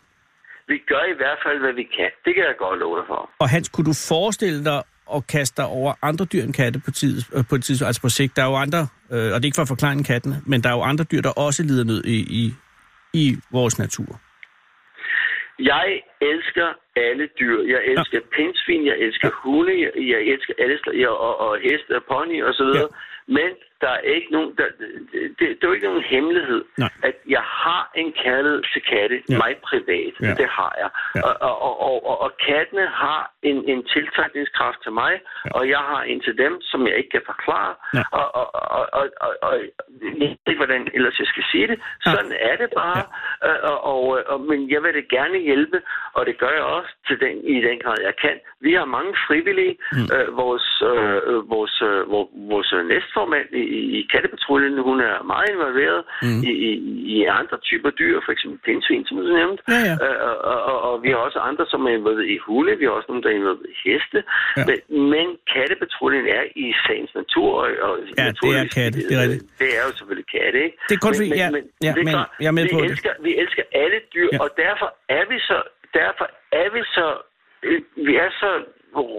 vi 0.68 0.78
gør 0.92 1.04
i 1.14 1.16
hvert 1.20 1.38
fald, 1.44 1.58
hvad 1.64 1.72
vi 1.72 1.82
kan. 1.98 2.10
Det 2.24 2.34
kan 2.34 2.44
jeg 2.50 2.56
godt 2.58 2.78
love 2.80 2.96
dig 2.98 3.06
for. 3.12 3.30
Og 3.38 3.48
Hans, 3.54 3.68
kunne 3.68 3.84
du 3.92 3.96
forestille 4.08 4.64
dig 4.64 4.78
at 5.14 5.26
kaste 5.26 5.62
dig 5.62 5.66
over 5.66 5.94
andre 6.02 6.25
dyr 6.25 6.42
end 6.42 6.54
katte 6.54 6.80
på, 6.84 6.90
tid, 6.90 7.23
øh, 7.34 7.44
på 7.50 7.58
tidspunkt, 7.58 7.88
altså 7.88 8.02
på 8.02 8.08
sigt? 8.08 8.37
Der 8.37 8.42
er 8.42 8.50
jo 8.52 8.56
andre, 8.56 8.82
øh, 9.12 9.32
og 9.32 9.37
det 9.38 9.44
er 9.44 9.50
ikke 9.50 9.61
for 9.61 9.62
at 9.62 9.75
forklare 9.75 10.04
kattene, 10.04 10.37
men 10.46 10.62
der 10.62 10.68
er 10.68 10.76
jo 10.78 10.82
andre 10.82 11.04
dyr, 11.04 11.20
der 11.20 11.30
også 11.30 11.62
lider 11.62 11.84
nød 11.84 12.04
i, 12.04 12.18
i, 12.42 12.54
i 13.23 13.37
vores 13.52 13.78
natur. 13.78 14.20
Jeg 15.58 15.88
elsker 16.20 16.68
alle 16.96 17.26
dyr. 17.40 17.58
Jeg 17.75 17.80
elsker 17.92 18.18
ja. 18.23 18.28
pindsvin, 18.37 18.87
jeg 18.87 18.96
elsker 19.06 19.30
hunde, 19.42 19.75
jeg, 19.84 19.92
jeg 20.12 20.20
elsker 20.32 20.54
alle 20.58 20.78
slag, 20.82 20.94
jeg, 21.00 21.08
og, 21.08 21.34
og 21.40 21.58
heste 21.66 21.96
og 21.96 22.04
pony 22.11 22.42
og 22.42 22.54
så 22.54 22.64
videre. 22.64 22.88
Ja. 22.90 23.32
Men 23.37 23.50
der 23.84 23.90
er 23.98 24.02
ikke 24.16 24.30
nogen, 24.36 24.50
der, 24.58 24.66
det, 25.12 25.20
det, 25.38 25.46
er 25.64 25.68
jo 25.70 25.72
ikke 25.76 25.86
nogen 25.90 26.04
hemmelighed, 26.14 26.60
Nej. 26.78 26.90
at 27.08 27.16
jeg 27.36 27.44
har 27.64 27.82
en 28.02 28.08
kærlighed 28.24 28.62
til 28.72 28.82
katte, 28.92 29.16
Ja. 29.28 29.32
ja. 29.34 29.38
mig 29.42 29.52
privat. 29.68 30.14
Ja. 30.20 30.26
Ja. 30.28 30.34
Det 30.42 30.48
har 30.58 30.72
jeg. 30.82 30.90
Ja. 30.94 31.20
Ja. 31.20 31.22
Og, 31.28 31.34
og, 31.48 31.74
og, 31.88 31.96
og, 32.10 32.16
og, 32.24 32.30
kattene 32.48 32.86
har 33.02 33.20
en, 33.50 33.58
en 33.72 33.80
tiltrækningskraft 33.94 34.78
til 34.84 34.92
mig, 35.02 35.12
Ja. 35.14 35.20
ja. 35.44 35.50
og 35.58 35.62
jeg 35.74 35.82
har 35.90 36.02
en 36.10 36.20
til 36.26 36.34
dem, 36.44 36.52
som 36.70 36.86
jeg 36.88 36.96
ikke 37.00 37.10
kan 37.16 37.24
forklare. 37.32 37.72
Ja. 37.98 38.02
Og, 38.20 38.26
og, 38.40 38.46
og, 38.78 38.84
og, 38.98 39.04
og, 39.26 39.32
og 39.46 39.54
jeg 40.02 40.12
ved 40.20 40.36
ikke, 40.52 40.62
hvordan 40.64 40.82
ellers 40.96 41.18
jeg 41.22 41.26
skal 41.32 41.44
sige 41.52 41.66
det. 41.72 41.78
Ja. 42.06 42.10
Sådan 42.12 42.32
er 42.50 42.56
det 42.62 42.70
bare. 42.82 43.02
Ja. 43.42 43.68
Og, 43.70 43.76
og, 43.90 44.22
og, 44.32 44.40
men 44.50 44.70
jeg 44.72 44.82
vil 44.82 44.94
det 44.94 45.08
gerne 45.08 45.38
hjælpe, 45.38 45.78
og 46.16 46.26
det 46.26 46.38
gør 46.38 46.52
jeg 46.58 46.64
også 46.76 46.92
til 47.08 47.16
den, 47.20 47.34
i 47.54 47.56
den 47.68 47.78
grad, 47.84 47.97
jeg 48.08 48.16
kan. 48.25 48.36
Vi 48.60 48.73
har 48.78 48.84
mange 48.84 49.12
frivillige. 49.26 49.75
Mm. 49.92 50.08
Øh, 50.16 50.36
vores, 50.36 50.66
øh, 50.90 51.50
vores, 51.54 51.82
øh, 51.82 52.10
vores, 52.12 52.30
vores 52.52 52.70
næstformand 52.90 53.49
i, 53.52 53.64
i 53.99 54.00
kattepatruljen, 54.13 54.78
hun 54.89 54.99
er 55.08 55.15
meget 55.32 55.49
involveret 55.54 56.00
Mm. 56.26 56.41
i, 56.50 56.52
i, 56.69 56.71
i 57.15 57.17
andre 57.41 57.56
typer 57.69 57.91
dyr, 58.00 58.17
for 58.25 58.32
eksempel 58.32 58.58
pindsvin, 58.67 59.04
som 59.06 59.17
du 59.17 59.23
nævnte. 59.41 59.63
Ja, 59.75 59.80
ja. 59.91 59.95
Øh, 60.06 60.17
og, 60.28 60.34
og, 60.52 60.58
og, 60.71 60.76
og 60.89 60.95
vi 61.04 61.08
har 61.13 61.21
også 61.26 61.39
andre, 61.50 61.65
som 61.73 61.80
er 61.89 61.93
involveret 61.99 62.28
i 62.37 62.39
hunde. 62.47 62.73
Vi 62.80 62.84
har 62.84 62.93
også 62.99 63.08
nogle, 63.10 63.23
der 63.25 63.30
er 63.32 63.37
involveret 63.41 63.71
i 63.75 63.76
heste. 63.84 64.19
Ja. 64.58 64.63
Men, 64.69 64.78
men 65.13 65.26
kattepatruljen 65.54 66.26
er 66.39 66.45
i 66.65 66.67
sagens 66.87 67.13
natur. 67.21 67.49
Og, 67.63 67.69
og 67.87 67.95
Ja, 68.21 68.26
det 68.43 68.50
er 68.63 68.67
katte, 68.78 68.99
det 69.08 69.15
er 69.19 69.23
rigtigt. 69.23 69.45
Det 69.63 69.69
er 69.78 69.82
jo 69.87 69.91
selvfølgelig 69.99 70.28
katte, 70.37 70.58
ikke? 70.67 70.76
Det 70.89 70.95
er 70.99 71.02
kun 71.06 71.15
fordi- 71.19 71.34
ja, 71.43 71.49
ja, 71.87 71.91
det 71.95 72.00
er 72.02 72.08
men 72.08 72.15
klart, 72.17 72.30
jeg 72.43 72.49
er 72.52 72.56
med 72.58 72.65
vi 72.67 72.73
på 72.76 72.80
det. 72.80 72.91
elsker, 72.91 73.13
Vi 73.26 73.32
elsker 73.43 73.65
alle 73.82 73.99
dyr, 74.15 74.28
Ja. 74.32 74.39
og 74.45 74.49
derfor 74.65 74.89
er 75.19 75.25
vi 75.32 75.37
så, 75.50 75.58
derfor 76.00 76.26
er 76.63 76.69
vi 76.76 76.82
så, 76.97 77.06
vi 78.08 78.15
er 78.26 78.30
så 78.43 78.50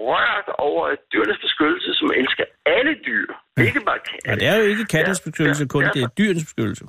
rørt 0.07 0.47
over 0.67 0.81
at 0.93 0.97
dyrenes 1.13 1.39
beskyttelse, 1.45 1.93
som 1.99 2.07
elsker 2.21 2.45
alle 2.65 2.93
dyr. 3.09 3.27
Ikke 3.63 3.79
bare 3.89 3.99
katte. 4.09 4.29
Og 4.31 4.35
det 4.39 4.47
er 4.47 4.55
jo 4.57 4.63
ikke 4.73 4.85
kattens 4.85 5.19
Ja, 5.25 5.29
beskyttelse 5.29 5.63
ja, 5.63 5.67
kun, 5.67 5.83
det 5.93 6.01
er 6.03 6.07
dyrens 6.19 6.43
beskyttelse. 6.45 6.85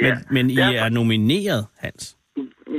Men, 0.00 0.06
Ja, 0.08 0.14
men 0.30 0.50
I 0.50 0.56
derfor- 0.56 0.84
er 0.84 0.88
nomineret, 0.88 1.66
Hans. 1.78 2.16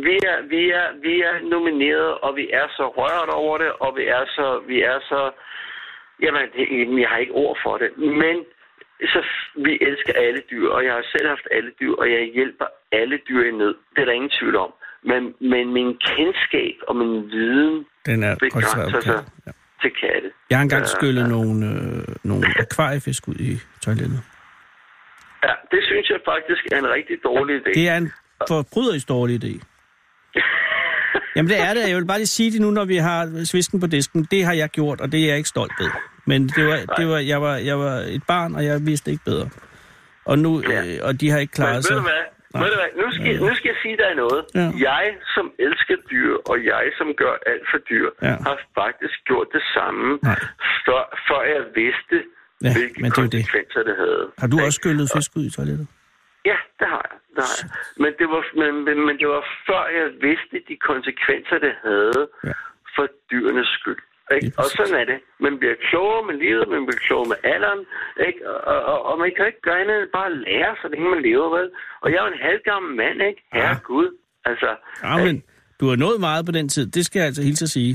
Vi 0.08 0.16
er, 0.32 0.38
vi 0.54 0.62
er, 0.82 0.88
vi 1.08 1.14
er 1.30 1.36
nomineret, 1.54 2.12
og 2.26 2.36
vi 2.36 2.46
er 2.54 2.68
så 2.78 2.86
rørt 2.98 3.30
over 3.30 3.58
det, 3.58 3.72
og 3.80 3.90
vi 3.98 4.04
er 4.18 4.24
så, 4.38 4.48
vi 4.68 4.78
er 4.82 5.00
så, 5.12 5.22
jamen, 6.24 6.42
det, 6.56 6.64
jeg 7.02 7.10
har 7.10 7.18
ikke 7.18 7.34
ord 7.34 7.58
for 7.66 7.78
det, 7.78 7.90
men 7.98 8.36
så 9.14 9.20
vi 9.66 9.74
elsker 9.82 10.14
alle 10.26 10.42
dyr, 10.52 10.68
og 10.70 10.86
jeg 10.86 10.94
har 10.94 11.06
selv 11.12 11.28
haft 11.28 11.48
alle 11.52 11.72
dyr, 11.80 11.94
og 12.02 12.12
jeg 12.12 12.32
hjælper 12.34 12.66
alle 12.92 13.18
dyr 13.30 13.44
i 13.50 13.52
nød. 13.52 13.76
Det 13.96 14.02
er 14.02 14.06
der 14.06 14.12
ingen 14.12 14.32
tvivl 14.40 14.56
om. 14.56 14.72
Men, 15.04 15.22
men 15.52 15.74
min 15.74 15.98
kendskab 16.10 16.76
og 16.88 16.96
min 16.96 17.32
viden 17.32 17.86
Den 18.06 18.24
er 18.24 18.36
begrænser 18.40 19.02
sig. 19.02 19.24
Ja. 19.48 19.52
Til 19.82 19.92
katte. 20.02 20.30
Jeg 20.50 20.58
har 20.58 20.64
engang 20.64 20.88
skyllet 20.88 21.22
ja. 21.22 21.28
nogle, 21.28 21.66
øh, 21.66 22.16
nogle 22.24 22.46
akvariefisk 22.64 23.28
ud 23.28 23.36
i 23.36 23.60
toilettet. 23.82 24.22
Ja, 25.44 25.54
det 25.72 25.80
synes 25.90 26.10
jeg 26.10 26.20
faktisk 26.32 26.62
er 26.72 26.78
en 26.80 26.90
rigtig 26.98 27.18
dårlig 27.24 27.56
idé. 27.62 27.72
Det 27.74 27.88
er 27.90 27.98
en 27.98 28.12
forbryderisk 28.48 29.08
dårlig 29.10 29.44
idé. 29.44 29.54
Jamen 31.36 31.50
det 31.50 31.60
er 31.62 31.74
det. 31.74 31.90
Jeg 31.90 31.98
vil 31.98 32.06
bare 32.06 32.18
lige 32.18 32.28
sige 32.28 32.52
det 32.52 32.62
nu, 32.62 32.72
når 32.72 32.86
vi 32.86 32.96
har 32.98 33.46
svisken 33.46 33.80
på 33.80 33.88
disken. 33.88 34.28
Det 34.32 34.46
har 34.46 34.54
jeg 34.54 34.70
gjort, 34.70 35.02
og 35.02 35.12
det 35.12 35.20
er 35.24 35.28
jeg 35.28 35.38
ikke 35.38 35.50
stolt 35.50 35.72
ved. 35.80 35.90
Men 36.26 36.48
det 36.48 36.68
var, 36.68 36.78
det 36.98 37.08
var, 37.08 37.18
jeg, 37.18 37.42
var, 37.42 37.56
jeg 37.56 37.80
var 37.80 37.96
et 37.96 38.24
barn, 38.28 38.56
og 38.56 38.66
jeg 38.66 38.86
vidste 38.86 39.12
ikke 39.12 39.24
bedre. 39.26 39.50
Og, 40.26 40.40
nu, 40.40 40.64
Ja. 40.70 40.86
øh, 40.86 40.98
og 41.02 41.22
de 41.22 41.30
har 41.30 41.40
ikke 41.40 41.52
Men 41.52 41.56
klaret 41.56 41.76
ved 41.76 41.82
sig. 41.84 41.96
du 41.96 42.02
hvad? 42.02 42.24
Nej. 42.54 42.60
Ved 42.64 42.70
du 42.74 42.78
hvad? 42.82 42.92
Nu 43.04 43.08
skal, 43.16 43.32
nu 43.50 43.52
skal 43.58 43.68
jeg 43.74 43.80
sige 43.86 43.98
dig 44.04 44.12
noget. 44.24 44.42
Ja. 44.60 44.68
Jeg, 44.90 45.06
som 45.36 45.46
elsker 45.68 45.96
dyr, 46.12 46.34
og 46.52 46.56
jeg, 46.72 46.84
som 47.00 47.08
gør 47.22 47.34
alt 47.52 47.66
for 47.72 47.80
dyr, 47.92 48.08
Ja. 48.28 48.36
har 48.48 48.56
faktisk 48.82 49.18
gjort 49.30 49.48
det 49.56 49.64
samme, 49.76 50.08
Nej. 50.30 50.40
før, 50.86 51.02
før 51.28 51.42
jeg 51.56 51.64
vidste, 51.82 52.18
Ja, 52.66 52.72
hvilke 52.78 52.98
men 53.04 53.10
det 53.12 53.18
er 53.18 53.22
jo 53.28 53.32
det. 53.36 53.42
konsekvenser 53.42 53.82
det. 53.90 53.96
havde. 54.04 54.24
Har 54.42 54.48
du 54.52 54.56
også 54.66 54.78
skyllet 54.82 55.06
fisk 55.16 55.32
ud 55.40 55.46
i 55.50 55.52
toilettet? 55.58 55.88
Ja, 56.52 56.58
det 56.80 56.88
har 56.94 57.04
jeg. 57.12 57.18
Det 57.36 57.44
har 57.50 57.56
jeg. 57.62 57.70
Men, 58.04 58.12
det 58.20 58.28
var, 58.34 58.42
men, 58.62 58.72
men, 58.88 58.98
men 59.08 59.14
det 59.22 59.28
var 59.36 59.44
før 59.70 59.84
jeg 60.00 60.08
vidste 60.28 60.56
de 60.70 60.76
konsekvenser, 60.92 61.58
det 61.66 61.74
havde 61.88 62.22
Ja. 62.50 62.54
for 62.96 63.06
dyrenes 63.32 63.70
skyld. 63.80 64.02
Ikke? 64.36 64.48
Og 64.62 64.66
sådan 64.78 64.96
er 65.02 65.06
det. 65.12 65.20
Man 65.46 65.54
bliver 65.60 65.76
klogere 65.90 66.24
med 66.30 66.36
livet, 66.44 66.64
man 66.76 66.82
bliver 66.88 67.02
klogere 67.08 67.30
med 67.34 67.40
alderen, 67.54 67.82
ikke? 68.28 68.40
Og, 68.72 68.78
og, 68.92 68.98
og, 69.10 69.14
man 69.24 69.30
kan 69.38 69.46
ikke 69.52 69.62
gøre 69.68 69.80
andet 69.84 69.98
end 70.02 70.10
bare 70.20 70.30
lære, 70.46 70.72
så 70.82 70.86
længe 70.94 71.08
man 71.16 71.22
lever, 71.28 71.48
vel? 71.58 71.68
Og 72.02 72.08
jeg 72.12 72.18
er 72.20 72.26
jo 72.28 72.32
en 72.36 72.44
halvgammel 72.48 72.92
mand, 73.02 73.18
ikke? 73.30 73.42
Herre 73.56 73.76
Ja. 73.78 73.88
Gud. 73.92 74.08
Altså, 74.50 74.70
Ja, 75.08 75.16
men 75.26 75.36
du 75.80 75.84
har 75.92 75.96
nået 76.06 76.20
meget 76.28 76.46
på 76.46 76.52
den 76.58 76.70
tid. 76.76 76.86
Det 76.96 77.02
skal 77.06 77.20
jeg 77.20 77.28
altså 77.30 77.44
hilse 77.50 77.64
at 77.66 77.70
sige. 77.78 77.94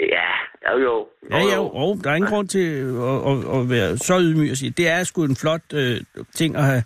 ja, 0.00 0.28
jo, 0.72 0.78
jo. 0.88 1.06
Ja, 1.30 1.38
ja, 1.52 1.58
og 1.82 1.98
der 2.04 2.10
er 2.10 2.14
ingen 2.14 2.30
grund 2.30 2.48
til 2.48 2.66
at, 3.10 3.18
at, 3.30 3.60
at 3.60 3.70
være 3.70 3.98
så 3.98 4.18
ydmyg 4.20 4.50
og 4.50 4.56
sige, 4.56 4.70
det 4.70 4.88
er 4.88 5.04
sgu 5.04 5.24
en 5.24 5.36
flot 5.36 5.60
øh, 5.74 6.00
ting 6.34 6.56
at 6.56 6.64
have, 6.64 6.82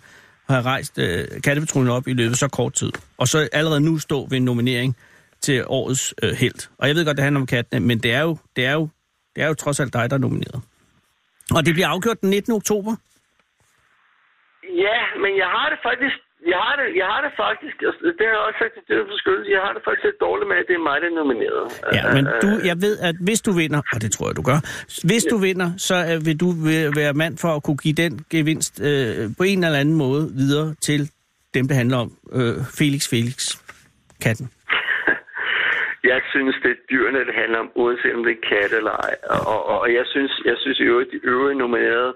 have 0.49 0.61
rejst 0.61 0.99
øh, 0.99 1.25
kattepatruljen 1.43 1.91
op 1.91 2.07
i 2.07 2.13
løbet 2.13 2.37
så 2.37 2.47
kort 2.47 2.73
tid. 2.73 2.91
Og 3.17 3.27
så 3.27 3.49
allerede 3.53 3.81
nu 3.81 3.97
stå 3.99 4.27
ved 4.29 4.37
en 4.37 4.45
nominering 4.45 4.97
til 5.41 5.63
årets 5.67 6.13
øh, 6.23 6.31
held. 6.31 6.59
Og 6.77 6.87
jeg 6.87 6.95
ved 6.95 7.05
godt, 7.05 7.17
det 7.17 7.23
handler 7.23 7.41
om 7.41 7.47
kattene, 7.47 7.79
men 7.79 7.99
det 7.99 8.13
er 8.13 8.21
jo, 8.21 8.37
det 8.55 8.65
er 8.65 8.73
jo, 8.73 8.89
det 9.35 9.43
er 9.43 9.47
jo 9.47 9.53
trods 9.53 9.79
alt 9.79 9.93
dig, 9.93 10.09
der 10.09 10.15
er 10.15 10.19
nomineret. 10.19 10.61
Og 11.55 11.65
det 11.65 11.73
bliver 11.73 11.87
afgjort 11.87 12.21
den 12.21 12.29
19. 12.29 12.53
oktober. 12.53 12.95
Ja, 14.85 14.99
men 15.23 15.31
jeg 15.37 15.49
har 15.55 15.69
det 15.69 15.79
faktisk... 15.83 16.17
Jeg 16.53 16.59
har 16.65 16.75
det, 16.79 16.87
jeg 17.01 17.07
har 17.13 17.21
det 17.25 17.31
faktisk, 17.43 17.75
det 18.17 18.23
har 18.27 18.33
jeg 18.37 18.43
også 18.47 18.59
sagt 18.61 18.73
til 18.75 18.83
Dyrenes 18.89 19.11
Beskyttelse, 19.13 19.51
jeg 19.57 19.61
har 19.65 19.73
det 19.75 19.81
faktisk 19.87 20.05
lidt 20.09 20.19
dårligt 20.27 20.47
med, 20.51 20.57
at 20.61 20.65
det 20.69 20.75
er 20.79 20.83
mig, 20.89 20.97
der 21.01 21.07
er 21.11 21.17
nomineret. 21.21 21.63
Ja, 21.97 22.03
men 22.15 22.23
du, 22.43 22.49
jeg 22.69 22.77
ved, 22.85 22.99
at 23.09 23.15
hvis 23.27 23.41
du 23.41 23.51
vinder, 23.51 23.81
og 23.93 24.01
det 24.01 24.11
tror 24.11 24.27
jeg, 24.29 24.35
du 24.35 24.41
gør, 24.41 24.59
hvis 25.07 25.23
du 25.31 25.37
vinder, 25.37 25.69
så 25.77 25.95
øh, 26.09 26.25
vil 26.25 26.37
du 26.43 26.49
være 26.99 27.13
mand 27.13 27.37
for 27.37 27.51
at 27.55 27.63
kunne 27.63 27.77
give 27.77 27.93
den 27.93 28.25
gevinst 28.29 28.81
øh, 28.81 29.29
på 29.37 29.43
en 29.43 29.63
eller 29.63 29.79
anden 29.79 29.95
måde 29.95 30.23
videre 30.41 30.75
til 30.87 31.11
dem, 31.53 31.67
det 31.67 31.77
handler 31.77 31.97
om. 31.97 32.09
Øh, 32.31 32.55
Felix 32.77 33.09
Felix. 33.09 33.37
katten? 34.25 34.49
Jeg 36.03 36.21
synes, 36.29 36.55
det 36.63 36.71
er 36.71 36.83
dyrene, 36.91 37.25
det 37.25 37.33
handler 37.33 37.59
om, 37.59 37.71
uanset 37.75 38.15
om 38.15 38.23
det 38.23 38.31
er 38.37 38.47
kat 38.49 38.73
eller 38.73 38.91
ej. 38.91 39.15
Og, 39.29 39.65
og, 39.71 39.79
og 39.79 39.93
jeg 39.93 40.05
synes, 40.05 40.41
jeg 40.45 40.57
synes 40.57 40.79
i 40.79 40.83
øvrigt, 40.83 41.11
de 41.11 41.19
øvrige 41.23 41.57
nominerede 41.57 42.13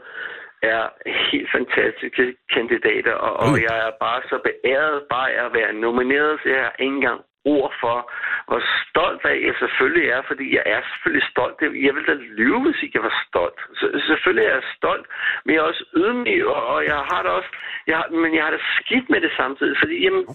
er 0.61 0.83
helt 1.31 1.49
fantastiske 1.51 2.35
kandidater, 2.53 3.13
og, 3.13 3.33
og 3.45 3.61
jeg 3.67 3.77
er 3.87 3.91
bare 4.05 4.21
så 4.29 4.37
beæret 4.47 5.03
bare 5.09 5.31
af 5.31 5.45
at 5.45 5.53
være 5.53 5.73
nomineret, 5.73 6.39
så 6.43 6.49
jeg 6.49 6.61
har 6.63 6.75
ikke 6.79 6.95
engang 6.95 7.21
ord 7.45 7.73
for, 7.83 7.97
hvor 8.47 8.61
stolt 8.83 9.25
af 9.25 9.37
jeg 9.47 9.55
selvfølgelig 9.59 10.09
er, 10.09 10.21
fordi 10.27 10.45
jeg 10.55 10.63
er 10.65 10.81
selvfølgelig 10.91 11.27
stolt. 11.33 11.55
Jeg 11.87 11.95
vil 11.95 12.07
da 12.07 12.13
lyve, 12.13 12.59
hvis 12.65 12.83
ikke 12.83 12.97
jeg 12.97 13.03
var 13.09 13.17
stolt. 13.27 13.59
Så, 13.79 13.85
selvfølgelig 14.09 14.45
er 14.47 14.53
jeg 14.53 14.63
stolt, 14.77 15.05
men 15.43 15.49
jeg 15.53 15.61
er 15.61 15.71
også 15.71 15.85
ydmyg, 15.95 16.45
og, 16.45 16.61
og 16.73 16.85
jeg 16.85 16.99
har 17.11 17.21
det 17.23 17.31
også, 17.31 17.51
jeg 17.87 17.97
har, 17.97 18.07
men 18.23 18.35
jeg 18.35 18.43
har 18.43 18.51
det 18.51 18.63
skidt 18.79 19.09
med 19.09 19.21
det 19.21 19.31
samtidig, 19.41 19.75
fordi 19.81 19.95
jamen, 20.03 20.25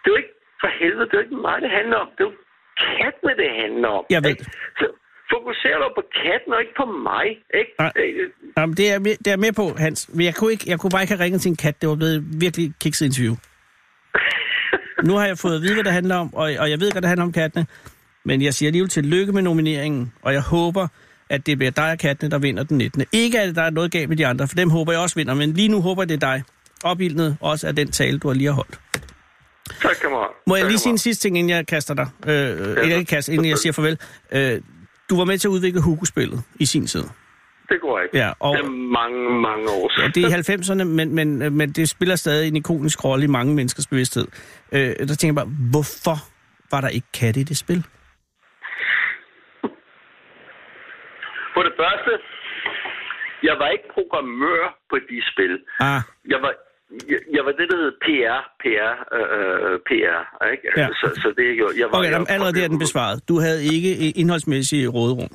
det 0.00 0.06
er 0.06 0.14
jo 0.14 0.22
ikke 0.22 0.34
for 0.60 0.70
helvede, 0.80 1.06
det 1.06 1.14
er 1.14 1.18
jo 1.18 1.26
ikke 1.26 1.44
mig, 1.46 1.62
det 1.62 1.70
handler 1.70 1.96
om. 1.96 2.10
Det 2.16 2.24
er 2.24 2.30
jo 2.30 2.36
kattene, 2.86 3.32
det 3.42 3.48
handler 3.62 3.88
om. 3.98 4.04
Jeg 4.10 4.22
ved. 4.24 4.36
Så 4.80 4.86
fokuser 5.32 5.76
dog 5.84 5.92
på 5.98 6.02
katten, 6.22 6.50
og 6.54 6.60
ikke 6.64 6.74
på 6.82 6.86
mig. 7.10 7.26
Ikke? 7.60 7.72
Nej. 7.78 7.92
Øh, 7.96 8.30
Jamen, 8.58 8.76
det, 8.76 8.86
er, 8.92 8.98
med- 8.98 9.18
det 9.24 9.32
er 9.32 9.36
med 9.36 9.52
på, 9.52 9.66
Hans. 9.84 10.10
Men 10.12 10.24
jeg 10.26 10.34
kunne, 10.34 10.52
ikke, 10.52 10.64
jeg 10.70 10.78
kunne 10.78 10.90
bare 10.90 11.02
ikke 11.02 11.14
have 11.14 11.24
ringet 11.24 11.40
til 11.42 11.48
en 11.50 11.56
kat. 11.56 11.80
Det 11.80 11.88
var 11.88 11.94
blevet 11.96 12.24
virkelig 12.44 12.72
kikset 12.84 13.06
interview. 13.06 13.34
Nu 15.08 15.12
har 15.16 15.26
jeg 15.26 15.38
fået 15.38 15.56
at 15.56 15.62
vide, 15.62 15.74
hvad 15.74 15.84
det 15.84 15.92
handler 15.92 16.16
om, 16.16 16.34
og, 16.34 16.52
og 16.58 16.70
jeg 16.70 16.80
ved 16.80 16.92
godt, 16.92 17.02
det 17.02 17.08
handler 17.08 17.24
om 17.24 17.32
kattene. 17.32 17.66
Men 18.24 18.42
jeg 18.42 18.54
siger 18.54 18.68
alligevel 18.68 18.88
tillykke 18.90 19.32
med 19.32 19.42
nomineringen, 19.42 20.12
og 20.22 20.32
jeg 20.32 20.42
håber, 20.42 20.88
at 21.30 21.46
det 21.46 21.58
bliver 21.58 21.70
dig 21.70 21.90
og 21.92 21.98
kattene, 21.98 22.30
der 22.30 22.38
vinder 22.38 22.62
den 22.62 22.78
19. 22.78 23.04
Ikke 23.12 23.40
at 23.40 23.54
der 23.56 23.62
er 23.62 23.70
noget 23.70 23.92
galt 23.92 24.08
med 24.08 24.16
de 24.16 24.26
andre, 24.26 24.48
for 24.48 24.54
dem 24.54 24.70
håber 24.70 24.92
jeg 24.92 25.00
også 25.00 25.16
vinder, 25.16 25.34
men 25.34 25.52
lige 25.52 25.68
nu 25.68 25.80
håber 25.80 26.02
jeg, 26.02 26.08
det 26.08 26.14
er 26.22 26.32
dig. 26.32 26.42
Opildnet 26.84 27.36
også 27.40 27.66
af 27.66 27.76
den 27.76 27.90
tale, 27.90 28.18
du 28.18 28.28
har 28.28 28.34
lige 28.34 28.46
har 28.46 28.54
holdt. 28.54 28.80
Tak, 29.82 29.96
kammerat. 30.02 30.30
Må 30.46 30.56
jeg 30.56 30.62
Tak, 30.62 30.70
lige 30.70 30.78
sige 30.78 30.90
en 30.90 30.98
sidste 30.98 31.22
ting, 31.28 31.38
inden 31.38 31.50
jeg 31.50 31.66
kaster 31.66 31.94
dig? 31.94 32.06
Øh, 32.28 32.76
øh, 32.78 32.84
ikke 32.98 33.04
kaster, 33.04 33.32
inden 33.32 33.48
jeg 33.48 33.58
siger 33.58 33.72
farvel. 33.72 33.98
Øh, 34.32 34.60
du 35.10 35.16
var 35.16 35.24
med 35.24 35.38
til 35.38 35.48
at 35.48 35.52
udvikle 35.52 35.80
Hugo-spillet 35.82 36.42
i 36.60 36.66
sin 36.66 36.86
tid. 36.86 37.04
Det 37.68 37.80
går 37.80 38.00
ikke. 38.00 38.16
Ja, 38.18 38.32
og- 38.40 38.56
Det 38.56 38.64
er 38.64 38.70
mange, 38.70 39.40
mange 39.40 39.70
år 39.70 39.90
Ja, 39.92 39.96
siden. 39.96 40.12
det 40.14 40.24
er 40.24 40.28
i 40.28 40.32
90'erne, 40.32 40.84
men, 40.84 41.14
men, 41.14 41.42
øh, 41.42 41.52
men 41.52 41.72
det 41.72 41.88
spiller 41.88 42.16
stadig 42.16 42.48
en 42.48 42.56
ikonisk 42.56 43.04
rolle 43.04 43.24
i 43.24 43.28
mange 43.28 43.54
menneskers 43.54 43.86
bevidsthed. 43.86 44.26
Øh, 44.72 44.80
der 44.80 44.94
tænker 45.14 45.26
jeg 45.26 45.34
bare, 45.34 45.54
hvorfor 45.70 46.16
var 46.70 46.80
der 46.80 46.88
ikke 46.88 47.06
katte 47.14 47.40
i 47.40 47.42
det 47.44 47.56
spil? 47.56 47.84
For 51.54 51.62
det 51.68 51.72
første, 51.82 52.12
jeg 53.48 53.54
var 53.62 53.68
ikke 53.68 53.88
programmør 53.96 54.64
på 54.90 54.96
de 55.10 55.18
spil. 55.32 55.54
Ah, 55.80 56.00
Jeg 56.32 56.38
var, 56.44 56.52
jeg, 57.12 57.20
jeg 57.36 57.42
var 57.46 57.52
det, 57.58 57.66
der 57.70 57.76
hed 57.82 57.92
PR, 58.06 58.38
PR, 58.62 58.92
øh, 59.18 59.78
PR, 59.88 60.20
ikke? 60.52 60.64
Ja. 60.76 60.86
Så, 61.00 61.06
så 61.22 61.28
det 61.36 61.58
jo... 61.58 61.66
Jeg 61.78 61.86
var, 61.90 61.98
okay, 61.98 62.10
jeg, 62.10 62.26
allerede 62.28 62.54
der 62.54 62.64
er 62.64 62.68
den 62.68 62.78
besvaret. 62.78 63.28
Du 63.28 63.40
havde 63.40 63.60
ikke 63.74 63.90
øh, 64.04 64.20
indholdsmæssigt 64.20 64.88
råderum. 64.88 65.30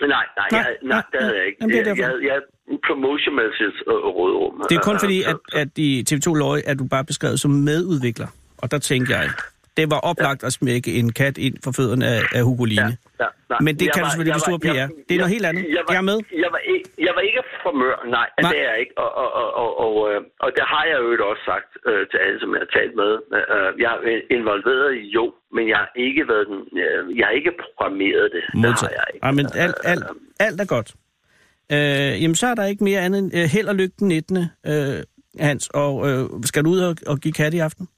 Nej, 0.00 0.08
nej, 0.08 0.48
Nej, 0.52 0.60
jeg, 0.60 0.76
nej, 0.82 0.88
nej, 0.88 1.02
det 1.12 1.20
havde 1.22 1.36
jeg 1.36 1.46
ikke. 1.46 1.58
jamen, 1.60 1.76
det 1.76 1.86
er 1.86 1.94
Jeg, 1.94 1.98
jeg, 1.98 2.12
jeg 2.30 2.40
promotionmæssigt 2.88 3.76
øh, 3.88 3.94
rådrum. 4.18 4.52
Det 4.68 4.76
er 4.76 4.84
kun 4.90 4.94
Øh, 4.94 5.00
fordi, 5.00 5.18
at, 5.22 5.36
at 5.52 5.70
i 5.78 6.04
TV2 6.10 6.34
Løje 6.34 6.62
er 6.66 6.74
du 6.74 6.84
bare 6.94 7.04
beskrevet 7.04 7.40
som 7.40 7.50
medudvikler. 7.50 8.26
Og 8.62 8.70
der 8.70 8.78
tænker 8.78 9.16
jeg, 9.16 9.30
det 9.76 9.84
var 9.94 10.00
oplagt 10.10 10.40
at 10.48 10.52
smække 10.58 10.90
en 11.00 11.08
kat 11.20 11.36
ind 11.46 11.56
for 11.64 11.70
fødderne 11.78 12.06
af, 12.14 12.20
af 12.38 12.42
Hugo 12.48 12.64
Line. 12.72 12.92
Ja, 13.22 13.28
ja, 13.50 13.56
Men 13.66 13.72
det 13.78 13.82
Jeg 13.86 13.92
kan 13.94 14.00
du 14.00 14.04
var- 14.04 14.10
selvfølgelig, 14.10 14.36
du 14.46 14.50
var- 14.50 14.58
er 14.60 14.64
PR. 14.66 14.76
jeg- 14.82 14.90
Det 15.08 15.14
er 15.16 15.20
noget 15.22 15.30
jeg- 15.30 15.34
helt 15.36 15.46
andet. 15.50 15.62
Jeg 15.76 15.82
var, 15.86 15.92
Jeg 15.94 16.00
er 16.04 16.08
med. 16.12 16.18
Jeg 16.44 16.50
var, 16.56 16.62
ikke, 16.74 16.86
jeg 17.06 17.12
var 17.16 17.22
ikke 17.28 17.42
formør, 17.64 17.96
nej, 18.16 18.28
Nej. 18.28 18.28
nej, 18.42 18.50
det 18.52 18.58
er 18.64 18.68
jeg 18.72 18.78
ikke. 18.84 18.94
Og, 19.04 19.10
og, 19.22 19.28
og, 19.40 19.48
og, 19.62 19.70
og, 19.84 19.92
øh, 20.10 20.18
og 20.44 20.48
det 20.56 20.64
har 20.72 20.84
jeg 20.90 20.96
jo 21.04 21.08
også 21.32 21.44
sagt 21.52 21.70
øh, 21.88 22.02
til 22.10 22.18
alle, 22.24 22.38
som 22.42 22.48
jeg 22.54 22.60
har 22.64 22.70
talt 22.78 22.94
med. 23.02 23.10
Øh, 23.54 23.70
jeg 23.84 23.90
er 23.94 24.20
involveret 24.38 24.88
i 25.02 25.04
jo, 25.18 25.24
men 25.56 25.64
jeg 25.72 25.78
har 25.82 25.90
ikke 26.08 26.22
været 26.32 26.46
den, 26.52 26.60
øh, 26.84 27.00
jeg 27.18 27.24
har 27.28 27.34
ikke 27.40 27.52
programmeret 27.64 28.26
det. 28.34 28.42
Det 28.46 28.52
har 28.54 28.62
Modtaget. 28.66 28.94
jeg 28.98 29.04
ikke. 29.14 29.22
Ja, 29.26 29.30
men 29.38 29.46
alt, 29.64 29.76
alt, 29.92 30.04
alt 30.46 30.58
er 30.64 30.68
godt. 30.76 30.88
Øh, 31.74 32.12
jamen, 32.22 32.34
så 32.42 32.46
er 32.52 32.54
der 32.58 32.64
ikke 32.72 32.84
mere 32.84 33.00
andet 33.06 33.18
end 33.22 33.30
øh, 33.38 33.44
held 33.54 33.68
og 33.72 33.76
lykke 33.80 33.94
den 34.00 34.08
19. 34.08 34.36
Øh, 34.70 34.98
Hans, 35.48 35.64
og 35.82 35.92
øh, 36.08 36.24
skal 36.50 36.64
du 36.64 36.70
ud 36.70 36.80
og, 36.88 36.94
og 37.06 37.16
give 37.24 37.32
kat 37.42 37.54
i 37.54 37.58
aften? 37.58 37.88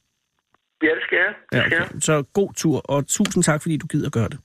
Ja, 0.82 0.90
det 0.98 1.02
skal 1.06 1.18
jeg. 1.26 1.32
Det 1.52 1.56
Ja, 1.58 1.62
skal 1.66 1.78
okay. 1.82 1.92
jeg. 1.94 2.02
Så 2.08 2.14
god 2.38 2.50
tur, 2.62 2.76
og 2.92 2.98
tusind 3.16 3.42
tak, 3.48 3.58
fordi 3.62 3.76
du 3.76 3.86
gider 3.86 4.10
gøre 4.10 4.28
det. 4.34 4.38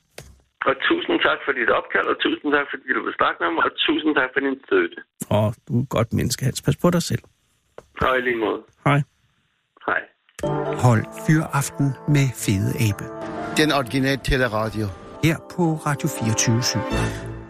Og 0.69 0.75
tusind 0.89 1.17
tak 1.27 1.39
for 1.45 1.51
dit 1.59 1.69
opkald, 1.79 2.07
og 2.13 2.17
tusind 2.25 2.49
tak, 2.55 2.65
fordi 2.71 2.87
du 2.97 3.01
vil 3.05 3.13
snakke 3.19 3.37
med 3.43 3.49
mig, 3.55 3.63
og 3.69 3.71
tusind 3.87 4.11
tak 4.19 4.29
for 4.33 4.39
din 4.45 4.55
støtte. 4.65 4.97
Og 5.37 5.47
du 5.67 5.71
er 5.79 5.83
et 5.83 5.89
godt 5.89 6.13
menneske, 6.13 6.45
Hans. 6.45 6.61
Pas 6.61 6.77
på 6.83 6.89
dig 6.89 7.03
selv. 7.11 7.23
Og 8.01 8.17
i 8.17 8.21
lige 8.21 8.35
måde. 8.45 8.61
Hej. 8.87 8.99
Hej. 9.87 10.01
Hold 10.85 11.03
Fyraften 11.27 11.87
med 12.15 12.27
Fede 12.43 12.71
Abe. 12.87 13.05
Den 13.59 13.69
originale 13.79 14.21
teleradio. 14.29 14.85
Her 15.23 15.37
på 15.55 15.63
Radio 15.87 16.07
24 16.07 17.40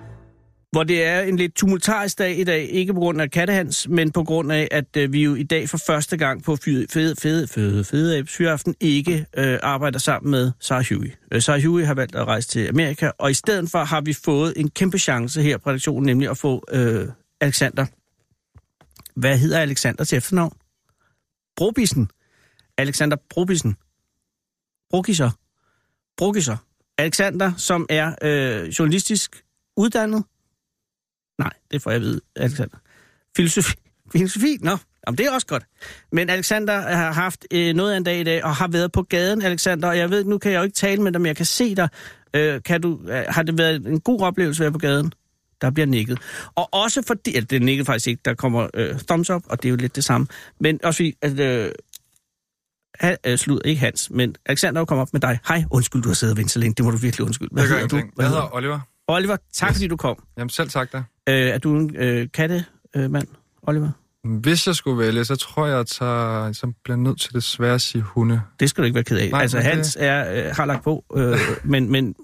hvor 0.72 0.84
det 0.84 1.04
er 1.04 1.22
en 1.22 1.38
lidt 1.38 1.56
tumultarisk 1.56 2.18
dag 2.18 2.40
i 2.40 2.44
dag, 2.44 2.70
ikke 2.70 2.94
på 2.94 3.00
grund 3.00 3.22
af 3.22 3.32
kattehans, 3.32 3.88
men 3.88 4.12
på 4.12 4.24
grund 4.24 4.52
af, 4.52 4.68
at 4.72 4.98
øh, 4.98 5.14
vi 5.14 5.24
jo 5.24 5.36
i 5.36 5.44
dag 5.44 5.70
for 5.70 5.78
første 5.78 6.18
gang 6.18 6.44
på 6.44 6.56
fede, 6.56 6.88
fede, 6.90 7.16
fede, 7.16 7.48
fede, 7.48 7.84
fede 7.84 8.28
Fyraften 8.28 8.76
ikke 8.80 9.26
øh, 9.38 9.60
arbejder 9.64 10.00
sammen 10.00 10.32
med 10.32 10.52
Sarah 10.60 10.86
Huey. 10.90 11.12
Øh, 11.32 11.42
Sarah 11.42 11.64
Huey 11.64 11.86
har 11.86 11.94
valgt 11.94 12.16
at 12.16 12.28
rejse 12.28 12.48
til 12.48 12.68
Amerika, 12.68 13.12
og 13.18 13.32
i 13.32 13.34
stedet 13.34 13.70
for 13.72 13.84
har 13.84 14.02
vi 14.02 14.14
fået 14.14 14.54
en 14.58 14.70
kæmpe 14.70 14.98
chance 14.98 15.42
her 15.42 15.58
på 15.58 15.70
redaktionen, 15.70 16.06
nemlig 16.06 16.30
at 16.30 16.38
få 16.38 16.64
øh, 16.72 17.08
Alexander. 17.42 17.86
Hvad 19.16 19.38
hedder 19.38 19.60
Alexander 19.60 20.04
til 20.04 20.18
efternavn? 20.18 20.54
Brobissen. 21.58 22.10
Alexander 22.78 23.18
Brobissen. 23.30 23.76
Brokisser. 24.90 25.30
Brokisser. 26.18 26.58
Alexander, 26.98 27.52
som 27.58 27.86
er 27.90 28.16
øh, 28.22 28.68
journalistisk 28.68 29.44
uddannet. 29.78 30.24
Nej, 31.42 31.54
det 31.72 31.82
får 31.82 31.92
jeg 31.92 31.96
at 31.96 32.02
vide, 32.02 32.22
Alexander. 32.36 32.78
Filosofi. 33.38 33.76
Filosofi? 34.12 34.58
Nå, 34.62 34.78
jamen, 35.08 35.18
det 35.18 35.26
er 35.26 35.32
også 35.32 35.48
godt. 35.48 35.64
Men 36.12 36.30
Alexander 36.30 36.82
har 36.82 37.12
haft 37.12 37.46
øh, 37.52 37.74
noget 37.74 37.94
af 37.94 37.98
en 37.98 38.04
dag 38.04 38.20
i 38.20 38.24
dag, 38.24 38.44
og 38.44 38.56
har 38.56 38.68
været 38.68 38.92
på 38.92 39.02
gaden, 39.02 39.42
Alexander. 39.42 39.88
Og 39.88 39.98
jeg 39.98 40.10
ved, 40.10 40.24
nu 40.24 40.38
kan 40.38 40.52
jeg 40.52 40.58
jo 40.58 40.64
ikke 40.64 40.76
tale 40.76 41.02
med 41.02 41.12
dig, 41.12 41.22
men 41.22 41.26
jeg 41.28 41.36
kan 41.36 41.46
se 41.46 41.76
dig. 41.76 41.90
Øh, 42.34 42.64
kan 42.66 42.82
du, 42.82 43.00
øh, 43.08 43.24
har 43.30 43.44
det 43.44 43.58
været 43.58 43.88
en 43.88 44.00
god 44.00 44.22
oplevelse 44.22 44.64
at 44.64 44.66
være 44.66 44.72
på 44.72 44.80
gaden? 44.80 45.14
Der 45.62 45.70
bliver 45.70 45.88
nikket. 45.88 46.20
Og 46.56 46.74
også 46.74 47.02
fordi, 47.08 47.36
at 47.36 47.50
det 47.50 47.56
er 47.56 47.60
nikket 47.60 47.86
faktisk 47.86 48.08
ikke, 48.08 48.22
der 48.26 48.34
kommer 48.34 48.68
øh, 48.74 49.00
thumbs 49.00 49.30
up, 49.30 49.44
og 49.50 49.64
det 49.64 49.70
er 49.70 49.70
jo 49.70 49.76
lidt 49.76 49.96
det 49.96 50.04
samme. 50.04 50.28
Men 50.60 50.80
også 50.84 50.98
fordi, 50.98 51.14
at 51.22 51.40
øh, 51.40 51.72
han, 53.00 53.18
øh, 53.26 53.38
slud, 53.38 53.60
ikke 53.66 53.80
Hans, 53.80 54.10
men 54.10 54.36
Alexander 54.46 54.86
kommer 54.86 55.02
op 55.02 55.14
med 55.14 55.22
dig. 55.22 55.40
Hej, 55.48 55.64
undskyld, 55.72 56.02
du 56.02 56.10
har 56.10 56.14
siddet 56.14 56.34
og 56.34 56.38
ventet 56.38 56.52
så 56.52 56.60
længe. 56.60 56.74
Det 56.76 56.86
må 56.86 56.92
du 56.92 56.98
virkelig 56.98 57.26
undskylde. 57.26 57.50
Hvad 57.54 57.68
gør 57.68 57.74
hedder 57.74 57.88
du? 57.88 57.96
Hvad 58.16 58.26
Jeg 58.26 58.30
hedder 58.30 58.56
Oliver. 58.56 58.80
Oliver, 59.08 59.38
tak 59.54 59.70
Yes. 59.70 59.76
fordi 59.78 59.88
du 59.88 59.98
kom. 59.98 60.24
Jamen 60.38 60.50
selv 60.50 60.70
tak 60.70 60.92
da. 60.94 60.98
Øh, 61.30 61.36
er 61.36 61.58
du 61.58 61.76
en 61.76 61.96
øh, 61.96 62.28
kattemand, 62.34 63.28
Oliver? 63.64 63.90
Hvis 64.24 64.68
jeg 64.68 64.76
skulle 64.76 64.98
vælge, 65.06 65.26
så 65.26 65.36
tror 65.36 65.68
jeg, 65.68 65.80
at 65.80 65.90
så, 65.90 66.50
så 66.54 66.72
bliver 66.84 66.98
jeg 66.98 67.04
nødt 67.04 67.22
til 67.22 67.34
desværre 67.34 67.74
at 67.76 67.82
sige 67.82 68.02
hunde. 68.02 68.42
Det 68.60 68.70
skal 68.70 68.82
du 68.82 68.86
ikke 68.86 68.96
være 68.96 69.04
ked 69.04 69.18
af. 69.18 69.30
Nej, 69.32 69.42
altså, 69.42 69.58
det- 69.58 69.66
Hans 69.66 69.98
er, 70.00 70.46
øh, 70.50 70.56
har 70.56 70.66
lagt 70.66 70.84
på, 70.84 71.04
øh, 71.16 71.38
men, 71.64 71.92
men 71.92 72.16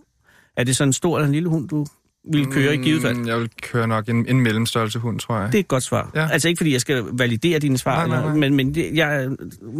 er 0.57 0.63
det 0.63 0.75
sådan 0.75 0.89
en 0.89 0.93
stor 0.93 1.17
eller 1.17 1.25
en 1.27 1.33
lille 1.33 1.49
hund, 1.49 1.69
du 1.69 1.85
vil 2.31 2.45
køre 2.45 2.73
i 2.73 2.77
givet 2.77 3.01
fald? 3.01 3.15
Mm, 3.17 3.27
Jeg 3.27 3.39
vil 3.39 3.49
køre 3.61 3.87
nok 3.87 4.09
en, 4.09 4.27
en 4.29 4.41
mellemstørrelse 4.41 4.99
hund, 4.99 5.19
tror 5.19 5.39
jeg. 5.39 5.47
Det 5.47 5.55
er 5.55 5.59
et 5.59 5.67
godt 5.67 5.83
svar. 5.83 6.11
Ja. 6.15 6.27
Altså 6.31 6.47
ikke 6.47 6.59
fordi 6.59 6.73
jeg 6.73 6.81
skal 6.81 7.03
validere 7.13 7.59
dine 7.59 7.77
svar, 7.77 8.07
Nej, 8.07 8.19
nej, 8.19 8.27
nej. 8.27 8.35
men, 8.37 8.55
men 8.55 8.75
det, 8.75 8.89
jeg 8.93 9.23
er 9.23 9.29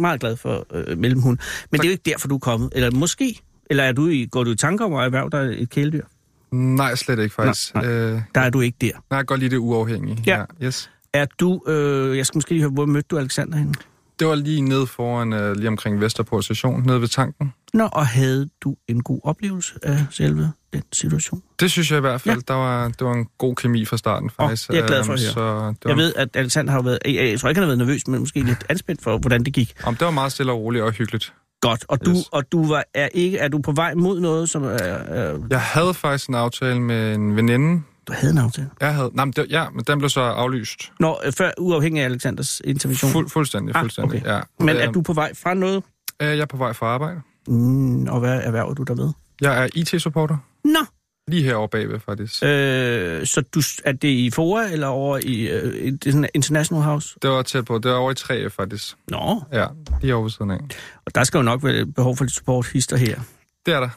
meget 0.00 0.20
glad 0.20 0.36
for 0.36 0.66
øh, 0.74 0.98
mellemhund. 0.98 1.38
Men 1.70 1.80
det 1.80 1.84
er 1.86 1.88
jo 1.88 1.92
ikke 1.92 2.10
derfor, 2.10 2.28
du 2.28 2.34
er 2.34 2.38
kommet. 2.38 2.70
Eller 2.74 2.90
måske. 2.90 3.40
Eller 3.70 3.84
er 3.84 3.92
du 3.92 4.06
i, 4.08 4.26
går 4.26 4.44
du 4.44 4.50
i 4.50 4.56
tanker 4.56 4.84
om 4.84 4.94
at 4.94 5.04
erhverve 5.04 5.30
dig 5.30 5.62
et 5.62 5.70
kæledyr? 5.70 6.04
Nej, 6.52 6.94
slet 6.94 7.18
ikke 7.18 7.34
faktisk. 7.34 7.74
Nej, 7.74 7.84
Nej, 7.84 7.92
Øh, 7.92 8.20
Der 8.34 8.40
er 8.40 8.50
du 8.50 8.60
ikke 8.60 8.76
der. 8.80 8.90
nej, 9.10 9.16
jeg 9.18 9.26
godt 9.26 9.40
lide 9.40 9.50
det 9.50 9.56
uafhængige. 9.58 10.22
Ja. 10.26 10.44
Yes. 10.62 10.90
Er 11.12 11.26
du, 11.40 11.62
øh, 11.66 12.16
jeg 12.16 12.26
skal 12.26 12.36
måske 12.38 12.50
lige 12.50 12.60
høre, 12.62 12.70
hvor 12.70 12.86
mødte 12.86 13.06
du 13.10 13.18
Alexander 13.18 13.58
henne? 13.58 13.74
Det 14.18 14.26
var 14.26 14.34
lige 14.34 14.60
nede 14.60 14.86
foran, 14.86 15.32
øh, 15.32 15.56
lige 15.56 15.68
omkring 15.68 16.00
Vesterport 16.00 16.44
station, 16.44 16.82
nede 16.86 17.00
ved 17.00 17.08
tanken. 17.08 17.52
Nå, 17.74 17.84
og 17.92 18.06
havde 18.06 18.48
du 18.60 18.76
en 18.88 19.02
god 19.02 19.20
oplevelse 19.24 19.74
af 19.82 19.98
selve 20.10 20.52
den 20.72 20.82
situation? 20.92 21.42
Det 21.60 21.70
synes 21.70 21.90
jeg 21.90 21.96
i 21.98 22.00
hvert 22.00 22.20
fald. 22.20 22.34
Ja. 22.34 22.42
Ja. 22.48 22.54
Der 22.54 22.60
var, 22.60 22.88
det 22.88 23.00
var 23.06 23.12
en 23.12 23.26
god 23.38 23.54
kemi 23.54 23.84
fra 23.84 23.96
starten, 23.96 24.30
faktisk. 24.30 24.68
det 24.68 24.74
er 24.74 24.78
jeg 24.80 24.88
glad 24.88 25.04
for 25.04 25.12
at 25.12 25.18
Øhm, 25.18 25.24
høre. 25.24 25.32
Så 25.32 25.68
det 25.68 25.84
var, 25.84 25.90
Jeg 25.90 25.96
ved, 25.96 26.12
at 26.16 26.28
Alexander 26.34 26.72
har 26.72 26.82
været, 26.82 26.98
jeg, 27.04 27.14
jeg 27.14 27.40
tror 27.40 27.48
ikke, 27.48 27.58
han 27.58 27.68
har 27.68 27.76
været 27.76 27.78
nervøs, 27.88 28.06
men 28.08 28.20
måske 28.20 28.40
lidt 28.40 28.64
anspændt 28.68 29.02
for, 29.02 29.18
hvordan 29.18 29.44
det 29.44 29.52
gik. 29.54 29.74
om, 29.84 29.96
det 29.96 30.04
var 30.04 30.10
meget 30.10 30.32
stille 30.32 30.52
og 30.52 30.58
roligt 30.60 30.84
og 30.84 30.92
hyggeligt. 30.92 31.32
Godt, 31.60 31.84
og 31.88 32.04
du, 32.06 32.10
Yes. 32.10 32.28
og 32.32 32.52
du 32.52 32.66
var, 32.68 32.84
er, 32.94 33.08
ikke, 33.14 33.38
er 33.38 33.48
du 33.48 33.58
på 33.58 33.72
vej 33.72 33.94
mod 33.94 34.20
noget, 34.20 34.50
som 34.50 34.64
er... 34.64 34.68
er 34.68 35.38
Jeg 35.50 35.60
havde 35.60 35.94
faktisk 35.94 36.28
en 36.28 36.34
aftale 36.34 36.80
med 36.80 37.14
en 37.14 37.36
veninde. 37.36 37.82
du 38.08 38.12
havde 38.12 38.32
en 38.32 38.38
aftale? 38.38 38.70
Jeg 38.80 38.94
havde, 38.94 39.10
nej, 39.14 39.24
men 39.24 39.32
det, 39.32 39.46
ja, 39.50 39.70
men 39.70 39.84
den 39.86 39.98
blev 39.98 40.08
så 40.10 40.20
aflyst. 40.20 40.92
Nå, 41.00 41.18
øh, 41.24 41.32
før 41.32 41.50
uafhængig 41.58 42.00
af 42.02 42.04
Alexanders 42.04 42.62
intervention. 42.64 43.10
Fuld, 43.12 43.28
fuldstændig, 43.30 43.76
Ah, 43.76 43.82
fuldstændig, 43.82 44.20
okay. 44.20 44.30
ja. 44.34 44.40
Men 44.60 44.68
er 44.76 44.84
Øhm, 44.84 44.92
du 44.92 45.02
på 45.02 45.12
vej 45.12 45.34
fra 45.34 45.54
noget? 45.54 45.82
øh, 46.22 46.28
Jeg 46.28 46.38
er 46.38 46.46
på 46.46 46.56
vej 46.56 46.72
fra 46.72 46.86
arbejde. 46.86 47.20
Mm, 47.48 48.06
og 48.08 48.20
hvad 48.20 48.40
erhverver 48.44 48.74
du 48.74 48.82
der 48.82 48.94
med? 48.94 49.12
Jeg 49.40 49.64
er 49.64 49.68
IT-supporter. 49.74 50.36
Nå, 50.64 50.78
Lige 51.28 51.42
herovre 51.42 51.68
bagved, 51.68 52.00
faktisk. 52.00 52.42
Øh, 52.42 53.26
så 53.26 53.40
du, 53.54 53.60
er 53.84 53.92
det 53.92 54.08
i 54.08 54.30
FOA 54.30 54.68
eller 54.72 54.86
over 54.86 55.18
i, 55.22 55.48
øh, 55.48 55.92
det 55.92 56.30
International 56.34 56.82
House? 56.84 57.16
Det 57.22 57.30
var 57.30 57.42
tæt 57.42 57.64
på. 57.64 57.78
Det 57.78 57.90
var 57.90 57.96
over 57.96 58.10
i 58.10 58.14
3 58.14 58.50
faktisk. 58.50 58.94
Nå, 59.08 59.42
Ja, 59.52 59.66
lige 60.02 60.14
over 60.14 60.28
siden 60.28 60.50
af. 60.50 60.58
og 61.06 61.14
der 61.14 61.24
skal 61.24 61.38
jo 61.38 61.42
nok 61.42 61.64
være 61.64 61.86
behov 61.86 62.16
for 62.16 62.24
lidt 62.24 62.34
support 62.34 62.66
hister 62.66 62.96
her. 62.96 63.20
Det 63.66 63.74
er 63.74 63.80
der. 63.80 63.88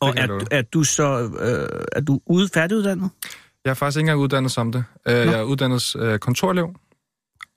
Og 0.00 0.08
kan 0.08 0.16
jeg 0.18 0.22
er, 0.24 0.26
love. 0.28 0.40
er 0.50 0.62
du 0.62 0.84
så 0.84 1.30
øh, 1.40 1.80
er 1.92 2.00
du 2.00 2.20
ude 2.26 2.48
færdiguddannet? 2.54 3.10
Jeg 3.64 3.70
er 3.70 3.74
faktisk 3.74 3.96
ikke 3.96 4.02
engang 4.04 4.20
uddannet 4.20 4.52
som 4.52 4.72
det. 4.72 4.84
Uh, 5.06 5.12
jeg 5.12 5.26
er 5.38 5.42
uddannet 5.42 5.94
uh, 5.96 6.16
kontorelev. 6.16 6.64
Og 6.64 6.72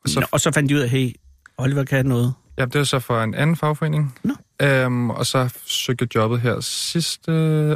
Så- 0.09 0.13
så, 0.13 0.19
Nå, 0.19 0.25
og 0.31 0.39
så 0.41 0.51
fandt 0.51 0.69
de 0.69 0.75
ud 0.75 0.79
af, 0.79 0.89
hey, 0.89 1.11
Oliver 1.57 1.83
kan 1.83 2.05
noget. 2.05 2.33
Ja, 2.57 2.65
det 2.65 2.75
er 2.75 2.83
så 2.83 2.99
for 2.99 3.21
en 3.21 3.33
anden 3.35 3.55
fagforening. 3.55 4.15
Nå. 4.23 4.33
Um, 4.85 5.09
og 5.09 5.25
så 5.25 5.49
søgte 5.65 6.03
jeg 6.03 6.15
jobbet 6.15 6.41
her 6.41 6.59
sidste 6.59 7.31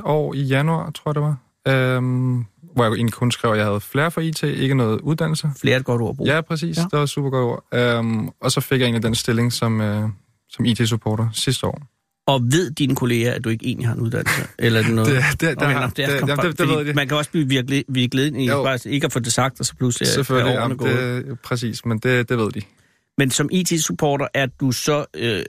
år 0.06 0.34
i 0.34 0.42
januar, 0.42 0.92
tror 0.92 1.10
jeg 1.12 1.16
det 1.16 1.24
var. 1.24 1.98
Um, 1.98 2.46
hvor 2.76 2.84
jeg 2.84 2.94
egentlig 2.94 3.13
kun 3.13 3.32
skrev, 3.32 3.52
at 3.52 3.58
jeg 3.58 3.66
havde 3.66 3.82
flere 3.82 4.12
for 4.12 4.22
IT, 4.22 4.44
ikke 4.44 4.76
noget 4.76 5.00
uddannelse. 5.02 5.50
Flere 5.62 5.76
er 5.76 5.80
et 5.80 5.86
godt 5.86 6.02
ord 6.02 6.10
at 6.10 6.18
bruge. 6.18 6.34
Ja, 6.36 6.42
præcis. 6.42 6.78
Ja. 6.78 6.82
Det 6.82 6.90
var 6.94 7.04
et 7.04 7.10
super 7.10 7.30
godt 7.30 7.63
ord. 7.74 8.00
Um, 8.00 8.32
og 8.42 8.52
så 8.52 8.62
fik 8.62 8.80
jeg 8.80 8.86
egentlig 8.86 9.04
den 9.04 9.16
stilling 9.16 9.54
som, 9.54 9.80
uh, 9.80 10.10
som 10.50 10.66
IT-supporter 10.66 11.30
sidste 11.34 11.68
år. 11.68 11.82
Og 12.28 12.42
ved 12.44 12.72
dine 12.72 12.96
kolleger, 12.96 13.34
at 13.34 13.44
du 13.44 13.50
ikke 13.50 13.66
egentlig 13.66 13.88
har 13.88 13.96
en 13.96 14.02
uddannelse? 14.02 14.42
Eller 14.60 14.80
er 14.80 14.84
det 14.84 14.94
noget? 15.02 15.10
Det, 15.32 15.42
det, 15.42 15.58
Okay, 15.58 15.66
har- 15.74 15.88
det, 15.88 15.98
det, 15.98 16.06
er 16.06 16.12
jamen, 16.28 16.38
det, 16.46 16.60
det 16.60 16.70
ved 16.70 16.86
de. 16.86 16.94
Man 16.94 17.08
kan 17.08 17.18
også 17.18 17.32
blive 17.32 17.48
virkelig, 17.48 17.86
virkelig 17.90 18.28
ind 18.28 18.42
i 18.42 18.48
bare 18.48 18.80
ikke 18.86 19.06
at 19.06 19.13
få 19.13 19.20
det 19.20 19.34
sagt, 19.34 19.60
og 19.60 19.66
så 19.66 19.76
pludselig 19.76 20.06
er- 20.06 20.10
er 20.10 20.13
Selvfølgelig, 20.13 20.52
årene 20.60 20.62
jamen, 20.62 20.78
gået. 20.78 21.26
det, 21.26 21.40
præcis, 21.40 21.86
men 21.86 21.98
det, 22.00 22.30
det 22.30 22.38
ved 22.38 22.52
de. 22.52 22.62
Men 23.17 23.32
som 23.32 23.49
IT-supporter, 23.51 24.27
er 24.34 24.45
du 24.45 24.71
så, 24.71 25.06
øh, 25.13 25.43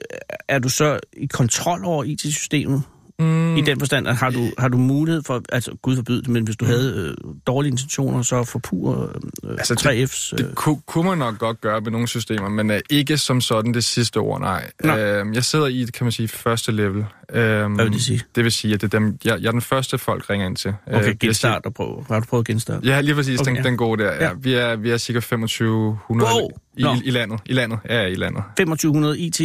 er 0.47 0.59
du 0.59 0.69
så 0.69 0.99
i 1.13 1.25
kontrol 1.25 1.85
over 1.85 2.03
IT-systemet? 2.03 2.83
Mm, 3.19 3.55
I 3.57 3.61
den 3.61 3.79
forstand, 3.79 4.07
at 4.07 4.15
har 4.15 4.29
du, 4.29 4.45
har 4.57 4.67
du 4.67 4.77
mulighed 4.77 5.23
for, 5.23 5.41
altså 5.51 5.71
gud 5.81 5.95
forbyde 5.95 6.21
det, 6.21 6.27
men 6.27 6.43
hvis 6.43 6.55
du 6.55 6.65
Mm. 6.65 6.71
havde 6.71 7.15
øh, 7.19 7.33
dårlige 7.47 7.71
intentioner, 7.71 8.21
så 8.21 8.43
forpure 8.43 9.09
øh, 9.43 9.51
Altså, 9.51 9.75
det- 9.75 9.85
3F's... 9.85 10.33
Øh, 10.33 10.37
Det 10.39 10.55
kunne, 10.55 10.81
kunne 10.87 11.05
man 11.09 11.17
nok 11.17 11.37
godt 11.37 11.61
gøre 11.61 11.81
med 11.81 11.91
nogle 11.91 12.07
systemer, 12.07 12.49
men 12.49 12.69
uh, 12.71 12.77
ikke 12.89 13.17
som 13.17 13.41
sådan 13.41 13.73
det 13.73 13.83
sidste 13.83 14.17
ord, 14.17 14.39
nej. 14.41 14.71
Nej. 14.83 15.21
Uh, 15.21 15.35
jeg 15.35 15.43
sidder 15.43 15.67
i, 15.67 15.85
kan 15.93 16.05
man 16.05 16.11
sige, 16.11 16.27
første 16.27 16.71
level. 16.71 16.97
Uh, 16.99 17.05
Hvad 17.35 17.67
vil 17.83 17.93
det 17.93 18.01
sige? 18.01 18.21
Det 18.35 18.43
vil 18.43 18.51
sige, 18.51 18.73
at 18.73 18.81
det 18.81 18.93
er 18.93 18.99
dem, 18.99 19.17
jeg, 19.25 19.37
jeg 19.41 19.47
er 19.47 19.51
den 19.51 19.61
første, 19.61 19.97
folk 19.97 20.29
ringer 20.29 20.47
ind 20.47 20.55
til. 20.55 20.73
Øh, 20.89 20.97
okay, 20.97 21.09
er 21.09 21.13
genstart 21.13 21.65
og 21.65 21.73
prøve. 21.73 22.05
Har 22.07 22.19
du 22.19 22.25
prøvet 22.25 22.47
genstart? 22.47 22.83
cirka- 22.83 22.89
Ja, 22.89 23.01
lige 23.01 23.15
præcis, 23.15 23.39
Okay, 23.39 23.51
okay, 23.51 23.57
ja. 23.57 23.63
den, 23.63 23.71
den 23.71 23.77
gode 23.77 24.03
der. 24.03 24.11
Ja. 24.13 24.23
Ja. 24.23 24.31
Vi, 24.41 24.53
er, 24.53 24.75
vi 24.75 24.89
er 24.89 24.97
cirka 24.97 25.19
2500 25.19 26.31
Wow! 26.33 26.49
i, 26.77 26.85
i, 27.05 27.11
landet. 27.11 27.39
I 27.45 27.53
landet, 27.53 27.79
ja, 27.89 28.05
i 28.05 28.15
landet. 28.15 28.43
2500 28.57 29.19
IT... 29.19 29.41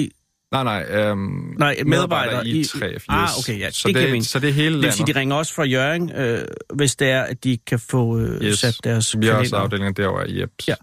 Nej, 0.62 0.84
nej. 0.88 1.10
Um, 1.10 1.54
Nej, 1.58 1.76
medarbejdere 1.86 2.46
i 2.46 2.60
i- 2.60 2.64
3 2.64 2.92
yes. 2.92 3.02
Ah, 3.08 3.28
okay, 3.38 3.58
ja, 3.60 3.70
så 3.70 3.88
det 3.88 3.94
det, 3.96 4.04
mening. 4.04 4.24
så 4.24 4.38
det 4.38 4.54
hele 4.54 4.66
Det 4.66 4.72
vil 4.74 4.80
landet. 4.80 4.94
sige, 4.96 5.06
de 5.14 5.18
ringer 5.20 5.36
også 5.36 5.54
fra 5.54 5.64
Jørgen, 5.64 6.12
øh, 6.16 6.44
hvis 6.74 6.96
det 6.96 7.10
er, 7.10 7.22
at 7.22 7.44
de 7.44 7.50
ikke 7.50 7.64
kan 7.64 7.78
få 7.78 8.18
øh, 8.18 8.42
Yes. 8.42 8.58
sat 8.58 8.74
deres 8.84 9.20
Vi 9.20 9.26
har 9.26 9.32
også 9.34 9.50
kalender. 9.50 9.58
afdelinger 9.64 9.92
derovre 9.92 10.30
i 10.30 10.40
Jeps. 10.40 10.68
Ja. 10.68 10.74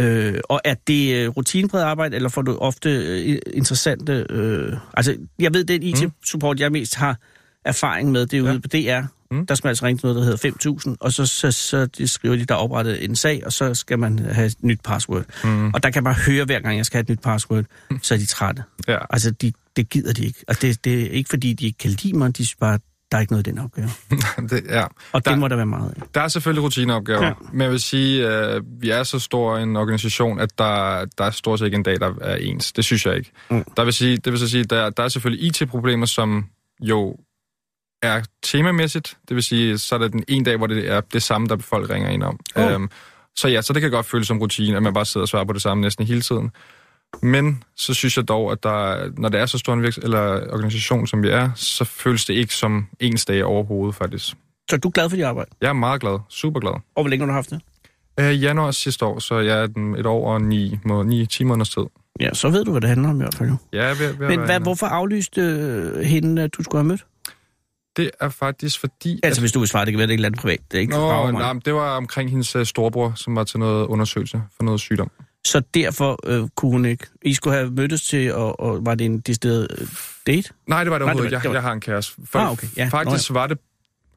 Øh, 0.00 0.34
og 0.48 0.60
er 0.64 0.74
det 0.86 1.14
øh, 1.16 1.28
rutinepræget 1.28 1.84
arbejde, 1.84 2.16
eller 2.16 2.28
får 2.28 2.42
du 2.42 2.56
ofte 2.56 2.90
øh, 2.90 3.38
interessante... 3.54 4.26
Øh, 4.30 4.72
altså, 4.94 5.16
jeg 5.38 5.54
ved, 5.54 5.64
det 5.64 5.84
IT-support, 5.84 6.60
jeg 6.60 6.72
mest 6.72 6.94
har 6.94 7.16
erfaring 7.64 8.12
med, 8.12 8.26
det 8.26 8.38
er 8.38 8.42
ude 8.42 8.52
Ja. 8.52 8.58
på 8.58 8.68
DR. 8.68 9.06
Mm. 9.32 9.46
Der 9.46 9.54
skal 9.54 9.66
man 9.66 9.70
altså 9.70 9.86
ringe 9.86 9.98
til 9.98 10.06
noget, 10.06 10.16
der 10.16 10.24
hedder 10.24 10.70
5.000, 10.90 10.96
og 11.00 11.12
så, 11.12 11.26
så, 11.26 11.50
så 11.50 11.86
de 11.86 12.08
skriver 12.08 12.36
de, 12.36 12.44
der 12.44 12.54
er 12.54 12.58
oprettet 12.58 13.04
en 13.04 13.16
sag, 13.16 13.42
og 13.46 13.52
så 13.52 13.74
skal 13.74 13.98
man 13.98 14.18
have 14.18 14.46
et 14.46 14.56
nyt 14.62 14.80
password. 14.84 15.24
Mm. 15.44 15.70
Og 15.74 15.82
der 15.82 15.90
kan 15.90 16.04
bare 16.04 16.14
høre, 16.26 16.44
hver 16.44 16.60
gang 16.60 16.76
jeg 16.76 16.86
skal 16.86 16.96
have 16.96 17.02
et 17.02 17.08
nyt 17.08 17.20
password, 17.22 17.64
så 18.02 18.14
er 18.14 18.18
de 18.18 18.26
trætte. 18.26 18.62
ja. 18.88 18.98
Altså, 19.10 19.30
de, 19.30 19.52
det 19.76 19.88
gider 19.90 20.12
de 20.12 20.24
ikke. 20.26 20.44
Og 20.48 20.62
det, 20.62 20.84
det 20.84 21.02
er 21.02 21.08
ikke, 21.10 21.30
fordi 21.30 21.52
de 21.52 21.66
ikke 21.66 21.78
kan 21.78 21.90
lide 21.90 22.18
mig, 22.18 22.36
de 22.36 22.46
synes 22.46 22.56
bare, 22.60 22.78
der 23.12 23.18
er 23.18 23.20
ikke 23.20 23.32
noget 23.32 23.46
i 23.46 23.50
den 23.50 23.58
opgave. 23.58 23.88
det, 24.50 24.62
ja. 24.68 24.84
Og 25.12 25.24
Der- 25.24 25.30
det 25.30 25.38
må 25.38 25.48
der 25.48 25.56
være 25.56 25.66
meget 25.66 25.90
af. 25.96 26.02
Der 26.14 26.20
er 26.20 26.28
selvfølgelig 26.28 26.62
rutineopgaver, 26.64 27.26
Ja. 27.26 27.32
men 27.52 27.60
jeg 27.60 27.70
vil 27.70 27.80
sige, 27.80 28.28
øh, 28.28 28.62
vi 28.80 28.90
er 28.90 29.02
så 29.02 29.18
stor 29.18 29.56
en 29.58 29.76
organisation, 29.76 30.40
at 30.40 30.58
der, 30.58 31.04
der 31.18 31.24
er 31.24 31.30
stort 31.30 31.58
set 31.58 31.66
ikke 31.66 31.74
en 31.76 31.82
dag, 31.82 32.00
der 32.00 32.14
er 32.20 32.36
ens. 32.36 32.72
Det 32.72 32.84
synes 32.84 33.06
jeg 33.06 33.16
ikke. 33.16 33.30
Mm. 33.50 33.64
Der 33.76 33.84
vil 33.84 33.92
sige, 33.92 34.16
det 34.16 34.32
vil 34.32 34.40
så 34.40 34.48
sige, 34.48 34.64
der, 34.64 34.90
der 34.90 35.02
er 35.02 35.08
selvfølgelig 35.08 35.46
IT-problemer, 35.46 36.06
som 36.06 36.44
jo 36.80 37.16
er 38.02 38.22
temamæssigt. 38.42 39.16
Det 39.28 39.34
vil 39.34 39.42
sige, 39.42 39.78
så 39.78 39.94
er 39.94 39.98
der 39.98 40.08
den 40.08 40.24
ene 40.28 40.44
dag, 40.44 40.56
hvor 40.56 40.66
det 40.66 40.90
er 40.90 41.00
det 41.00 41.22
samme, 41.22 41.48
der 41.48 41.56
folk 41.58 41.90
ringer 41.90 42.10
ind 42.10 42.22
om. 42.22 42.40
Oh. 42.56 42.72
Øhm, 42.72 42.90
så 43.36 43.48
ja, 43.48 43.62
så 43.62 43.72
det 43.72 43.82
kan 43.82 43.90
godt 43.90 44.06
føles 44.06 44.26
som 44.26 44.38
rutine, 44.38 44.76
at 44.76 44.82
man 44.82 44.94
bare 44.94 45.04
sidder 45.04 45.24
og 45.24 45.28
svarer 45.28 45.44
på 45.44 45.52
det 45.52 45.62
samme 45.62 45.80
næsten 45.80 46.06
hele 46.06 46.20
tiden. 46.20 46.50
Men 47.22 47.62
så 47.76 47.94
synes 47.94 48.16
jeg 48.16 48.28
dog, 48.28 48.52
at 48.52 48.62
der, 48.62 49.10
når 49.18 49.28
det 49.28 49.40
er 49.40 49.46
så 49.46 49.58
stor 49.58 49.74
en 49.74 49.84
virks- 49.84 49.98
eller 50.02 50.20
organisation, 50.52 51.06
som 51.06 51.22
vi 51.22 51.28
er, 51.28 51.50
så 51.54 51.84
føles 51.84 52.24
det 52.24 52.34
ikke 52.34 52.54
som 52.54 52.86
ens 53.00 53.24
dag 53.24 53.44
overhovedet, 53.44 53.94
faktisk. 53.94 54.34
Så 54.70 54.76
du 54.76 54.88
er 54.88 54.92
glad 54.92 55.08
for 55.08 55.16
dit 55.16 55.24
arbejde? 55.24 55.50
Jeg 55.60 55.68
er 55.68 55.72
meget 55.72 56.00
glad, 56.00 56.18
super 56.28 56.60
glad. 56.60 56.72
Og 56.72 57.02
hvor 57.02 57.08
længe 57.08 57.22
har 57.22 57.26
du 57.26 57.34
haft 57.34 57.50
det? 57.50 57.60
Øh, 58.20 58.42
januar 58.42 58.70
sidste 58.70 59.04
år, 59.04 59.18
så 59.18 59.38
jeg 59.38 59.62
er 59.62 59.66
den 59.66 59.96
et 59.96 60.06
år 60.06 60.32
og 60.32 60.42
ni, 60.42 60.78
må, 60.84 61.02
ni 61.02 61.26
10 61.26 61.44
måneders 61.44 61.70
tid. 61.70 61.82
Ja, 62.20 62.34
så 62.34 62.50
ved 62.50 62.64
du, 62.64 62.70
hvad 62.70 62.80
det 62.80 62.88
handler 62.88 63.08
om 63.08 63.16
i 63.16 63.22
hvert 63.22 63.34
fald. 63.34 63.50
Ja, 63.72 63.88
ved, 63.88 64.12
ved 64.12 64.28
Men 64.28 64.40
hvad, 64.40 64.60
hvorfor 64.60 64.86
aflyste 64.86 65.40
øh, 65.40 66.00
hende, 66.00 66.42
at 66.42 66.54
du 66.54 66.62
skulle 66.62 66.80
have 66.82 66.88
mødt? 66.88 67.04
Det 67.96 68.10
er 68.20 68.28
faktisk 68.28 68.80
fordi... 68.80 69.20
Altså, 69.22 69.40
hvis 69.42 69.52
du 69.52 69.58
vil 69.58 69.68
svare, 69.68 69.84
det 69.84 69.92
kan 69.92 69.98
være, 69.98 70.06
det 70.06 70.12
er 70.12 70.14
et 70.14 70.18
eller 70.18 70.28
andet 70.28 70.40
privat. 70.40 70.58
Det 70.70 70.76
er 70.76 70.80
ikke 70.80 70.92
Nå, 70.92 71.30
Nå, 71.30 71.38
nej, 71.38 71.52
det 71.64 71.74
var 71.74 71.96
omkring 71.96 72.30
hendes 72.30 72.56
uh, 72.56 72.64
storbror, 72.64 73.12
som 73.16 73.36
var 73.36 73.44
til 73.44 73.58
noget 73.58 73.86
undersøgelse 73.86 74.42
for 74.56 74.64
noget 74.64 74.80
sygdom. 74.80 75.10
Så 75.46 75.62
derfor 75.74 76.18
øh, 76.26 76.48
kunne 76.56 76.70
hun 76.70 76.84
ikke... 76.84 77.06
I 77.22 77.34
skulle 77.34 77.56
have 77.56 77.70
mødtes 77.70 78.02
til, 78.02 78.34
og, 78.34 78.60
og 78.60 78.86
var 78.86 78.94
det 78.94 79.04
en 79.04 79.20
decideret 79.20 79.68
øh, 79.80 79.86
date? 80.26 80.48
Nej, 80.66 80.84
det 80.84 80.90
var 80.90 80.98
det 80.98 81.04
overhovedet 81.04 81.26
ikke. 81.32 81.34
Jeg, 81.42 81.48
var- 81.50 81.54
jeg 81.54 81.62
har 81.62 81.72
en 81.72 81.80
kæreste. 81.80 82.14
For 82.24 82.38
Ah, 82.38 82.52
okay, 82.52 82.66
ja. 82.76 82.88
Faktisk 82.92 83.30
var 83.34 83.46
det, 83.46 83.58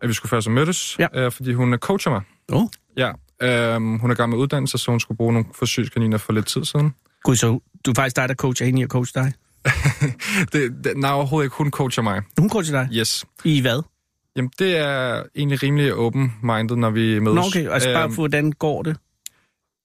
at 0.01 0.09
vi 0.09 0.13
skulle 0.13 0.29
først 0.29 0.49
mødtes, 0.49 0.95
Ja. 0.99 1.07
øh, 1.25 1.31
fordi 1.31 1.53
hun 1.53 1.73
øh, 1.73 1.79
coacher 1.79 2.11
mig. 2.11 2.21
Oh. 2.51 2.67
Ja, 2.97 3.11
øh, 3.41 3.75
hun 3.99 4.11
er 4.11 4.15
gammel 4.15 4.35
med 4.37 4.43
uddannelse, 4.43 4.77
så 4.77 4.91
hun 4.91 4.99
skulle 4.99 5.17
bruge 5.17 5.33
nogle 5.33 5.47
forsøgskaniner 5.55 6.17
for 6.17 6.33
lidt 6.33 6.45
tid 6.47 6.65
siden. 6.65 6.93
Gud, 7.23 7.35
så 7.35 7.59
du 7.85 7.91
er 7.91 7.95
faktisk 7.95 8.15
dig, 8.15 8.29
der 8.29 8.35
coacher 8.35 8.65
hende 8.65 8.79
i 8.79 8.83
at 8.83 8.89
coach 8.89 9.13
dig? 9.15 9.33
Det, 10.53 10.71
det, 10.83 10.93
nej, 10.97 11.11
overhovedet 11.11 11.45
ikke. 11.45 11.55
Hun 11.55 11.71
coacher 11.71 12.03
mig. 12.03 12.21
Hun 12.39 12.49
coacher 12.49 12.79
dig? 12.79 12.89
Yes. 12.93 13.25
I 13.45 13.61
hvad? 13.61 13.81
Jamen, 14.37 14.51
det 14.59 14.77
er 14.77 15.23
egentlig 15.35 15.63
rimelig 15.63 15.93
open-minded, 15.93 16.75
når 16.75 16.89
vi 16.89 17.19
mødes. 17.19 17.35
Nå, 17.35 17.41
okay. 17.41 17.69
Altså 17.69 17.93
bare 17.93 18.03
Øhm, 18.03 18.13
for, 18.13 18.21
hvordan 18.21 18.51
går 18.51 18.83
det? 18.83 18.97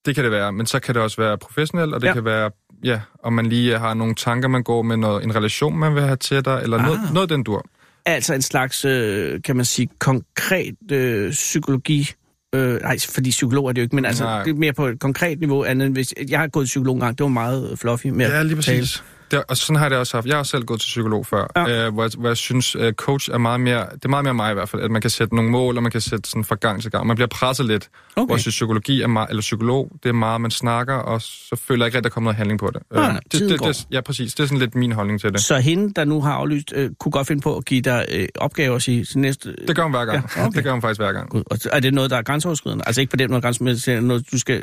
Det 0.06 0.14
kan 0.14 0.24
det 0.24 0.32
være, 0.32 0.52
men 0.52 0.66
så 0.66 0.80
kan 0.80 0.94
det 0.94 1.02
også 1.02 1.16
være 1.22 1.38
professionelt, 1.38 1.94
og 1.94 2.00
det 2.00 2.06
Ja. 2.06 2.12
kan 2.12 2.24
være, 2.24 2.50
ja, 2.84 3.00
om 3.24 3.32
man 3.32 3.46
lige 3.46 3.78
har 3.78 3.94
nogle 3.94 4.14
tanker, 4.14 4.48
man 4.48 4.62
går 4.62 4.82
med, 4.82 4.96
noget, 4.96 5.24
en 5.24 5.34
relation, 5.36 5.78
man 5.78 5.94
vil 5.94 6.02
have 6.02 6.16
til 6.16 6.44
dig, 6.44 6.60
eller 6.62 6.78
Ah. 6.78 6.84
noget, 6.84 7.00
noget 7.14 7.30
den 7.30 7.42
dur. 7.42 7.66
Altså 8.06 8.34
en 8.34 8.42
slags, 8.42 8.84
øh, 8.84 9.42
kan 9.42 9.56
man 9.56 9.64
sige, 9.64 9.88
konkret 9.98 10.92
øh, 10.92 11.30
psykologi... 11.30 12.10
Øh, 12.54 12.80
nej, 12.82 12.96
fordi 13.14 13.30
psykolog 13.30 13.68
er 13.68 13.72
det 13.72 13.80
jo 13.80 13.82
ikke, 13.82 13.94
men 13.96 14.04
altså, 14.04 14.24
Nej. 14.24 14.42
det 14.42 14.50
er 14.50 14.54
mere 14.54 14.72
på 14.72 14.86
et 14.86 15.00
konkret 15.00 15.40
niveau, 15.40 15.64
andet 15.64 15.86
end 15.86 15.94
hvis... 15.94 16.14
Jeg 16.28 16.38
har 16.40 16.46
gået 16.48 16.64
psykolog 16.64 16.94
en 16.94 17.00
gang, 17.00 17.18
det 17.18 17.24
var 17.24 17.28
meget 17.30 17.78
fluffy 17.78 18.06
med 18.06 18.26
Ja, 18.28 18.42
lige 18.42 18.62
tale. 18.62 18.86
Det, 19.30 19.42
og 19.48 19.56
sådan 19.56 19.76
har 19.76 19.84
jeg 19.84 19.90
det 19.90 19.98
også 19.98 20.16
haft. 20.16 20.26
Jeg 20.26 20.34
har 20.34 20.38
også 20.38 20.50
selv 20.50 20.64
gået 20.64 20.80
til 20.80 20.86
psykolog 20.86 21.26
før, 21.26 21.46
Ja. 21.56 21.60
ja. 21.68 21.86
øh, 21.86 21.92
hvor, 21.92 22.02
jeg, 22.02 22.10
hvor 22.18 22.28
jeg 22.28 22.36
synes, 22.36 22.74
øh, 22.74 22.92
coach 22.92 23.30
er 23.32 23.38
meget 23.38 23.60
mere, 23.60 23.86
det 23.94 24.04
er 24.04 24.08
meget 24.08 24.24
mere 24.24 24.34
mig 24.34 24.50
i 24.50 24.54
hvert 24.54 24.68
fald, 24.68 24.82
at 24.82 24.90
man 24.90 25.00
kan 25.00 25.10
sætte 25.10 25.34
nogle 25.34 25.50
mål, 25.50 25.76
og 25.76 25.82
man 25.82 25.92
kan 25.92 26.00
sætte 26.00 26.30
sådan 26.30 26.44
fra 26.44 26.54
gang 26.54 26.82
til 26.82 26.90
gang. 26.90 27.06
Man 27.06 27.16
bliver 27.16 27.28
presset 27.28 27.66
lidt, 27.66 27.88
Okay. 28.16 28.26
hvor 28.26 28.34
jeg 28.34 28.40
synes, 28.40 28.54
psykologi 28.54 29.02
er 29.02 29.06
meget, 29.06 29.28
eller 29.30 29.40
psykolog, 29.40 29.90
det 30.02 30.08
er 30.08 30.12
meget, 30.12 30.40
man 30.40 30.50
snakker, 30.50 30.94
og 30.94 31.22
så 31.22 31.56
føler 31.66 31.84
jeg 31.84 31.88
ikke 31.88 31.96
rigtig, 31.98 32.04
der 32.10 32.14
kommer 32.14 32.28
noget 32.30 32.36
handling 32.36 32.58
på 32.60 32.70
det. 32.74 32.82
Nej, 32.94 33.12
nej, 33.12 33.20
det, 33.32 33.40
det, 33.50 33.58
går. 33.58 33.66
det, 33.66 33.86
ja, 33.92 34.00
præcis. 34.00 34.34
Det 34.34 34.42
er 34.42 34.46
sådan 34.46 34.58
lidt 34.58 34.74
min 34.74 34.92
holdning 34.92 35.20
til 35.20 35.32
det. 35.32 35.40
Så 35.40 35.58
hende, 35.58 35.94
der 35.94 36.04
nu 36.04 36.20
har 36.20 36.32
aflyst, 36.32 36.72
øh, 36.76 36.90
kunne 37.00 37.12
godt 37.12 37.26
finde 37.26 37.42
på 37.42 37.56
at 37.56 37.64
give 37.64 37.80
dig 37.80 38.06
øh, 38.12 38.28
opgaver 38.38 38.74
og 38.74 38.82
sige 38.82 39.04
til 39.04 39.18
næste... 39.18 39.54
Det 39.68 39.76
gør 39.76 39.82
hun 39.82 39.92
hver 39.92 40.04
gang. 40.04 40.30
Ja, 40.36 40.46
okay. 40.46 40.56
Det 40.56 40.64
gør 40.64 40.72
hun 40.72 40.80
faktisk 40.80 41.00
hver 41.00 41.12
gang. 41.12 41.30
Gud, 41.30 41.42
og 41.50 41.58
er 41.72 41.80
det 41.80 41.94
noget, 41.94 42.10
der 42.10 42.16
er 42.16 42.22
grænseoverskridende? 42.22 42.84
Altså 42.86 43.00
ikke 43.00 43.10
på 43.10 43.16
den 43.16 43.30
måde 43.30 43.40
grænseoverskridende, 43.42 44.08
noget, 44.08 44.32
du 44.32 44.38
skal 44.38 44.62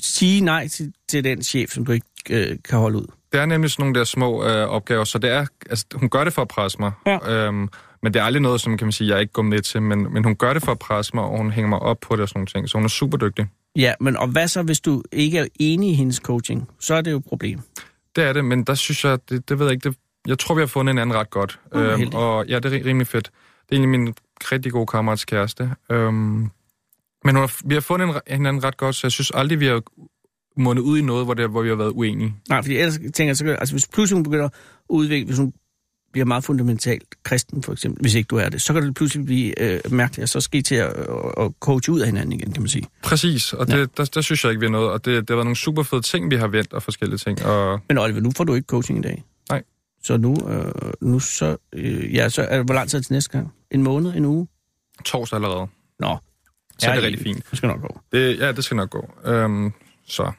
sige 0.00 0.40
nej 0.40 0.68
til, 0.68 0.92
til 1.08 1.24
den 1.24 1.42
chef, 1.42 1.70
som 1.70 1.84
du 1.86 1.92
ikke 1.92 2.06
øh, 2.30 2.56
kan 2.68 2.78
holde 2.78 2.98
ud. 2.98 3.06
Det 3.32 3.40
er 3.40 3.46
nemlig 3.46 3.70
sådan 3.70 3.82
nogle 3.82 3.98
der 3.98 4.04
små 4.04 4.44
øh, 4.44 4.68
opgaver, 4.68 5.04
så 5.04 5.18
det 5.18 5.30
er, 5.30 5.46
altså, 5.70 5.86
hun 5.94 6.08
gør 6.10 6.24
det 6.24 6.32
for 6.32 6.42
at 6.42 6.48
presse 6.48 6.78
mig. 6.80 6.92
Ja. 7.06 7.46
Øhm, 7.46 7.68
men 8.02 8.14
det 8.14 8.20
er 8.20 8.24
aldrig 8.24 8.42
noget, 8.42 8.60
som 8.60 8.76
kan 8.78 8.86
man 8.86 8.92
sige, 8.92 9.10
jeg 9.10 9.20
ikke 9.20 9.32
går 9.32 9.42
med 9.42 9.60
til, 9.60 9.82
men, 9.82 10.12
men 10.12 10.24
hun 10.24 10.36
gør 10.36 10.52
det 10.52 10.62
for 10.62 10.72
at 10.72 10.78
presse 10.78 11.10
mig, 11.14 11.24
og 11.24 11.36
hun 11.36 11.50
hænger 11.50 11.68
mig 11.68 11.78
op 11.78 12.00
på 12.00 12.16
det 12.16 12.22
og 12.22 12.28
sådan 12.28 12.38
nogle 12.38 12.46
ting, 12.46 12.68
så 12.68 12.78
hun 12.78 12.84
er 12.84 12.88
super 12.88 13.18
dygtig. 13.18 13.46
Ja, 13.76 13.94
men 14.00 14.16
og 14.16 14.28
hvad 14.28 14.48
så, 14.48 14.62
hvis 14.62 14.80
du 14.80 15.02
ikke 15.12 15.38
er 15.38 15.46
enig 15.60 15.90
i 15.90 15.94
hendes 15.94 16.16
coaching? 16.16 16.68
Så 16.80 16.94
er 16.94 17.00
det 17.00 17.10
jo 17.10 17.16
et 17.16 17.24
problem. 17.24 17.60
Det 18.16 18.24
er 18.24 18.32
det, 18.32 18.44
men 18.44 18.64
der 18.64 18.74
synes 18.74 19.04
jeg, 19.04 19.18
det, 19.28 19.48
det 19.48 19.58
ved 19.58 19.66
jeg 19.66 19.72
ikke, 19.72 19.88
det, 19.88 19.96
jeg 20.26 20.38
tror, 20.38 20.54
vi 20.54 20.60
har 20.60 20.66
fundet 20.66 20.92
en 20.92 20.98
anden 20.98 21.16
ret 21.16 21.30
godt. 21.30 21.60
Hvor 21.70 21.80
heldigt. 21.90 22.14
og 22.14 22.46
ja, 22.46 22.58
det 22.58 22.74
er 22.74 22.78
ri- 22.78 22.84
rimelig 22.86 23.06
fedt. 23.06 23.24
Det 23.68 23.76
er 23.76 23.80
egentlig 23.80 24.00
min 24.00 24.14
rigtig 24.42 24.72
gode 24.72 24.86
kammerats 24.86 25.24
kæreste. 25.24 25.70
Øhm, 25.90 26.50
men 27.24 27.34
hun 27.34 27.36
har, 27.36 27.56
vi 27.64 27.74
har 27.74 27.80
fundet 27.80 28.08
en, 28.08 28.14
hinanden 28.36 28.64
ret 28.64 28.76
godt, 28.76 28.94
så 28.94 29.06
jeg 29.06 29.12
synes 29.12 29.30
aldrig, 29.34 29.60
vi 29.60 29.66
har 29.66 29.82
mundet 30.56 30.82
ud 30.82 30.98
i 30.98 31.02
noget, 31.02 31.24
hvor, 31.24 31.34
det, 31.34 31.50
hvor 31.50 31.62
vi 31.62 31.68
har 31.68 31.76
været 31.76 31.90
uenige. 31.94 32.34
Nej, 32.48 32.62
fordi 32.62 32.76
ellers 32.76 32.98
tænker 32.98 33.24
jeg, 33.24 33.36
så, 33.36 33.44
altså 33.46 33.74
hvis 33.74 33.86
pludselig 33.86 34.16
hun 34.16 34.22
begynder 34.22 34.44
at 34.44 34.52
udvikle, 34.88 35.26
hvis 35.26 35.38
hun 35.38 35.52
bliver 36.12 36.24
meget 36.24 36.44
fundamentalt 36.44 37.04
kristen 37.22 37.62
for 37.62 37.72
eksempel, 37.72 38.00
hvis 38.00 38.14
ikke 38.14 38.26
du 38.28 38.36
er 38.36 38.48
det, 38.48 38.62
så 38.62 38.72
kan 38.72 38.82
det 38.82 38.94
pludselig 38.94 39.26
blive 39.26 39.62
øh, 39.62 39.80
mærkeligt, 39.90 40.22
og 40.22 40.28
så 40.28 40.40
skal 40.40 40.60
I 40.60 40.62
til 40.62 40.74
at, 40.74 40.88
at, 40.92 41.06
at 41.38 41.52
coache 41.60 41.92
ud 41.92 42.00
af 42.00 42.06
hinanden 42.06 42.32
igen, 42.32 42.52
kan 42.52 42.62
man 42.62 42.68
sige. 42.68 42.84
Præcis, 43.02 43.52
og 43.52 43.66
Ja. 43.68 43.80
det, 43.80 43.96
der, 43.96 44.04
der 44.04 44.20
synes 44.20 44.44
jeg 44.44 44.50
ikke, 44.52 44.60
vi 44.60 44.66
er 44.66 44.70
noget, 44.70 44.90
og 44.90 45.04
det, 45.04 45.20
det 45.20 45.30
har 45.30 45.36
været 45.36 45.46
nogle 45.46 45.56
super 45.56 45.82
fede 45.82 46.02
ting, 46.02 46.30
vi 46.30 46.36
har 46.36 46.48
vendt, 46.48 46.72
og 46.72 46.82
forskellige 46.82 47.18
ting, 47.18 47.44
og 47.44 47.80
Men 47.88 47.98
Oliver, 47.98 48.20
nu 48.20 48.30
får 48.36 48.44
du 48.44 48.54
ikke 48.54 48.66
coaching 48.66 48.98
i 48.98 49.02
dag. 49.02 49.24
Nej. 49.50 49.62
Så 50.02 50.16
nu, 50.16 50.36
øh, 50.48 50.72
nu 51.00 51.18
så, 51.20 51.56
øh, 51.72 52.14
ja, 52.14 52.28
så 52.28 52.42
er, 52.42 52.62
hvor 52.62 52.74
lang 52.74 52.88
tid 52.90 52.98
det 52.98 53.06
til 53.06 53.12
næste 53.12 53.30
gang? 53.30 53.52
En 53.70 53.82
måned, 53.82 54.14
en 54.14 54.24
uge? 54.24 54.48
torsdag 55.04 55.36
allerede. 55.36 55.66
Nå. 56.00 56.18
Så 56.78 56.90
er 56.90 56.94
det 56.94 57.00
Ja, 57.02 57.06
rigtig 57.06 57.22
fint. 57.22 57.50
Det 57.50 57.56
skal 57.58 57.66
nok 57.66 57.80
gå. 57.80 58.00
Det, 58.12 58.38
ja, 58.38 58.52
det 58.52 58.64
skal 58.64 58.76
nok 58.76 58.90
gå. 58.90 59.10
Øhm, 59.24 59.72
så 60.06 60.32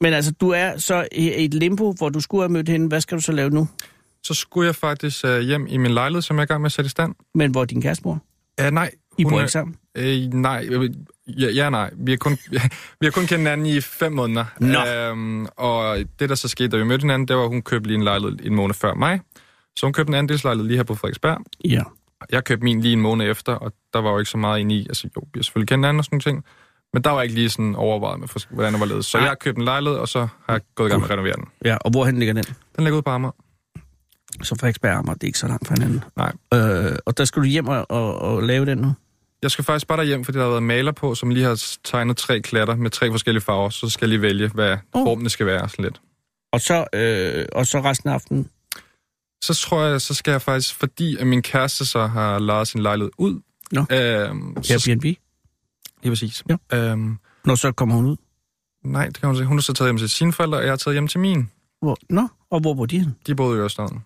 Men 0.00 0.12
altså, 0.12 0.32
du 0.32 0.50
er 0.50 0.76
så 0.76 1.08
i 1.12 1.44
et 1.44 1.54
limbo, 1.54 1.92
hvor 1.92 2.08
du 2.08 2.20
skulle 2.20 2.42
have 2.42 2.52
mødt 2.52 2.68
hende. 2.68 2.88
Hvad 2.88 3.00
skal 3.00 3.16
du 3.16 3.22
så 3.22 3.32
lave 3.32 3.50
nu? 3.50 3.68
så 4.26 4.34
skulle 4.34 4.66
jeg 4.66 4.74
faktisk 4.74 5.24
øh, 5.24 5.40
hjem 5.40 5.66
i 5.66 5.76
min 5.76 5.90
lejlighed, 5.90 6.22
som 6.22 6.36
jeg 6.36 6.42
er 6.42 6.44
i 6.44 6.46
gang 6.46 6.60
med 6.60 6.66
at 6.66 6.72
sætte 6.72 6.86
i 6.86 6.90
stand. 6.90 7.14
Men 7.34 7.50
hvor 7.50 7.60
er 7.60 7.64
din 7.64 7.82
kæreste 7.82 8.02
bor? 8.02 8.18
Uh, 8.62 8.70
nej. 8.70 8.90
I 9.18 9.24
bor 9.24 9.40
ikke 9.40 9.52
sammen? 9.52 9.76
Øh, 9.94 10.32
nej, 10.32 10.66
øh, 10.70 10.90
ja, 11.26 11.50
ja 11.50 11.70
nej. 11.70 11.90
Vi 11.96 12.12
har 12.12 12.16
kun, 12.16 12.38
vi 13.00 13.06
har 13.06 13.10
kun 13.10 13.26
kendt 13.26 13.30
hinanden 13.30 13.66
i 13.66 13.80
fem 13.80 14.12
måneder. 14.12 14.44
Nå. 14.60 14.84
Øhm, 14.86 15.46
og 15.56 15.98
det, 16.18 16.28
der 16.28 16.34
så 16.34 16.48
skete, 16.48 16.68
da 16.68 16.76
vi 16.76 16.84
mødte 16.84 17.02
hinanden, 17.02 17.28
det 17.28 17.36
var, 17.36 17.42
at 17.42 17.48
hun 17.48 17.62
købte 17.62 17.86
lige 17.86 17.96
en 17.96 18.04
lejlighed 18.04 18.38
en 18.42 18.54
måned 18.54 18.74
før 18.74 18.94
mig. 18.94 19.20
Så 19.76 19.86
hun 19.86 19.92
købte 19.92 20.10
en 20.10 20.14
andelslejlighed 20.14 20.68
lige 20.68 20.76
her 20.76 20.84
på 20.84 20.94
Frederiksberg. 20.94 21.38
Ja. 21.64 21.82
Jeg 22.30 22.44
købte 22.44 22.64
min 22.64 22.80
lige 22.80 22.92
en 22.92 23.00
måned 23.00 23.30
efter, 23.30 23.52
og 23.52 23.72
der 23.92 24.00
var 24.00 24.10
jo 24.10 24.18
ikke 24.18 24.30
så 24.30 24.38
meget 24.38 24.60
ind 24.60 24.72
i. 24.72 24.86
Altså 24.88 25.08
jo, 25.16 25.22
vi 25.32 25.38
har 25.38 25.42
selvfølgelig 25.42 25.68
kendt 25.68 25.78
hinanden 25.78 25.98
og 25.98 26.04
sådan 26.04 26.14
nogle 26.14 26.22
ting. 26.22 26.44
Men 26.94 27.04
der 27.04 27.10
var 27.10 27.22
ikke 27.22 27.34
lige 27.34 27.50
sådan 27.50 27.74
overvejet 27.74 28.20
med, 28.20 28.28
hvordan 28.50 28.72
det 28.72 28.80
var 28.80 28.86
ledet. 28.86 29.04
Så 29.04 29.18
Nej. 29.18 29.22
jeg 29.24 29.30
har 29.30 29.34
købt 29.34 29.58
en 29.58 29.64
lejlighed, 29.64 29.98
og 29.98 30.08
så 30.08 30.20
har 30.20 30.52
jeg 30.54 30.60
gået 30.74 30.88
i 30.88 30.90
gang 30.90 31.00
med 31.00 31.08
at 31.08 31.12
renovere 31.12 31.36
den. 31.36 31.44
Ja, 31.64 31.76
og 31.76 31.90
hvorhen 31.90 32.18
ligger 32.18 32.34
den? 32.34 32.44
Den 32.76 32.84
ligger 32.84 32.92
ude 32.96 33.02
på 33.02 33.10
Amager. 33.10 33.32
Så 34.42 34.54
Frederiksberg 34.54 34.92
Amager, 34.92 35.14
det 35.14 35.22
er 35.22 35.26
ikke 35.26 35.38
så 35.38 35.46
langt 35.48 35.66
fra 35.66 35.74
hinanden. 35.78 36.04
Nej. 36.16 36.32
Øh, 36.54 36.96
og 37.06 37.18
der 37.18 37.24
skal 37.24 37.42
du 37.42 37.46
hjem 37.46 37.68
og, 37.68 37.86
og, 37.90 38.18
og 38.18 38.42
lave 38.42 38.66
den 38.66 38.78
nu? 38.78 38.92
Jeg 39.42 39.50
skal 39.50 39.64
faktisk 39.64 39.86
bare 39.86 39.98
derhjem, 39.98 40.24
fordi 40.24 40.38
der 40.38 40.44
har 40.44 40.50
været 40.50 40.62
maler 40.62 40.92
på, 40.92 41.14
som 41.14 41.30
lige 41.30 41.44
har 41.46 41.62
tegnet 41.84 42.16
tre 42.16 42.40
klatter 42.40 42.76
med 42.76 42.90
tre 42.90 43.10
forskellige 43.10 43.42
farver. 43.42 43.70
Så 43.70 43.88
skal 43.88 44.06
jeg 44.06 44.08
lige 44.08 44.22
vælge, 44.22 44.48
hvad 44.48 44.76
Oh. 44.92 45.06
rummene 45.06 45.30
skal 45.30 45.46
være. 45.46 45.68
Sådan 45.68 45.84
lidt. 45.84 46.00
Og 46.52 46.60
så, 46.60 46.84
øh, 46.92 47.44
og 47.52 47.66
så 47.66 47.80
resten 47.80 48.10
af 48.10 48.14
aftenen? 48.14 48.48
Så 49.44 49.54
tror 49.54 49.82
jeg, 49.84 50.00
så 50.00 50.14
skal 50.14 50.30
jeg 50.30 50.42
faktisk, 50.42 50.74
fordi 50.74 51.16
at 51.16 51.26
min 51.26 51.42
kæreste 51.42 51.86
så 51.86 52.06
har 52.06 52.38
lejet 52.38 52.68
sin 52.68 52.82
lejlighed 52.82 53.10
ud. 53.18 53.40
Nå. 53.72 53.80
Øhm, 53.80 54.62
så, 54.62 54.72
Airbnb? 54.72 55.16
Lige 56.06 56.10
præcis. 56.12 56.44
Ja. 56.48 56.56
Øhm, 56.90 57.18
Når 57.44 57.54
så 57.54 57.72
kommer 57.72 57.94
hun 57.94 58.06
ud? 58.06 58.16
nej, 58.84 59.06
det 59.06 59.20
kan 59.20 59.26
man 59.28 59.36
sige. 59.36 59.46
Hun 59.46 59.56
har 59.56 59.62
så 59.62 59.72
taget 59.72 59.88
hjem 59.88 59.98
til 59.98 60.10
sine 60.10 60.32
forældre, 60.32 60.58
og 60.58 60.64
jeg 60.64 60.72
har 60.72 60.76
taget 60.76 60.94
hjem 60.94 61.08
til 61.08 61.20
min. 61.20 61.50
Hvor? 61.82 61.96
Nå, 62.10 62.28
og 62.50 62.60
hvor 62.60 62.74
bor 62.74 62.86
de 62.86 62.98
hen? 62.98 63.16
De 63.26 63.34
boede 63.34 63.58
i 63.58 63.60
Ørestaden. 63.60 64.04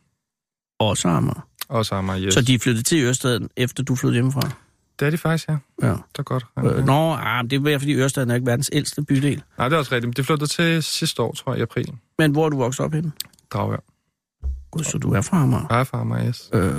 Og 0.78 0.96
så 0.96 1.08
Amager. 1.08 1.46
Og 1.68 1.86
så 1.86 1.94
Amager, 1.94 2.26
yes. 2.26 2.34
Så 2.34 2.42
de 2.42 2.54
er 2.54 2.58
flyttet 2.58 2.86
til 2.86 3.04
Ørestaden, 3.04 3.48
efter 3.56 3.82
du 3.82 3.94
flyttede 3.96 4.14
hjemmefra? 4.14 4.50
Det 5.00 5.06
er 5.06 5.10
de 5.10 5.18
faktisk, 5.18 5.48
ja. 5.48 5.56
Ja. 5.82 5.88
Det 5.88 6.18
er 6.18 6.22
godt. 6.22 6.46
Øh, 6.58 6.84
nå, 6.84 7.12
ah, 7.14 7.44
det 7.50 7.66
er 7.66 7.78
fordi 7.78 7.94
Ørestaden 7.94 8.30
er 8.30 8.34
ikke 8.34 8.46
verdens 8.46 8.70
ældste 8.72 9.02
bydel. 9.04 9.42
Nej, 9.58 9.68
det 9.68 9.74
er 9.74 9.78
også 9.78 9.94
rigtigt. 9.94 10.08
men 10.08 10.12
De 10.12 10.24
flyttede 10.24 10.50
til 10.50 10.82
sidste 10.82 11.22
år, 11.22 11.32
tror 11.32 11.52
jeg, 11.52 11.58
i 11.58 11.62
april. 11.62 11.92
Men 12.18 12.32
hvor 12.32 12.44
er 12.44 12.48
du 12.48 12.56
vokset 12.56 12.84
op 12.84 12.92
henne? 12.92 13.12
Dragør. 13.50 13.76
Gud, 14.70 14.84
så 14.84 14.98
du 14.98 15.12
er 15.12 15.20
fra 15.20 15.42
Amager. 15.42 15.66
Jeg 15.70 15.80
er 15.80 15.84
fra 15.84 16.00
Amager, 16.00 16.28
yes. 16.28 16.50
Øh, 16.52 16.72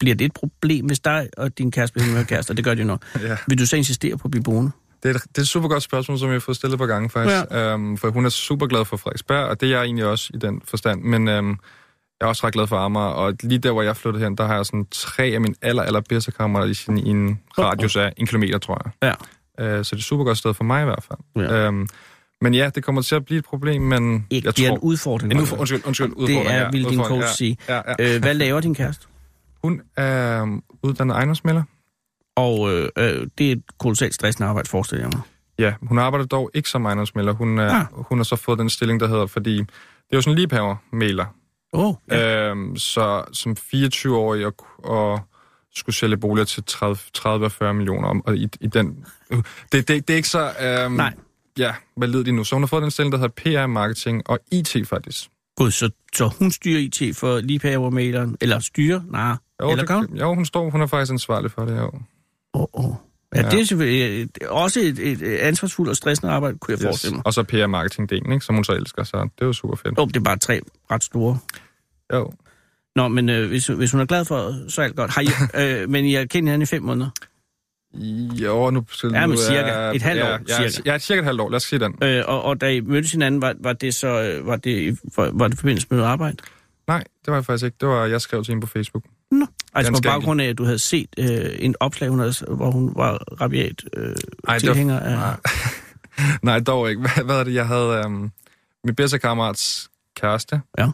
bliver 0.00 0.14
det 0.16 0.24
et 0.24 0.32
problem, 0.32 0.86
hvis 0.86 0.98
dig 0.98 1.28
og 1.36 1.58
din 1.58 1.70
kæreste 1.70 1.94
bliver 1.94 2.14
med 2.14 2.24
kærester? 2.24 2.54
Det 2.54 2.64
gør 2.64 2.74
de 2.74 2.84
nok. 2.84 3.02
Ja. 3.22 3.36
Vil 3.48 3.58
du 3.58 3.66
så 3.66 3.76
insistere 3.76 4.16
på 4.16 4.22
at 4.24 4.30
blive 4.30 4.42
boende? 4.42 4.70
Det 5.02 5.10
er, 5.10 5.14
et, 5.14 5.22
det 5.22 5.38
er 5.38 5.42
et 5.42 5.48
super 5.48 5.68
godt 5.68 5.82
spørgsmål, 5.82 6.18
som 6.18 6.28
jeg 6.28 6.34
har 6.34 6.40
fået 6.40 6.56
stillet 6.56 6.74
et 6.74 6.78
par 6.78 6.86
gange, 6.86 7.10
faktisk. 7.10 7.50
Ja. 7.50 7.72
Øhm, 7.72 7.96
for 7.96 8.10
hun 8.10 8.24
er 8.24 8.28
super 8.28 8.66
glad 8.66 8.84
for 8.84 8.96
Frederiksberg, 8.96 9.44
og 9.44 9.60
det 9.60 9.66
er 9.66 9.70
jeg 9.70 9.84
egentlig 9.84 10.04
også 10.04 10.30
i 10.34 10.38
den 10.38 10.60
forstand. 10.64 11.02
Men 11.02 11.28
øhm, 11.28 11.48
jeg 11.48 11.56
er 12.20 12.26
også 12.26 12.46
ret 12.46 12.52
glad 12.52 12.66
for 12.66 12.76
Amager, 12.76 13.06
og 13.06 13.34
lige 13.42 13.58
der, 13.58 13.72
hvor 13.72 13.82
jeg 13.82 13.96
flyttede 13.96 14.24
hen, 14.24 14.36
der 14.36 14.46
har 14.46 14.54
jeg 14.54 14.66
sådan 14.66 14.86
tre 14.90 15.24
af 15.24 15.40
mine 15.40 15.54
aller, 15.62 15.82
aller 15.82 16.00
bedste 16.00 16.32
kammerater 16.32 16.70
i, 16.70 16.74
sådan, 16.74 16.98
i 16.98 17.08
en 17.10 17.40
radius 17.58 17.96
af 17.96 18.12
en 18.16 18.26
kilometer, 18.26 18.58
tror 18.58 18.82
jeg. 18.84 19.14
Ja. 19.58 19.64
Øh, 19.64 19.84
så 19.84 19.90
det 19.90 19.92
er 19.92 19.96
et 19.96 20.04
super 20.04 20.24
godt 20.24 20.38
sted 20.38 20.54
for 20.54 20.64
mig 20.64 20.82
i 20.82 20.84
hvert 20.84 21.02
fald. 21.08 21.48
Ja. 21.48 21.66
Øhm, 21.66 21.88
men 22.40 22.54
ja, 22.54 22.70
det 22.74 22.84
kommer 22.84 23.02
til 23.02 23.14
at 23.14 23.24
blive 23.24 23.38
et 23.38 23.44
problem, 23.44 23.82
men 23.82 24.26
Ikke, 24.30 24.46
jeg 24.46 24.56
det 24.56 24.64
er 24.64 24.68
tror... 24.68 24.76
en 24.76 24.82
udfordring. 24.82 25.32
en 25.32 25.40
udfordring. 25.40 25.60
Undskyld, 25.60 25.86
undskyld, 25.86 26.06
udfordring. 26.16 26.44
Det 26.44 26.54
er, 26.54 26.58
ja, 26.58 26.70
vil 26.70 26.84
din 26.88 27.04
coach 27.04 27.36
sige. 27.36 27.56
Ja, 27.68 27.74
ja, 27.74 27.82
ja. 27.98 28.14
Øh, 28.14 28.20
hvad 28.20 28.34
laver 28.34 28.60
din 28.60 28.74
kæreste? 28.74 29.06
Hun 29.64 29.80
er 29.96 30.58
uddannet 30.82 31.14
ejendomsmælder. 31.14 31.62
Og 32.36 32.70
øh, 32.74 32.88
øh, 32.98 33.26
det 33.38 33.48
er 33.48 33.52
et 33.52 33.62
kolossalt 33.78 34.14
stressende 34.14 34.48
arbejde, 34.48 34.68
forestiller 34.68 35.04
jeg 35.04 35.10
mig. 35.14 35.20
Ja, 35.58 35.74
hun 35.82 35.98
arbejder 35.98 36.26
dog 36.26 36.50
ikke 36.54 36.68
som 36.68 36.84
ejendomsmælder. 36.86 37.32
Hun, 37.32 37.58
er, 37.58 37.70
Ah. 37.74 37.86
hun 37.92 38.18
har 38.18 38.24
så 38.24 38.36
fået 38.36 38.58
den 38.58 38.70
stilling, 38.70 39.00
der 39.00 39.06
hedder, 39.08 39.26
fordi 39.26 39.56
det 39.56 39.66
er 40.12 40.16
jo 40.16 40.20
sådan 40.20 40.32
en 40.32 40.38
liebhaver-mæler. 40.38 41.26
Åh, 41.72 41.86
oh, 41.88 41.94
ja. 42.10 42.48
Øhm, 42.50 42.76
så 42.76 43.24
som 43.32 43.56
24-årig 43.74 44.46
og, 44.46 44.54
og 44.84 45.20
skulle 45.74 45.96
sælge 45.96 46.16
boliger 46.16 46.44
til 46.44 46.64
30, 46.66 46.96
30 47.14 47.44
og 47.46 47.52
40 47.52 47.74
millioner. 47.74 48.08
om- 48.08 48.22
Og 48.26 48.36
i, 48.36 48.48
i 48.60 48.66
den, 48.66 49.04
øh, 49.30 49.38
det, 49.72 49.88
det, 49.88 50.08
det 50.08 50.10
er 50.10 50.16
ikke 50.16 50.28
så... 50.28 50.52
Øhm, 50.62 50.92
Nej. 50.92 51.14
Ja, 51.58 51.74
hvad 51.96 52.08
led 52.08 52.24
de 52.24 52.32
nu? 52.32 52.44
Så 52.44 52.54
hun 52.54 52.62
har 52.62 52.66
fået 52.66 52.82
den 52.82 52.90
stilling, 52.90 53.12
der 53.12 53.18
hedder 53.18 53.62
PR, 53.62 53.66
marketing 53.66 54.30
og 54.30 54.38
IT 54.52 54.76
faktisk. 54.88 55.28
Gud, 55.56 55.70
så, 55.70 55.90
så 56.14 56.28
hun 56.38 56.50
styrer 56.50 56.78
IT 56.80 57.16
for 57.16 57.38
ligepavermaleren? 57.40 58.36
Eller 58.40 58.58
styrer? 58.58 59.00
Nej. 59.10 59.36
Jo, 59.62 59.70
eller 59.70 59.84
gør 59.84 59.96
det, 60.00 60.08
hun? 60.08 60.18
jo, 60.18 60.34
hun 60.34 60.44
står, 60.44 60.70
hun 60.70 60.82
er 60.82 60.86
faktisk 60.86 61.12
ansvarlig 61.12 61.50
for 61.50 61.64
det, 61.64 61.76
jo. 61.78 61.86
Åh, 62.54 62.60
oh, 62.62 62.66
oh. 62.72 62.94
Ja, 63.34 63.42
Ja. 63.42 63.48
det 63.50 63.60
er 63.60 63.64
selvfølgelig 63.64 64.28
øh, 64.42 64.48
også 64.50 64.80
et, 64.80 64.98
et, 64.98 65.22
ansvarsfuldt 65.22 65.90
og 65.90 65.96
stressende 65.96 66.32
arbejde, 66.32 66.58
kunne 66.58 66.72
jeg 66.72 66.80
forestille 66.80 67.14
mig. 67.16 67.26
Og 67.26 67.34
så 67.34 67.42
PR, 67.42 67.66
marketing 67.66 68.10
delen, 68.10 68.32
ikke, 68.32 68.44
som 68.44 68.54
hun 68.54 68.64
så 68.64 68.72
elsker, 68.72 69.02
så 69.04 69.16
det 69.16 69.42
er 69.42 69.46
jo 69.46 69.52
super 69.52 69.76
fedt. 69.76 69.98
Jo, 69.98 70.06
det 70.06 70.16
er 70.16 70.20
bare 70.20 70.36
tre 70.38 70.60
ret 70.90 71.04
store. 71.04 71.38
Jo. 72.14 72.32
Nå, 72.96 73.08
men 73.08 73.28
øh, 73.28 73.48
hvis, 73.48 73.66
hvis 73.66 73.92
hun 73.92 74.00
er 74.00 74.04
glad 74.04 74.24
for, 74.24 74.68
så 74.70 74.80
er 74.80 74.84
alt 74.84 74.96
godt. 74.96 75.10
Har 75.10 75.22
I, 75.22 75.26
øh, 75.82 75.88
men 75.90 76.04
I 76.04 76.12
har 76.14 76.20
kendt 76.20 76.34
hinanden 76.34 76.62
i 76.62 76.66
fem 76.66 76.82
måneder? 76.82 77.10
Jo, 78.42 78.70
nu... 78.70 78.84
skal- 78.90 79.10
Ja, 79.12 79.20
men 79.20 79.28
nu 79.28 79.32
er- 79.34 79.38
cirka. 79.38 79.90
Et 79.94 80.02
halvt 80.02 80.22
år, 80.22 80.26
Ja, 80.26 80.38
ja, 80.62 80.68
cirka. 80.70 80.90
ja, 80.92 80.98
cirka 80.98 81.18
et 81.18 81.24
halvt 81.24 81.40
år. 81.40 81.50
Lad 81.50 81.56
os 81.56 81.62
sige 81.62 81.78
den. 81.80 81.94
Øh, 82.02 82.24
og, 82.26 82.42
og 82.42 82.60
da 82.60 82.70
I 82.70 82.80
mødtes 82.80 83.12
hinanden, 83.12 83.40
var, 83.42 83.54
var 83.60 83.72
det 83.72 83.94
så 83.94 84.22
øh, 84.22 84.46
var 84.46 84.56
det, 84.56 84.98
for, 85.14 85.30
var 85.32 85.48
det 85.48 85.54
i 85.54 85.56
forbindelse 85.56 85.86
med 85.90 85.98
noget 85.98 86.10
arbejde? 86.10 86.36
Nej, 86.86 86.98
det 87.24 87.26
var 87.30 87.34
jeg 87.34 87.44
faktisk 87.44 87.64
ikke. 87.64 87.76
Det 87.80 87.88
var, 87.88 88.06
jeg 88.06 88.20
skrev 88.20 88.44
til 88.44 88.52
hende 88.52 88.60
på 88.60 88.66
Facebook. 88.72 89.04
Altså 89.74 89.92
på 89.92 90.00
baggrund 90.02 90.40
af, 90.40 90.46
at 90.46 90.58
du 90.58 90.64
havde 90.64 90.78
set 90.78 91.08
øh, 91.18 91.50
en 91.58 91.74
opslag, 91.80 92.10
hun 92.10 92.18
havde, 92.18 92.34
hvor 92.48 92.70
hun 92.70 92.92
var 92.96 93.16
rabiat 93.40 93.84
øh, 93.96 94.06
Ej, 94.08 94.14
var- 94.54 94.58
tilhænger 94.58 95.00
af... 95.00 95.10
Nej. 95.16 95.36
Nej, 96.42 96.60
dog 96.60 96.90
ikke. 96.90 97.00
Hvad, 97.00 97.24
hvad 97.24 97.36
er 97.40 97.44
det, 97.44 97.54
jeg 97.54 97.66
havde... 97.66 98.02
Um, 98.06 98.32
min 98.84 98.94
bedste 98.94 99.18
kammerats 99.18 99.90
kæreste 100.16 100.60
Ja. 100.78 100.88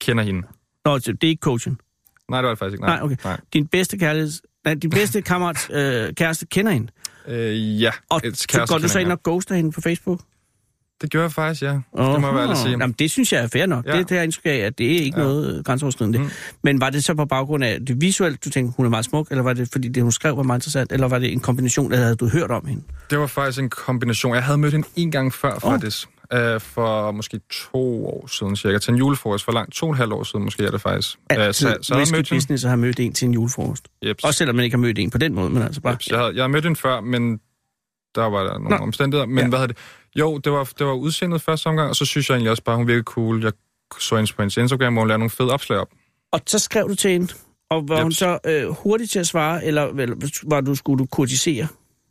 kender 0.00 0.24
hende. 0.24 0.42
Nå, 0.84 0.98
det 0.98 1.24
er 1.24 1.28
ikke 1.28 1.40
coachen. 1.40 1.78
Nej, 2.30 2.40
det 2.40 2.44
var 2.46 2.50
det 2.54 2.58
faktisk 2.58 2.74
ikke. 2.74 2.84
Nej, 2.84 2.96
Nej, 2.96 3.04
okay. 3.04 3.16
Nej. 3.24 3.40
Din 3.52 3.66
bedste 3.66 3.98
kærligheds... 3.98 4.42
Nej, 4.64 4.74
din 4.74 4.90
bedste 4.90 5.22
kammerats 5.32 5.70
øh, 5.72 6.14
kæreste 6.14 6.46
kender 6.46 6.72
hende. 6.72 6.88
Øh, 7.28 7.82
ja, 7.82 7.90
Og 8.10 8.20
et 8.24 8.36
så 8.38 8.64
går 8.68 8.78
du 8.78 8.88
så 8.88 8.98
ind 8.98 9.12
og 9.12 9.22
ghoster 9.22 9.54
hende 9.54 9.72
på 9.72 9.80
Facebook? 9.80 10.20
Det 11.02 11.10
gjorde 11.10 11.22
jeg 11.22 11.32
faktisk, 11.32 11.62
ja. 11.62 11.68
Det 11.68 11.80
må 11.96 12.26
jeg 12.26 12.34
være 12.34 12.50
at 12.50 12.56
sige. 12.58 12.70
Jamen, 12.70 12.92
det 12.92 13.10
synes 13.10 13.32
jeg 13.32 13.42
er 13.42 13.46
fair 13.46 13.66
nok. 13.66 13.86
Ja. 13.86 13.98
Det, 13.98 14.08
det 14.08 14.18
er 14.18 14.22
indtryk 14.22 14.46
af, 14.46 14.56
at 14.56 14.78
det 14.78 14.86
er 14.86 15.00
ikke 15.00 15.18
ja. 15.20 15.24
Noget 15.24 15.56
øh, 15.58 15.64
grænseoverskridende. 15.64 16.18
Mm. 16.18 16.30
Men 16.62 16.80
var 16.80 16.90
det 16.90 17.04
så 17.04 17.14
på 17.14 17.24
baggrund 17.24 17.64
af 17.64 17.78
det 17.86 18.00
visuelt, 18.00 18.44
du 18.44 18.50
tænkte, 18.50 18.74
hun 18.76 18.86
er 18.86 18.90
meget 18.90 19.04
smuk, 19.04 19.26
eller 19.30 19.42
var 19.42 19.52
det 19.52 19.68
fordi 19.72 19.88
det, 19.88 20.02
hun 20.02 20.12
skrev, 20.12 20.36
var 20.36 20.42
meget 20.42 20.58
interessant, 20.58 20.92
eller 20.92 21.08
var 21.08 21.18
det 21.18 21.32
en 21.32 21.40
kombination, 21.40 21.90
der 21.90 21.96
havde 21.96 22.16
du 22.16 22.28
hørt 22.28 22.50
om 22.50 22.66
hende? 22.66 22.82
Det 23.10 23.18
var 23.18 23.26
faktisk 23.26 23.58
en 23.58 23.70
kombination. 23.70 24.34
Jeg 24.34 24.44
havde 24.44 24.58
mødt 24.58 24.72
hende 24.72 24.88
en 24.96 25.10
gang 25.10 25.32
før, 25.34 25.54
Åh. 25.54 25.72
faktisk. 25.72 26.08
Uh, 26.34 26.60
for 26.60 27.10
måske 27.12 27.40
to 27.72 28.06
år 28.06 28.26
siden 28.26 28.56
cirka. 28.56 28.78
Til 28.78 28.92
en 28.92 28.98
julefrokost 28.98 29.44
for 29.44 29.52
langt. 29.52 29.74
To 29.74 29.86
og 29.86 29.92
et 29.92 29.98
halvt 29.98 30.12
år 30.12 30.22
siden 30.22 30.44
måske 30.44 30.64
er 30.64 30.70
det 30.70 30.80
faktisk. 30.80 31.16
Øh, 31.32 31.38
Altid 31.46 31.52
så, 31.68 31.76
så 31.82 31.94
havde 31.94 32.06
jeg 32.10 32.16
mødt 32.18 32.28
business 32.28 32.64
have 32.64 32.76
mødt 32.76 33.00
en 33.00 33.12
til 33.12 33.26
en 33.26 33.34
julefrokost. 33.34 33.88
Jeps. 34.06 34.24
Også 34.24 34.38
selvom 34.38 34.56
man 34.56 34.64
ikke 34.64 34.76
har 34.76 34.80
mødt 34.80 34.98
en 34.98 35.10
på 35.10 35.18
den 35.18 35.34
måde, 35.34 35.50
men 35.50 35.62
altså 35.62 35.80
bare... 35.80 35.92
Jeps. 35.92 36.08
Jeg, 36.08 36.18
havde, 36.18 36.32
jeg 36.34 36.42
havde 36.42 36.52
mødt 36.52 36.64
hende 36.64 36.80
før, 36.80 37.00
men 37.00 37.40
der 38.14 38.22
var 38.30 38.42
der 38.42 38.52
nogle 38.58 38.68
Nå. 38.68 38.76
Omstændigheder. 38.76 39.26
Men 39.26 39.36
Ja. 39.38 39.42
ja. 39.42 39.48
hvad 39.48 39.58
hedder 39.58 39.66
det? 39.74 39.76
Jo, 40.16 40.38
det 40.38 40.52
var, 40.52 40.68
det 40.78 40.86
var 40.86 40.92
udseendet 40.92 41.42
første 41.42 41.66
omgang, 41.66 41.88
og 41.88 41.96
så 41.96 42.04
synes 42.04 42.28
jeg 42.28 42.34
egentlig 42.34 42.50
også 42.50 42.62
bare, 42.62 42.76
hun 42.76 42.86
virkede 42.86 43.02
cool. 43.04 43.44
Jeg 43.44 43.52
så 44.00 44.16
hende 44.16 44.32
på 44.36 44.42
hendes 44.42 44.56
Instagram, 44.56 44.92
hvor 44.92 45.00
hun 45.00 45.08
lavede 45.08 45.18
nogle 45.18 45.30
fede 45.30 45.50
opslag 45.52 45.78
op. 45.78 45.88
Og 46.32 46.40
så 46.46 46.58
skrev 46.58 46.88
du 46.88 46.94
til 46.94 47.10
hende, 47.10 47.28
og 47.70 47.88
var 47.88 47.94
Jeps. 47.96 48.02
hun 48.02 48.12
så 48.12 48.38
øh, 48.46 48.68
hurtig 48.68 49.10
til 49.10 49.18
at 49.18 49.26
svare, 49.26 49.64
eller 49.64 49.92
vel, 49.92 50.14
var 50.42 50.60
du, 50.60 50.74
skulle 50.74 50.98
du 50.98 51.06
kurtisere 51.06 51.66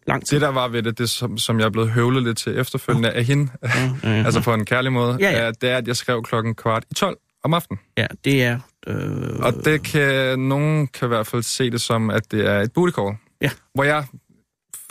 lang 0.07 0.25
tid? 0.25 0.35
Det, 0.35 0.41
der 0.41 0.47
var 0.51 0.67
ved 0.67 0.83
det, 0.83 0.97
det 0.97 1.09
som, 1.09 1.37
som 1.37 1.59
jeg 1.59 1.65
er 1.65 1.69
blevet 1.69 1.89
høvlet 1.91 2.23
lidt 2.23 2.37
til 2.37 2.57
efterfølgende 2.59 3.09
af 3.11 3.25
hende, 3.25 3.51
Ja, 3.63 3.69
ja, 4.03 4.09
ja. 4.09 4.23
altså 4.25 4.41
på 4.41 4.53
en 4.53 4.65
kærlig 4.65 4.91
måde, 4.91 5.17
Ja, 5.19 5.31
ja. 5.31 5.37
Er, 5.37 5.51
det 5.51 5.69
er, 5.69 5.77
at 5.77 5.87
jeg 5.87 5.95
skrev 5.95 6.23
klokken 6.23 6.55
kvart 6.55 6.83
i 6.91 6.93
12 6.93 7.17
om 7.43 7.53
aftenen. 7.53 7.79
ja, 7.97 8.07
det 8.25 8.43
er... 8.43 8.59
Øh, 8.87 9.39
Og 9.39 9.53
det 9.65 9.83
kan, 9.83 10.39
nogen 10.39 10.87
kan 10.87 11.05
i 11.05 11.07
hvert 11.07 11.27
fald 11.27 11.43
se 11.43 11.69
det 11.71 11.81
som, 11.81 12.09
at 12.09 12.31
det 12.31 12.47
er 12.47 12.59
et 12.61 12.73
booty 12.73 12.91
call. 12.95 13.15
Ja. 13.41 13.49
Hvor 13.73 13.83
jeg 13.83 14.05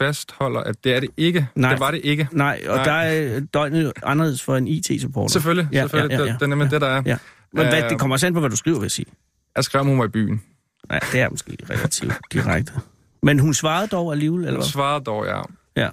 fastholder, 0.00 0.60
at 0.60 0.84
det 0.84 0.94
er 0.96 1.00
det 1.00 1.08
ikke. 1.16 1.46
Nej. 1.54 1.70
Det 1.70 1.80
var 1.80 1.90
det 1.90 2.00
ikke. 2.04 2.28
Nej, 2.32 2.62
og 2.68 2.74
Nej. 2.76 2.84
der 2.84 2.92
er 2.92 3.40
døgnet 3.40 3.84
jo 3.84 3.92
anderledes 4.02 4.42
for 4.42 4.56
en 4.56 4.68
IT-supporter. 4.68 5.32
Selvfølgelig, 5.32 5.68
Ja, 5.72 5.80
selvfølgelig. 5.80 6.14
ja, 6.14 6.18
ja, 6.18 6.26
ja. 6.26 6.32
Det, 6.32 6.40
det 6.40 6.46
er 6.46 6.48
nemlig 6.50 6.70
det, 6.70 6.80
der 6.80 6.86
er. 6.86 7.02
Ja. 7.06 7.16
Men 7.52 7.66
hvad, 7.66 7.82
Øh, 7.84 7.90
det 7.90 7.98
kommer 7.98 8.14
også 8.14 8.26
an 8.26 8.34
på, 8.34 8.40
hvad 8.40 8.50
du 8.50 8.56
skriver, 8.56 8.78
vil 8.78 8.84
jeg 8.84 8.90
sige. 8.90 9.06
Jeg 9.56 9.64
skrev, 9.64 9.84
hun 9.84 9.98
var 9.98 10.04
i 10.04 10.08
byen. 10.08 10.42
Nej, 10.88 11.00
det 11.12 11.20
er 11.20 11.28
måske 11.30 11.56
relativt 11.70 12.12
direkte. 12.32 12.72
Men 13.22 13.38
hun 13.38 13.54
svarede 13.54 13.86
dog 13.86 14.12
alligevel, 14.12 14.38
eller 14.40 14.50
Hun 14.52 14.56
hvad? 14.56 14.66
svarede 14.68 15.04
dog, 15.04 15.26
ja. 15.26 15.40
Ja. 15.76 15.88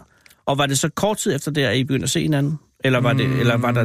Og 0.46 0.58
var 0.58 0.66
det 0.66 0.78
så 0.80 0.90
kort 0.90 1.18
tid 1.18 1.36
efter 1.36 1.52
det, 1.52 1.62
at 1.64 1.78
I 1.78 1.84
begyndte 1.84 2.04
at 2.04 2.10
se 2.10 2.22
hinanden? 2.22 2.60
Eller 2.84 3.00
var, 3.00 3.14
det, 3.14 3.26
eller 3.40 3.58
var 3.58 3.72
der... 3.72 3.84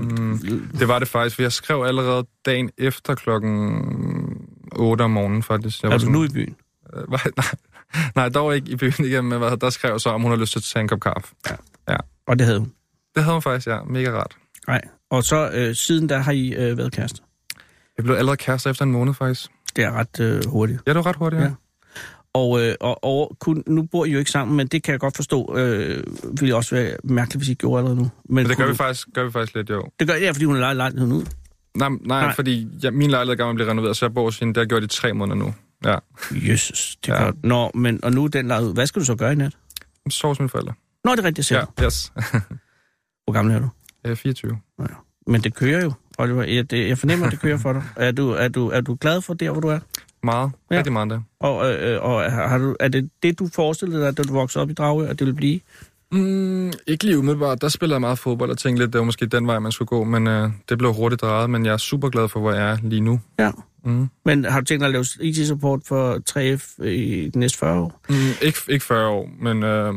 Det 0.79 0.89
var 0.89 0.99
det 0.99 1.09
faktisk, 1.09 1.37
for 1.37 1.43
jeg 1.43 1.53
skrev 1.53 1.83
allerede 1.87 2.27
dagen 2.47 2.71
efter 2.79 3.15
klokken 3.15 3.83
8 4.77 5.03
om 5.03 5.11
morgenen, 5.11 5.43
faktisk. 5.43 5.83
Jeg 5.83 5.89
Er 5.89 5.93
du 5.93 5.99
sådan- 5.99 6.13
nu 6.13 6.25
i 6.25 6.29
byen? 6.29 6.57
Øh, 6.97 7.03
var- 7.13 7.27
nej, 7.37 7.45
nej, 8.17 8.29
dog 8.29 8.55
ikke 8.57 8.71
i 8.71 8.77
byen 8.77 9.05
igen, 9.05 9.25
men 9.25 9.39
hvad, 9.39 9.57
der 9.57 9.71
skrev 9.71 9.99
så, 9.99 10.09
om 10.11 10.23
hun 10.23 10.31
har 10.31 10.39
lyst 10.39 10.53
til 10.53 10.59
at 10.59 10.63
tage 10.63 10.81
en 10.81 10.89
kop 10.89 11.01
kaffe. 11.01 11.29
Og 12.27 12.39
det 12.39 12.47
havde 12.47 12.59
hun. 12.59 12.73
Det 13.15 13.23
havde 13.23 13.35
hun 13.35 13.43
faktisk, 13.43 13.67
ja. 13.67 13.79
Mega 13.83 14.11
rart. 14.11 14.37
Nej. 14.69 14.81
Og 15.11 15.25
så 15.25 15.51
øh, 15.55 15.75
siden 15.75 16.09
der 16.09 16.19
har 16.19 16.33
I 16.33 16.55
øh, 16.55 16.79
været 16.79 16.93
kærester. 16.93 17.23
Jeg 17.97 18.05
blev 18.05 18.17
allerede 18.17 18.37
kærester 18.37 18.71
efter 18.71 18.85
en 18.85 18.93
måned, 18.93 19.15
faktisk. 19.15 19.51
Det 19.77 19.85
er 19.85 19.93
ret 19.93 20.21
øh, 20.21 20.47
hurtigt. 20.47 20.81
Ja, 20.87 20.91
det 20.93 20.97
var 20.97 21.07
ret 21.07 21.17
hurtigt, 21.17 21.41
ja. 21.43 21.47
Ja. 21.47 21.53
Og, 22.35 22.63
øh, 22.63 22.75
og, 22.81 23.05
og 23.05 23.37
kun, 23.41 23.63
nu 23.67 23.83
bor 23.83 24.05
I 24.05 24.11
jo 24.11 24.19
ikke 24.19 24.31
sammen, 24.31 24.57
men 24.57 24.67
det 24.67 24.83
kan 24.83 24.93
jeg 24.93 25.01
godt 25.01 25.17
forstå, 25.17 25.57
øh, 25.59 26.05
ville 26.41 26.57
også 26.57 26.75
være 26.75 26.97
mærkeligt, 27.05 27.41
hvis 27.41 27.49
I 27.49 27.55
gjorde 27.55 27.79
allerede 27.79 27.97
nu. 27.97 28.03
Men 28.25 28.35
Men 28.35 28.47
det 28.49 28.57
gør 28.57 28.65
vi, 28.65 28.71
du- 28.71 28.77
faktisk, 28.77 29.09
gør 29.15 29.25
vi 29.25 29.31
faktisk 29.31 29.55
lidt, 29.57 29.71
jo. 29.71 29.83
Det 30.01 30.09
gør 30.09 30.15
ja, 30.15 30.31
fordi 30.31 30.45
hun 30.45 30.55
har 30.55 30.61
lejet 30.61 30.77
lejligheden 30.77 31.13
ud. 31.13 31.25
Nej, 31.77 31.89
nej, 31.89 31.99
Nej. 32.25 32.35
fordi 32.35 32.69
jeg, 32.83 32.93
min 32.93 33.11
lejlighed 33.11 33.33
er 33.33 33.45
gammel 33.45 33.55
blive 33.55 33.71
renoveret, 33.71 33.97
så 33.97 34.07
jeg 34.07 34.15
bor 34.15 34.25
hos 34.25 34.39
hende. 34.39 34.51
Det 34.55 34.57
har 34.57 34.63
jeg 34.63 34.69
gjort 34.69 34.83
i 34.83 34.87
tre 34.87 35.13
måneder 35.13 35.37
nu. 35.37 35.55
Ja. 35.85 35.97
Jesus, 36.33 36.97
det 37.07 37.13
Ja. 37.13 37.23
godt. 37.25 37.45
Nå, 37.45 37.71
men, 37.75 38.05
og 38.05 38.13
nu 38.13 38.25
er 38.25 38.29
den 38.29 38.49
lejet 38.49 38.65
ud. 38.69 38.75
Hvad 38.75 38.87
skal 38.87 39.01
du 39.01 39.05
så 39.07 39.15
gøre 39.15 39.33
i 39.33 39.37
nat? 39.37 39.57
Så 40.11 40.27
hos 40.27 40.39
mine 40.39 40.49
forældre. 40.49 40.73
Nå, 41.05 41.13
det 41.13 41.19
er 41.19 41.25
rigtigt, 41.25 41.51
jeg 41.51 41.67
Ja, 41.79 41.85
yes. 41.85 42.13
Hvor 43.25 43.33
gammel 43.33 43.55
er 43.55 43.59
du? 43.59 43.69
Jeg 44.05 44.11
er 44.11 44.15
24. 44.15 44.59
Men 45.27 45.41
det 45.45 45.55
kører 45.55 45.83
jo, 45.85 45.93
Oliver. 46.19 46.43
Jeg, 46.43 46.71
det, 46.71 46.89
jeg 46.89 46.99
fornemmer, 46.99 47.27
at 47.27 47.33
det 47.33 47.41
kører 47.41 47.57
for 47.59 47.73
dig. 47.73 47.83
Er 47.97 48.11
du, 48.13 48.31
er, 48.31 48.49
du, 48.49 48.69
er 48.69 48.81
du 48.81 48.97
glad 49.01 49.21
for 49.21 49.35
der, 49.35 49.51
hvor 49.51 49.61
du 49.61 49.69
er? 49.69 49.79
Meget. 50.23 50.51
Ja. 50.71 50.75
Ja. 50.75 50.79
Rigtig 50.79 50.93
meget 50.93 51.11
der. 51.11 51.21
Og, 51.41 51.73
øh, 51.75 52.03
og 52.03 52.33
har 52.33 52.59
du, 52.59 52.77
er 52.81 52.89
det 52.89 53.11
det, 53.23 53.39
du 53.39 53.49
forestillede 53.55 54.05
dig, 54.07 54.17
da 54.17 54.23
du 54.23 54.33
voksede 54.33 54.63
op 54.63 54.71
i 54.71 54.73
Dragør, 54.73 55.09
at 55.09 55.19
det 55.19 55.27
ville 55.27 55.37
blive? 55.37 55.61
Mm, 56.13 56.73
ikke 56.87 57.05
lige 57.05 57.19
umiddelbart. 57.19 57.61
Der 57.61 57.69
spillede 57.69 57.95
jeg 57.95 58.01
meget 58.01 58.19
fodbold 58.19 58.51
og 58.51 58.59
tænkte 58.59 58.83
lidt, 58.83 58.93
det 58.93 58.99
var 58.99 59.05
måske 59.05 59.27
den 59.27 59.47
vej, 59.47 59.59
man 59.59 59.73
skulle 59.73 59.87
gå. 59.87 60.05
Men 60.05 60.27
øh, 60.27 60.51
det 60.69 60.79
blev 60.79 60.93
hurtigt 60.95 61.21
drejet, 61.21 61.51
men 61.51 61.67
jeg 61.67 61.73
er 61.73 61.77
super 61.77 62.09
glad 62.09 62.29
for, 62.29 62.41
hvor 62.41 62.53
jeg 62.53 62.71
er 62.73 62.79
lige 62.83 63.01
nu. 63.01 63.21
Ja. 63.39 63.51
Mm. 63.85 64.09
Men 64.25 64.45
har 64.45 64.61
du 64.61 64.65
tænkt 64.67 64.81
dig 64.81 64.87
at 64.87 64.93
lave 64.93 65.05
IT-support 65.21 65.81
for 65.87 66.19
3F 66.31 66.85
i 66.85 67.31
de 67.35 67.39
næste 67.39 67.59
40 67.59 67.81
år? 67.81 68.01
Mm, 68.09 68.15
ikke, 68.43 68.59
ikke 68.69 68.85
40 68.85 69.09
år, 69.09 69.31
men 69.41 69.63
øh, 69.63 69.95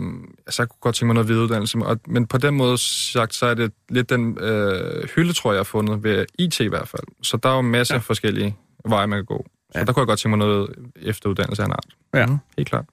altså, 0.47 0.61
jeg 0.61 0.69
kunne 0.69 0.79
godt 0.81 0.95
tænke 0.95 1.05
mig 1.05 1.13
noget 1.13 1.27
videreuddannelse. 1.29 1.77
Og, 1.77 1.99
men 2.07 2.27
på 2.27 2.37
den 2.37 2.53
måde 2.55 2.77
sagt, 2.77 3.33
så 3.35 3.45
er 3.45 3.53
det 3.53 3.71
lidt 3.89 4.09
den 4.09 4.37
øh, 4.41 5.07
hylde, 5.15 5.33
tror 5.33 5.51
jeg, 5.51 5.55
jeg 5.55 5.59
har 5.59 5.63
fundet 5.63 6.03
ved 6.03 6.25
IT 6.39 6.59
i 6.59 6.67
hvert 6.67 6.87
fald. 6.87 7.03
Så 7.23 7.37
der 7.37 7.49
er 7.49 7.53
jo 7.53 7.59
en 7.59 7.71
masse 7.71 7.93
Ja. 7.93 7.97
ja. 7.97 8.01
forskellige 8.01 8.55
veje, 8.87 9.07
man 9.07 9.17
kan 9.17 9.25
gå. 9.25 9.45
Så 9.47 9.51
Ja. 9.75 9.79
ja. 9.79 9.85
der 9.85 9.93
kunne 9.93 10.01
jeg 10.01 10.07
godt 10.07 10.19
tænke 10.19 10.37
mig 10.37 10.47
noget 10.47 10.69
efteruddannelse 11.01 11.61
af 11.61 11.65
en 11.65 11.71
art. 11.71 11.85
Ja. 12.13 12.25
Mm, 12.25 12.37
helt 12.57 12.69
klart. 12.69 12.85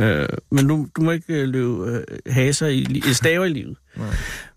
Øh, 0.00 0.28
men 0.50 0.68
du, 0.68 0.86
du 0.96 1.02
må 1.02 1.10
ikke 1.10 1.42
øh, 1.42 1.48
løbe 1.48 1.86
øh, 1.86 2.02
haser 2.32 2.66
i, 2.66 2.82
li- 2.84 3.12
staver 3.12 3.44
i 3.44 3.48
livet. 3.48 3.76
Nej. 3.96 4.06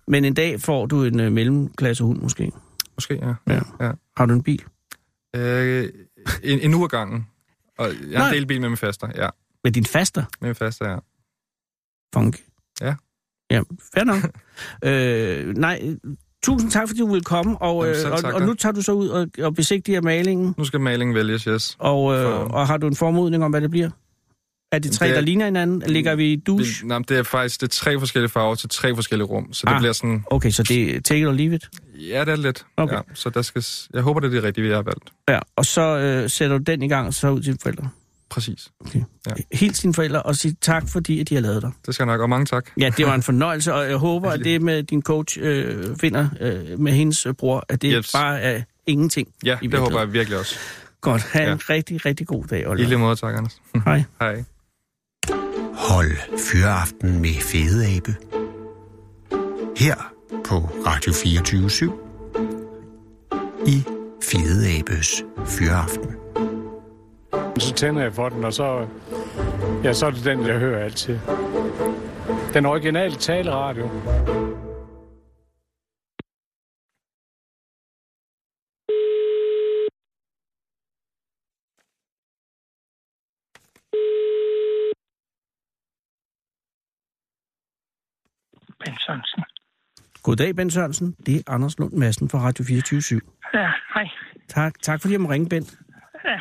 Men 0.07 0.25
en 0.25 0.33
dag 0.33 0.61
får 0.61 0.85
du 0.85 1.03
en 1.03 1.19
øh, 1.19 1.31
mellemklasse 1.31 2.03
hund 2.03 2.19
måske. 2.21 2.51
Måske, 2.95 3.13
ja. 3.21 3.53
Ja. 3.53 3.61
ja. 3.85 3.91
Har 4.17 4.25
du 4.25 4.33
en 4.33 4.43
bil? 4.43 4.61
Øh, 5.35 5.89
en, 6.43 6.59
en 6.59 6.73
uge 6.73 6.83
ad 6.83 6.89
gangen. 6.89 7.27
Og 7.77 7.89
jeg 8.11 8.19
har 8.19 8.29
en 8.29 8.35
delbil 8.35 8.61
med 8.61 8.69
min 8.69 8.77
faster, 8.77 9.07
ja. 9.15 9.29
Med 9.63 9.71
din 9.71 9.85
faster? 9.85 10.23
Med 10.41 10.49
min 10.49 10.55
faster, 10.55 10.89
ja. 10.89 10.97
Funk. 12.13 12.43
Ja. 12.81 12.95
Ja, 13.51 13.61
fair 13.93 14.03
nok. 14.03 14.17
øh, 14.89 15.57
nej, 15.57 15.95
tusind 16.43 16.71
tak, 16.71 16.87
fordi 16.87 16.99
du 16.99 17.07
ville 17.07 17.23
komme. 17.23 17.61
Og, 17.61 17.85
Jamen, 17.85 18.05
øh, 18.05 18.11
og, 18.11 18.21
tak 18.21 18.33
og 18.33 18.41
nu 18.41 18.53
tager 18.53 18.73
du 18.73 18.81
så 18.81 18.91
ud 18.91 19.07
og, 19.07 19.27
og 19.41 19.55
besigtiger 19.55 20.01
malingen. 20.01 20.55
Nu 20.57 20.65
skal 20.65 20.79
malingen 20.79 21.15
vælges, 21.15 21.43
yes. 21.43 21.75
Og, 21.79 22.15
øh, 22.15 22.23
For- 22.23 22.31
og 22.31 22.67
har 22.67 22.77
du 22.77 22.87
en 22.87 22.95
formodning 22.95 23.43
om, 23.43 23.51
hvad 23.51 23.61
det 23.61 23.71
bliver? 23.71 23.89
Er 24.71 24.79
det 24.79 24.91
tre, 24.91 25.05
Det 25.05 25.11
er- 25.11 25.15
der 25.15 25.21
ligner 25.21 25.45
hinanden? 25.45 25.83
Ligger 25.87 26.15
vi 26.15 26.33
i 26.33 26.35
douche? 26.35 26.73
Det, 26.81 26.87
nej, 26.87 26.97
det 27.09 27.17
er 27.17 27.23
faktisk 27.23 27.61
det 27.61 27.67
er 27.67 27.71
tre 27.71 27.99
forskellige 27.99 28.29
farver 28.29 28.55
til 28.55 28.69
tre 28.69 28.95
forskellige 28.95 29.25
rum, 29.25 29.53
så 29.53 29.63
det 29.67 29.73
Ah. 29.73 29.79
bliver 29.79 29.93
sådan... 29.93 30.23
Okay, 30.25 30.51
så 30.51 30.63
det 30.63 30.95
er 30.95 31.01
take 31.01 31.21
it 31.21 31.27
or 31.27 31.31
leave 31.31 31.55
it. 31.55 31.69
Ja, 32.09 32.19
det 32.25 32.29
er 32.31 32.35
lidt. 32.35 32.65
Okay. 32.77 32.95
Ja, 32.95 33.01
så 33.13 33.29
der 33.29 33.41
skal, 33.41 33.65
jeg 33.93 34.01
håber, 34.01 34.19
det 34.19 34.27
er 34.27 34.31
det 34.31 34.43
rigtige, 34.43 34.63
vi 34.67 34.69
har 34.73 34.81
valgt. 34.81 35.09
Ja, 35.29 35.39
og 35.55 35.65
så 35.65 35.81
øh, 35.97 36.29
sætter 36.29 36.57
du 36.57 36.63
den 36.63 36.81
i 36.81 36.87
gang, 36.87 37.07
og 37.07 37.13
så 37.13 37.29
ud 37.29 37.39
til 37.41 37.45
dine 37.45 37.57
forældre. 37.61 37.89
Præcis. 38.29 38.69
Hils 39.53 39.79
dine 39.79 39.93
forældre 39.93 40.21
og 40.23 40.35
sig 40.35 40.55
tak, 40.61 40.89
fordi 40.89 41.19
at 41.19 41.29
de 41.29 41.35
har 41.35 41.41
lavet 41.41 41.61
dig. 41.61 41.71
Det 41.85 41.93
skal 41.95 42.03
jeg 42.07 42.13
nok, 42.13 42.21
og 42.21 42.29
mange 42.29 42.45
tak. 42.45 42.69
Ja, 42.79 42.89
det 42.97 43.05
var 43.05 43.15
en 43.15 43.23
fornøjelse, 43.23 43.73
og 43.73 43.89
jeg 43.89 43.97
håber, 43.97 44.29
at 44.35 44.39
det 44.39 44.61
med 44.61 44.83
din 44.83 45.01
coach 45.01 45.37
øh, 45.41 45.85
finder 46.01 46.27
øh, 46.41 46.79
med 46.79 46.91
hendes 46.93 47.25
øh, 47.25 47.33
bror, 47.33 47.65
at 47.69 47.81
det 47.81 47.93
Yes. 47.97 48.11
bare 48.11 48.41
er 48.41 48.61
ingenting. 48.87 49.27
Ja, 49.45 49.57
i 49.61 49.67
det 49.67 49.79
håber 49.79 49.99
jeg 49.99 50.13
virkelig 50.13 50.39
også. 50.39 50.55
Godt, 51.01 51.21
ha' 51.21 51.41
en 51.43 51.47
Ja. 51.47 51.55
rigtig, 51.73 52.05
rigtig 52.05 52.27
god 52.27 52.43
dag, 52.45 52.61
I 52.61 52.65
Oliver. 52.65 52.87
lige 52.89 52.97
måde, 52.99 53.15
tak, 53.15 53.35
Anders. 53.37 53.57
Hej. 53.85 54.03
Hej. 54.21 54.43
Hold 55.79 56.37
Fyraften 56.37 57.21
med 57.21 57.41
Fede 57.41 57.97
Abe. 57.97 58.15
Her 59.77 60.13
på 60.45 60.55
Radio 60.85 61.13
24 61.13 61.69
i 63.67 63.83
Fede 64.23 64.79
Abes 64.79 65.23
Fyraften. 65.45 66.15
Så 67.59 67.73
tænder 67.73 68.01
jeg 68.01 68.13
for 68.13 68.29
den, 68.29 68.43
og 68.43 68.53
så, 68.53 68.85
ja, 69.83 69.93
så 69.93 70.05
er 70.05 70.11
det 70.11 70.25
den, 70.25 70.45
jeg 70.47 70.59
hører 70.59 70.83
altid. 70.83 71.19
Den 72.53 72.65
originale 72.65 73.15
taleradio. 73.15 73.89
Ben 88.85 88.95
Sørensen. 89.05 89.43
Goddag, 90.23 90.55
Ben 90.55 90.71
Sørensen. 90.71 91.15
Det 91.25 91.35
er 91.35 91.41
Anders 91.47 91.79
Lund 91.79 91.93
Madsen 91.93 92.29
fra 92.29 92.39
Radio 92.39 92.63
24 92.65 93.21
Ja, 93.53 93.71
hej. 93.93 94.07
Tak, 94.47 94.73
tak 94.81 95.01
fordi 95.01 95.11
jeg 95.13 95.21
må 95.21 95.29
ringe, 95.31 95.49
Ben. 95.49 95.63
Ja. 96.25 96.39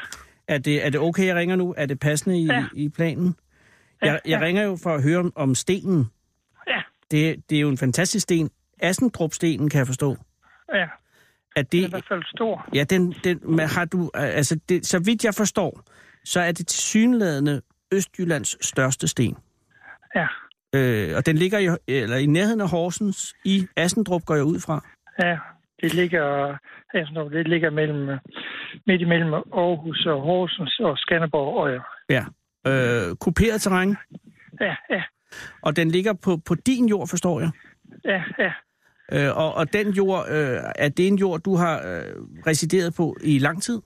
Er 0.48 0.58
det, 0.58 0.86
er 0.86 0.90
det 0.90 1.00
okay, 1.00 1.26
jeg 1.26 1.36
ringer 1.36 1.56
nu? 1.56 1.74
Er 1.76 1.86
det 1.86 2.00
passende 2.00 2.38
i, 2.38 2.46
Ja. 2.46 2.64
i 2.74 2.88
planen? 2.88 3.36
Jeg, 4.02 4.06
Ja, 4.08 4.12
jeg 4.12 4.40
ja. 4.40 4.46
ringer 4.46 4.62
jo 4.62 4.78
for 4.82 4.94
at 4.94 5.02
høre 5.02 5.18
om, 5.18 5.32
om 5.36 5.54
stenen. 5.54 6.06
Ja, 6.66 6.82
Det, 7.10 7.50
det 7.50 7.56
er 7.56 7.60
jo 7.60 7.68
en 7.68 7.78
fantastisk 7.78 8.22
sten. 8.22 8.50
Assendrup-stenen, 8.80 9.70
kan 9.70 9.78
jeg 9.78 9.86
forstå. 9.86 10.16
ja. 10.74 10.86
Er 11.56 11.62
Det 11.62 11.80
er 11.80 11.86
i 11.86 11.90
hvert 11.90 12.04
fald 12.08 12.22
stor. 12.26 12.68
ja, 12.74 12.84
den, 12.84 13.14
den, 13.24 13.40
men 13.56 13.68
har 13.68 13.84
du, 13.84 14.10
altså 14.14 14.60
det, 14.68 14.86
så 14.86 14.98
vidt 14.98 15.24
jeg 15.24 15.34
forstår, 15.34 15.82
så 16.24 16.40
er 16.40 16.52
det 16.52 16.66
til 16.66 16.78
synlædende 16.80 17.62
Østjyllands 17.92 18.66
største 18.66 19.08
sten. 19.08 19.36
Ja, 20.14 20.26
Øh, 20.74 21.16
og 21.16 21.26
den 21.26 21.36
ligger 21.36 21.58
i, 21.58 21.68
eller 21.88 22.16
i 22.16 22.26
nærheden 22.26 22.60
af 22.60 22.70
Horsens 22.70 23.34
i 23.44 23.66
Assendrup, 23.76 24.24
går 24.24 24.34
jeg 24.34 24.44
ud 24.44 24.60
fra. 24.60 24.84
ja. 25.18 25.38
Det 25.82 25.94
ligger, 25.94 26.56
ja, 26.94 27.04
noget, 27.12 27.32
det 27.32 27.48
ligger 27.48 27.70
mellem, 27.70 28.18
midt 28.86 29.00
imellem 29.00 29.34
Aarhus 29.34 30.06
og 30.06 30.20
Horsens 30.20 30.78
og 30.80 30.98
Skanderborg 30.98 31.56
og 31.62 31.70
ja. 31.72 31.80
Ja. 32.10 32.24
Øh, 33.10 33.16
kuperet 33.16 33.60
terræn, 33.60 33.96
Ja, 34.60 34.76
ja, 34.90 35.02
og 35.62 35.76
den 35.76 35.90
ligger 35.90 36.12
på, 36.12 36.36
på 36.46 36.54
din 36.54 36.88
jord, 36.88 37.08
forstår 37.08 37.40
jeg. 37.40 37.50
ja, 38.04 38.22
ja. 38.38 38.52
Øh, 39.12 39.36
og, 39.36 39.54
og 39.54 39.72
den 39.72 39.90
jord, 39.90 40.24
øh, 40.30 40.58
er 40.76 40.88
det 40.88 41.08
en 41.08 41.18
jord, 41.18 41.40
du 41.40 41.56
har 41.56 41.76
øh, 41.76 42.02
resideret 42.46 42.94
på 42.96 43.16
i 43.24 43.38
lang 43.38 43.62
tid? 43.62 43.80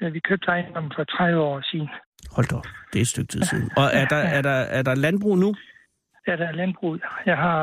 ja 0.00 0.08
vi 0.08 0.20
købte 0.20 0.46
ejendommen 0.48 0.92
for 0.96 1.04
30 1.04 1.40
år 1.40 1.60
siden. 1.70 1.88
Hold 2.30 2.46
da 2.46 2.56
op, 2.56 2.66
det 2.92 2.98
er 2.98 3.02
et 3.02 3.08
stykke 3.08 3.28
tid 3.32 3.42
siden. 3.42 3.70
Og 3.76 3.84
er 3.92 4.04
der, 4.04 4.16
er 4.16 4.42
der, 4.42 4.50
er 4.50 4.82
der 4.82 4.94
landbrug 4.94 5.38
nu? 5.38 5.54
Ja, 6.26 6.36
der 6.36 6.46
er 6.48 6.52
landbrug. 6.52 6.98
Jeg 7.26 7.36
har 7.36 7.58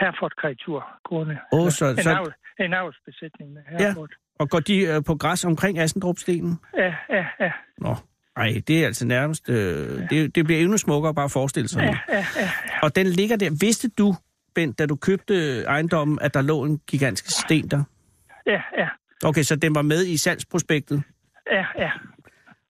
Herford-kreatur 0.00 0.84
gående. 1.08 1.38
Åh, 1.52 1.70
så- 1.70 1.86
en, 1.86 2.02
så- 2.02 2.10
avl, 2.10 2.32
en 2.60 2.74
avlsbesætning 2.74 3.52
med 3.52 3.62
Herford. 3.68 4.10
Og 4.38 4.50
går 4.50 4.60
de 4.60 4.78
øh, 4.80 5.04
på 5.06 5.14
græs 5.14 5.44
omkring 5.44 5.78
Assendrup-stenen? 5.78 6.58
Ja, 6.76 6.94
ja, 7.10 7.26
ja. 7.40 7.52
Nå, 7.78 7.96
ej, 8.36 8.52
det 8.68 8.82
er 8.82 8.86
altså 8.86 9.06
nærmest... 9.06 9.48
Øh, 9.48 9.56
det, 10.10 10.34
det 10.34 10.44
bliver 10.44 10.60
endnu 10.60 10.76
smukkere 10.76 11.14
bare 11.14 11.24
at 11.24 11.30
forestille 11.30 11.68
sig. 11.68 11.82
Ja, 11.82 11.98
ja, 12.16 12.24
ja. 12.36 12.50
Og 12.82 12.96
den 12.96 13.06
ligger 13.06 13.36
der. 13.36 13.50
Vidste 13.60 13.88
du, 13.98 14.14
Bent, 14.54 14.78
da 14.78 14.86
du 14.86 14.96
købte 14.96 15.62
ejendommen, 15.62 16.18
at 16.22 16.34
der 16.34 16.42
lå 16.42 16.64
en 16.64 16.78
gigantisk 16.86 17.40
sten 17.40 17.68
der? 17.68 17.84
Ja, 18.46 18.62
ja, 18.78 18.88
Okay, 19.24 19.42
så 19.42 19.56
den 19.56 19.74
var 19.74 19.82
med 19.82 20.06
i 20.06 20.16
salgsprospektet? 20.16 21.02
ja, 21.52 21.66
ja. 21.78 21.90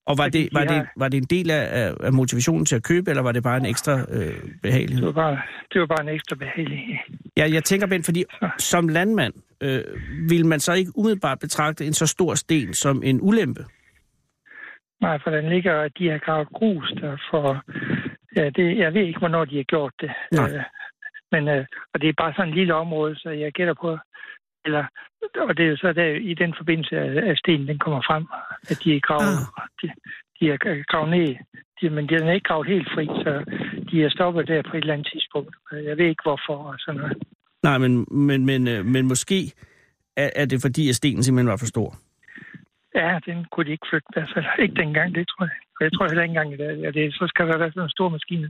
Og 0.07 0.19
var 0.19 0.29
det, 0.29 0.49
var, 0.53 0.65
de 0.65 0.75
det, 0.75 0.87
var 0.97 1.09
det 1.09 1.17
en 1.19 1.25
del 1.25 1.51
af, 1.51 1.95
af- 2.01 2.13
motivationen 2.13 2.65
til 2.67 2.77
at 2.77 2.83
købe, 2.83 3.11
eller 3.11 3.23
var 3.23 3.33
det 3.33 3.43
bare 3.43 3.57
en 3.57 3.67
ekstra 3.67 3.93
øh, 4.11 4.19
Det 4.19 4.43
behagelighed? 4.63 5.05
var 5.05 5.13
bare, 5.13 5.43
det 5.73 5.81
var 5.81 5.87
bare 5.87 6.01
en 6.03 6.09
ekstra 6.09 6.37
behagelig. 6.37 7.03
Ja, 7.37 7.47
jeg 7.53 7.65
tænker, 7.65 7.87
Bent, 7.87 8.05
fordi 8.05 8.25
som 8.59 8.89
landmand, 8.89 9.35
øh, 9.61 9.81
vil 10.31 10.47
man 10.47 10.61
så 10.61 10.73
ikke 10.73 10.91
umiddelbart 10.99 11.39
betragte 11.39 11.87
en 11.87 11.93
så 11.93 12.07
stor 12.07 12.35
sten 12.35 12.75
som 12.75 13.03
en 13.05 13.19
ulempe? 13.23 13.65
Nej, 15.01 15.19
for 15.25 15.31
den 15.31 15.49
ligger, 15.49 15.81
at 15.81 15.93
de 15.99 16.09
har 16.09 16.19
gravet 16.19 16.49
grus 16.49 16.93
der 17.01 17.17
for... 17.31 17.63
Ja, 18.37 18.51
det, 18.51 18.79
jeg 18.79 18.95
ved 18.95 19.03
ikke, 19.03 19.19
hvornår 19.19 19.45
de 19.45 19.57
har 19.57 19.63
gjort 19.63 19.93
det. 20.01 20.11
Nej. 20.33 20.51
Øh, 20.51 20.63
men, 21.33 21.49
øh, 21.49 21.65
og 21.95 22.01
det 22.01 22.09
er 22.09 22.13
bare 22.23 22.33
sådan 22.37 22.49
et 22.49 22.55
lille 22.59 22.75
område, 22.75 23.17
så 23.17 23.31
jeg 23.31 23.53
gætter 23.53 23.75
på... 23.81 23.99
Eller, 24.65 24.85
og 25.49 25.57
det 25.57 25.65
er 25.65 25.71
jo 25.71 25.77
så 25.77 25.93
der, 25.93 26.11
i 26.31 26.35
den 26.35 26.55
forbindelse, 26.57 26.97
at 27.31 27.39
stenen 27.39 27.69
den 27.69 27.79
kommer 27.79 28.03
frem, 28.09 28.25
at 28.71 28.79
de 28.85 28.97
er 28.97 29.01
gravet, 29.01 29.37
Ah. 29.39 29.69
de, 29.83 29.87
de 30.41 30.51
er 30.51 30.85
gravet 30.93 31.11
ned. 31.11 31.37
De, 31.81 31.91
men 31.91 32.09
den 32.09 32.23
er 32.29 32.33
ikke 32.33 32.49
gravet 32.49 32.67
helt 32.67 32.89
fri, 32.95 33.07
så 33.07 33.33
de 33.91 34.05
er 34.05 34.11
stoppet 34.11 34.49
der 34.49 34.63
på 34.63 34.77
et 34.77 34.81
eller 34.81 34.95
andet 34.95 35.09
tidspunkt. 35.13 35.55
Jeg 35.73 35.99
ved 35.99 36.07
ikke, 36.07 36.23
hvorfor 36.27 36.57
og 36.71 36.75
sådan 36.79 37.01
noget. 37.01 37.17
Nej, 37.63 37.79
men, 37.79 38.07
men, 38.11 38.47
men, 38.47 38.69
øh, 38.69 38.85
men 38.85 39.09
måske 39.09 39.53
er, 40.17 40.31
er 40.37 40.45
det 40.47 40.59
fordi, 40.63 40.89
at 40.89 40.95
stenen 40.95 41.23
simpelthen 41.23 41.51
var 41.51 41.57
for 41.57 41.67
stor. 41.67 41.91
Ja, 42.95 43.19
den 43.27 43.47
kunne 43.53 43.67
de 43.67 43.71
ikke 43.71 43.87
flytte 43.91 44.07
i 44.11 44.15
hvert 44.15 44.31
fald. 44.35 44.45
Ikke 44.65 44.75
dengang, 44.83 45.15
det 45.15 45.29
tror 45.29 45.45
jeg. 45.45 45.57
Og 45.77 45.85
jeg 45.85 45.93
tror 45.93 46.07
heller 46.09 46.23
ikke 46.23 46.31
engang, 46.33 46.53
at 46.53 46.59
det, 46.59 46.87
at 46.87 46.95
det, 46.95 47.15
så 47.15 47.25
skal 47.29 47.47
der 47.49 47.59
være 47.59 47.71
sådan 47.71 47.83
en 47.83 47.97
stor 47.99 48.09
maskine. 48.09 48.49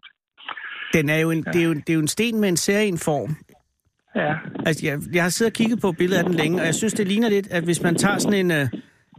Den 0.93 1.09
er 1.09 1.19
jo 1.25 1.31
en, 1.31 1.43
det, 1.43 1.61
er 1.63 1.65
jo, 1.65 1.75
det 1.75 1.91
er 1.91 1.95
jo 1.95 2.01
en 2.01 2.15
sten 2.17 2.41
med 2.41 2.49
en 2.49 2.57
særlig 2.57 2.99
form. 3.05 3.31
Ja, 4.17 4.35
Altså, 4.67 4.87
jeg, 4.87 4.99
jeg 5.13 5.23
har 5.23 5.31
siddet 5.31 5.53
og 5.53 5.57
kigget 5.57 5.81
på 5.81 5.93
billedet 5.93 6.19
af 6.19 6.25
den 6.25 6.35
længe, 6.35 6.61
og 6.61 6.67
jeg 6.67 6.75
synes, 6.75 6.95
det 6.95 7.09
ligner 7.09 7.29
lidt, 7.29 7.49
at 7.51 7.65
hvis 7.65 7.83
man 7.83 7.95
tager 7.95 8.19
sådan 8.19 8.35
en, 8.35 8.51
øh, 8.51 8.69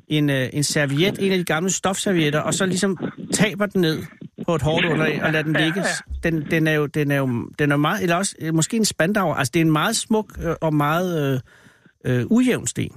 en, 0.07 0.29
øh, 0.29 0.49
en 0.53 0.63
serviet, 0.63 1.19
en 1.19 1.31
af 1.31 1.37
de 1.37 1.43
gamle 1.43 1.69
stofservietter, 1.69 2.39
og 2.39 2.53
så 2.53 2.65
ligesom 2.65 2.97
taber 3.33 3.65
den 3.65 3.81
ned, 3.81 4.03
på 4.45 4.55
et 4.55 4.61
hårdt 4.61 4.85
underlag 4.85 5.23
og 5.23 5.31
lade 5.31 5.43
den 5.43 5.53
ligge. 5.53 5.83
Den, 6.23 6.51
den 6.51 6.67
er 6.67 6.73
jo, 6.73 6.85
den 6.85 7.11
er 7.11 7.15
jo 7.15 7.49
den 7.59 7.71
er 7.71 7.77
meget, 7.77 8.03
eller 8.03 8.15
også 8.15 8.35
øh, 8.41 8.53
måske 8.53 8.77
en 8.77 8.85
spandau. 8.85 9.33
Altså, 9.33 9.51
det 9.53 9.59
er 9.59 9.65
en 9.65 9.71
meget 9.71 9.95
smuk 9.95 10.37
og 10.61 10.73
meget 10.73 11.41
øh, 12.05 12.19
øh, 12.19 12.25
ujævn 12.29 12.67
sten. 12.67 12.91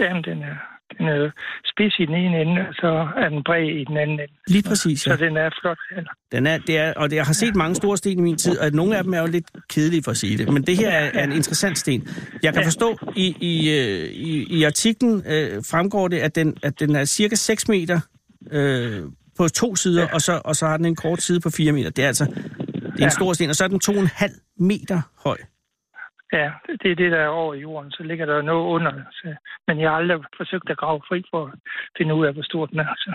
Jamen, 0.00 0.24
den 0.24 0.42
er, 0.42 0.73
er 1.00 1.30
spids 1.64 1.94
i 1.98 2.04
den 2.06 2.14
ene 2.14 2.40
ende, 2.40 2.60
og 2.68 2.74
så 2.74 3.08
er 3.16 3.28
den 3.28 3.42
bred 3.44 3.66
i 3.80 3.84
den 3.84 3.96
anden 3.96 4.20
ende. 4.20 4.32
Lige 4.48 4.62
præcis, 4.68 5.06
ja. 5.06 5.16
Så 5.16 5.24
den 5.24 5.36
er 5.36 5.50
flot. 5.62 5.78
Eller? 5.96 6.10
Den 6.32 6.46
er, 6.46 6.58
det 6.58 6.78
er, 6.78 6.92
og 6.96 7.10
det, 7.10 7.16
jeg 7.16 7.24
har 7.26 7.32
set 7.32 7.56
mange 7.56 7.74
store 7.74 7.96
sten 7.96 8.18
i 8.18 8.22
min 8.22 8.36
tid, 8.36 8.58
og 8.58 8.70
nogle 8.70 8.96
af 8.96 9.04
dem 9.04 9.14
er 9.14 9.20
jo 9.20 9.26
lidt 9.26 9.46
kedelige 9.68 10.02
for 10.02 10.10
at 10.10 10.16
sige 10.16 10.38
det. 10.38 10.52
Men 10.52 10.62
det 10.62 10.76
her 10.76 10.90
er, 10.90 11.10
er 11.14 11.24
en 11.24 11.32
interessant 11.32 11.78
sten. 11.78 12.08
Jeg 12.42 12.54
kan 12.54 12.64
forstå, 12.64 12.98
i, 13.16 13.36
i, 13.40 13.70
øh, 13.70 14.08
i, 14.10 14.58
i 14.58 14.62
artiklen 14.64 15.22
øh, 15.26 15.62
fremgår 15.70 16.08
det, 16.08 16.18
at 16.18 16.34
den, 16.34 16.56
at 16.62 16.80
den 16.80 16.96
er 16.96 17.04
cirka 17.04 17.34
6 17.34 17.68
meter 17.68 18.00
øh, 18.52 19.02
på 19.36 19.48
to 19.48 19.76
sider, 19.76 20.02
ja. 20.02 20.14
og, 20.14 20.20
så, 20.20 20.40
og 20.44 20.56
så 20.56 20.66
har 20.66 20.76
den 20.76 20.86
en 20.86 20.96
kort 20.96 21.22
side 21.22 21.40
på 21.40 21.50
4 21.50 21.72
meter. 21.72 21.90
Det 21.90 22.02
er 22.04 22.08
altså 22.08 22.24
det 22.24 22.34
er 22.84 22.92
en 22.96 23.00
Ja. 23.00 23.08
stor 23.08 23.32
sten, 23.32 23.50
og 23.50 23.56
så 23.56 23.64
er 23.64 23.68
den 23.68 23.80
2,5 23.84 24.54
meter 24.58 25.00
høj. 25.24 25.36
Ja, 26.38 26.50
det 26.82 26.90
er 26.90 26.94
det, 26.94 27.12
der 27.12 27.18
er 27.18 27.28
over 27.28 27.54
jorden. 27.54 27.90
Så 27.90 28.02
ligger 28.02 28.26
der 28.26 28.42
noget 28.42 28.64
under. 28.74 28.92
Så, 29.10 29.34
men 29.66 29.80
jeg 29.80 29.90
har 29.90 29.96
aldrig 29.96 30.18
forsøgt 30.36 30.70
at 30.70 30.76
grave 30.76 31.00
fri 31.08 31.22
for 31.30 31.46
at 31.46 31.52
finde 31.98 32.14
ud 32.14 32.26
af, 32.26 32.32
hvor 32.32 32.42
stor 32.42 32.66
den 32.66 32.78
er. 32.78 32.94
Så. 32.96 33.10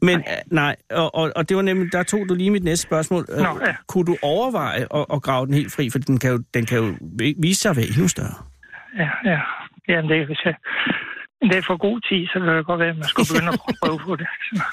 Men 0.00 0.18
nej, 0.18 0.42
nej 0.46 0.76
og, 0.90 1.14
og, 1.14 1.32
og 1.36 1.48
det 1.48 1.56
var 1.56 1.62
nemlig, 1.62 1.92
der 1.92 2.02
tog 2.02 2.28
du 2.28 2.34
lige 2.34 2.50
mit 2.50 2.64
næste 2.64 2.86
spørgsmål. 2.88 3.24
Øh, 3.32 3.38
Nå, 3.38 3.60
ja. 3.66 3.74
Kunne 3.88 4.04
du 4.04 4.16
overveje 4.22 4.82
at, 4.98 5.06
at 5.14 5.22
grave 5.22 5.46
den 5.46 5.54
helt 5.54 5.72
fri, 5.76 5.90
for 5.90 5.98
den 5.98 6.18
kan 6.18 6.30
jo, 6.30 6.38
den 6.54 6.66
kan 6.66 6.78
jo 6.78 6.94
vise 7.42 7.60
sig 7.60 7.70
at 7.70 7.76
være 7.76 7.90
endnu 7.92 8.08
større? 8.08 8.36
Ja, 8.98 9.10
ja. 9.30 9.40
Jamen, 9.88 10.10
det, 10.10 10.26
hvis 10.26 10.44
jeg, 10.44 10.54
det 11.42 11.56
er 11.56 11.62
for 11.66 11.76
god 11.76 12.00
tid, 12.00 12.26
så 12.26 12.32
kan 12.32 12.48
det 12.48 12.66
godt 12.66 12.80
være, 12.80 12.88
at 12.88 12.96
man 12.96 13.04
skulle 13.04 13.28
begynde 13.32 13.52
at 13.52 13.60
prøve 13.82 13.98
på 13.98 14.16
det. 14.16 14.26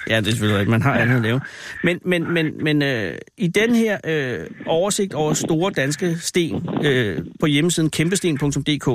Ja, 0.10 0.18
det 0.18 0.28
er 0.28 0.32
selvfølgelig 0.32 0.60
rigtigt. 0.60 0.72
Man 0.72 0.82
har 0.82 0.94
andet 1.00 1.16
at 1.16 1.22
lave. 1.22 1.42
Men, 1.84 2.00
men, 2.06 2.32
men, 2.34 2.64
men 2.64 2.82
øh, 2.82 3.18
i 3.38 3.48
den 3.48 3.76
her 3.76 3.98
øh, 4.06 4.48
oversigt 4.66 5.14
over 5.14 5.34
store 5.34 5.72
danske 5.72 6.16
sten 6.16 6.70
øh, 6.86 7.18
på 7.40 7.46
hjemmesiden 7.46 7.90
kæmpesten.dk, 7.90 8.88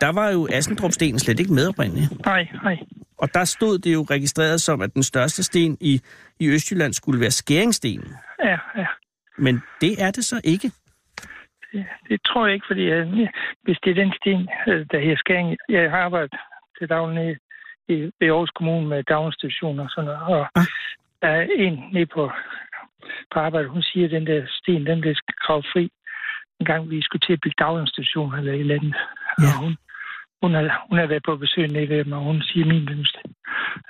der 0.00 0.12
var 0.12 0.30
jo 0.30 0.48
Assendrup-stenen 0.52 1.18
slet 1.18 1.40
ikke 1.40 1.52
med 1.52 1.68
oprindeligt. 1.68 2.26
nej, 2.26 2.48
nej. 2.62 2.76
Og 3.18 3.34
der 3.34 3.44
stod 3.44 3.78
det 3.78 3.92
jo 3.92 4.06
registreret 4.10 4.60
som, 4.60 4.80
at 4.82 4.94
den 4.94 5.02
største 5.02 5.42
sten 5.42 5.76
i, 5.80 6.00
i 6.40 6.48
Østjylland 6.48 6.92
skulle 6.92 7.20
være 7.20 7.30
skæringstenen. 7.30 8.08
Ja, 8.44 8.58
ja. 8.76 8.86
Men 9.38 9.62
det 9.80 10.02
er 10.02 10.10
det 10.10 10.24
så 10.24 10.40
ikke. 10.44 10.70
Det, 12.08 12.20
tror 12.26 12.46
jeg 12.46 12.54
ikke, 12.54 12.66
fordi 12.66 12.82
øh, 12.82 13.06
hvis 13.62 13.78
det 13.84 13.90
er 13.90 13.94
den 13.94 14.12
sten, 14.12 14.48
øh, 14.68 14.86
der 14.90 14.98
her 15.00 15.16
skæring, 15.16 15.56
jeg 15.68 15.90
har 15.90 15.98
arbejdet 15.98 16.34
til 16.78 16.88
daglig 16.88 17.36
i, 17.88 17.92
i, 17.92 17.94
ved 18.20 18.28
Aarhus 18.28 18.50
Kommune 18.58 18.86
med 18.88 19.02
daginstitutioner 19.02 19.82
og 19.84 19.90
sådan 19.90 20.04
noget, 20.10 20.22
og 20.34 20.46
Ah. 20.60 20.66
der 21.22 21.28
er 21.28 21.46
en 21.64 21.74
nede 21.92 22.06
på, 22.06 22.22
på 23.32 23.36
arbejde, 23.46 23.68
hun 23.68 23.82
siger, 23.82 24.04
at 24.06 24.10
den 24.16 24.26
der 24.26 24.40
sten, 24.58 24.86
den 24.86 25.00
bliver 25.00 25.14
gravet 25.46 25.66
fri, 25.72 25.84
en 26.60 26.66
gang 26.66 26.90
vi 26.90 27.02
skulle 27.02 27.24
til 27.26 27.32
at 27.32 27.40
bygge 27.44 27.60
daginstitutioner 27.64 28.38
eller 28.38 28.52
i 28.52 28.62
landet. 28.62 28.94
Ja. 29.42 29.46
Og 29.46 29.58
hun, 29.62 29.76
hun, 30.42 30.54
har, 30.54 30.86
hun 30.88 30.98
har 30.98 31.06
været 31.06 31.22
på 31.28 31.36
besøg 31.36 31.68
nede 31.68 31.88
ved 31.88 32.04
mig, 32.04 32.18
og 32.18 32.24
hun 32.24 32.42
siger, 32.42 32.64
at 32.64 32.68
min 32.72 32.86
den 32.86 33.06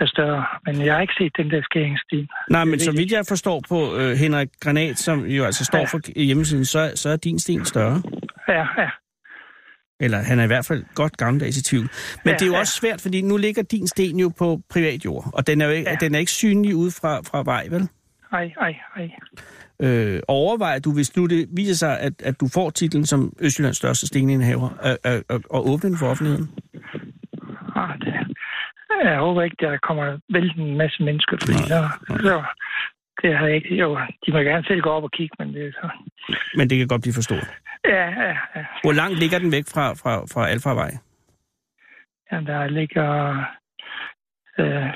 er 0.00 0.06
større. 0.06 0.44
Men 0.66 0.74
jeg 0.86 0.94
har 0.94 1.00
ikke 1.00 1.14
set 1.18 1.32
den 1.36 1.50
der 1.50 1.62
skæringssten. 1.62 2.28
Nej, 2.50 2.64
men 2.64 2.80
så 2.80 2.92
vidt 2.92 3.12
jeg 3.12 3.24
forstår 3.28 3.58
på 3.68 3.78
øh, 3.98 4.12
Henrik 4.22 4.48
Granat, 4.62 4.98
som 4.98 5.26
jo 5.26 5.44
altså 5.44 5.64
står 5.64 5.78
Ja. 5.78 5.84
for 5.84 6.20
hjemmesiden, 6.20 6.64
så, 6.64 6.92
så 6.94 7.08
er 7.08 7.16
din 7.16 7.38
sten 7.38 7.64
større. 7.64 8.02
Ja, 8.48 8.66
ja. 8.82 8.90
Eller 10.00 10.18
han 10.18 10.38
er 10.38 10.44
i 10.44 10.46
hvert 10.46 10.66
fald 10.66 10.84
godt 10.94 11.16
gammeldags 11.16 11.56
i 11.56 11.62
tvivl. 11.62 11.82
Men 12.24 12.30
Ja, 12.30 12.32
det 12.32 12.42
er 12.42 12.46
jo 12.46 12.52
ja. 12.52 12.58
også 12.58 12.72
svært, 12.72 13.00
fordi 13.00 13.22
nu 13.22 13.36
ligger 13.36 13.62
din 13.62 13.86
sten 13.86 14.18
jo 14.18 14.32
på 14.38 14.60
privat 14.70 15.04
jord, 15.04 15.30
og 15.34 15.46
den 15.46 15.60
er 15.60 15.66
jo 15.66 15.72
ikke, 15.72 15.90
Ja. 15.90 15.96
den 16.00 16.14
er 16.14 16.18
ikke 16.18 16.30
synlig 16.32 16.76
ud 16.76 16.90
fra, 16.90 17.20
fra 17.20 17.42
vej, 17.44 17.66
vel? 17.70 17.88
Ej, 18.32 18.50
ej, 18.60 18.74
ej. 18.96 19.10
Øh, 19.82 20.20
overvejer 20.28 20.78
du, 20.78 20.92
hvis 20.92 21.16
nu 21.16 21.26
det 21.26 21.48
viser 21.52 21.74
sig, 21.74 22.00
at, 22.00 22.12
at 22.22 22.40
du 22.40 22.48
får 22.54 22.70
titlen 22.70 23.06
som 23.06 23.32
Østjyllands 23.40 23.76
største 23.76 24.06
stenindhaver, 24.06 24.68
at, 24.82 24.98
at, 25.04 25.14
at, 25.28 25.36
at 25.36 25.42
åbne 25.50 25.90
den 25.90 25.98
for 25.98 26.06
offentligheden? 26.06 26.50
Ah, 27.76 27.98
det, 27.98 28.14
jeg 29.04 29.18
håber 29.18 29.42
ikke, 29.42 29.56
der 29.60 29.78
kommer 29.88 30.18
vældig 30.32 30.58
en 30.58 30.76
masse 30.78 31.02
mennesker, 31.02 31.36
fordi 31.40 31.52
så, 31.52 31.88
så, 32.08 32.42
det 33.24 33.38
har 33.38 33.46
jeg 33.46 33.56
ikke. 33.56 33.74
Jo, 33.74 33.98
de 34.26 34.32
må 34.32 34.38
gerne 34.38 34.64
selv 34.64 34.80
gå 34.80 34.90
op 34.90 35.02
og 35.04 35.10
kigge, 35.10 35.34
men 35.38 35.54
det 35.54 35.66
er 35.66 35.72
så... 35.72 35.86
Men 36.56 36.70
det 36.70 36.78
kan 36.78 36.88
godt 36.88 37.02
blive 37.02 37.14
for 37.14 37.22
stort. 37.22 37.48
Ja, 37.84 38.04
ja, 38.26 38.34
ja. 38.56 38.64
Hvor 38.84 38.92
langt 38.92 39.18
ligger 39.18 39.38
den 39.38 39.52
væk 39.52 39.64
fra, 39.74 39.84
fra, 40.02 40.12
fra 40.32 40.48
Alfarvej? 40.48 40.92
ja 42.32 42.36
der 42.40 42.66
ligger... 42.68 43.08
Øh, 44.58 44.90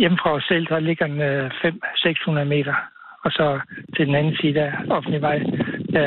hjemme 0.00 0.18
fra 0.22 0.30
os 0.32 0.44
selv, 0.44 0.66
der 0.66 0.80
ligger 0.80 1.06
den 1.06 1.20
øh, 1.20 1.50
500-600 2.40 2.44
meter. 2.44 2.74
Og 3.24 3.30
så 3.32 3.60
til 3.96 4.06
den 4.06 4.14
anden 4.14 4.36
side 4.36 4.60
af 4.60 4.72
offentlig 4.90 5.20
vej, 5.22 5.38
der 5.92 6.06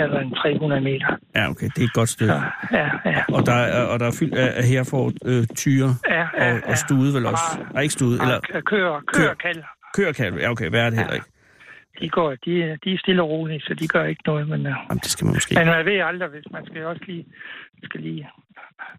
er 0.00 0.06
der 0.06 0.20
en 0.20 0.34
300 0.34 0.80
meter. 0.80 1.16
Ja, 1.34 1.50
okay, 1.50 1.66
det 1.74 1.78
er 1.78 1.84
et 1.84 1.92
godt 1.92 2.08
stykke. 2.08 2.32
Så, 2.32 2.40
ja, 2.78 2.88
ja. 3.04 3.22
Og 3.28 3.46
der, 3.46 3.52
er, 3.52 3.86
og 3.86 4.00
der 4.00 4.06
er 4.06 4.16
fyldt 4.20 4.34
af, 4.34 4.50
af 4.56 4.64
herfor 4.64 5.12
øh, 5.24 5.46
tyre 5.56 5.90
Ja, 6.08 6.24
ja, 6.38 6.54
og, 6.54 6.60
og 6.66 6.76
stude 6.78 7.14
vel 7.14 7.26
også. 7.26 7.44
Ah, 7.60 7.72
Nej, 7.72 7.82
ikke 7.82 7.92
stude, 7.92 8.14
eller. 8.22 8.40
Kører, 8.72 9.00
kører 9.14 9.34
kalder. 9.34 9.68
Kørekalve. 9.96 10.38
Ja, 10.40 10.50
okay, 10.50 10.68
hvad 10.70 10.80
er 10.80 10.90
det 10.90 10.98
heller 10.98 11.14
ikke? 11.14 11.26
De, 12.00 12.08
går, 12.08 12.30
de, 12.30 12.78
de 12.84 12.92
er 12.94 12.98
stille 12.98 13.22
og 13.22 13.28
rolige, 13.28 13.60
så 13.60 13.74
de 13.74 13.88
gør 13.88 14.04
ikke 14.04 14.22
noget. 14.26 14.48
Men, 14.48 14.60
uh, 14.60 14.72
Jamen, 14.88 15.00
det 15.04 15.10
skal 15.10 15.24
man 15.24 15.34
måske 15.34 15.54
men 15.54 15.66
man 15.66 15.84
ved 15.86 15.98
aldrig, 16.00 16.28
hvis 16.28 16.44
man 16.50 16.66
skal 16.66 16.84
også 16.84 17.02
lige, 17.06 17.24
skal 17.84 18.00
lige 18.00 18.28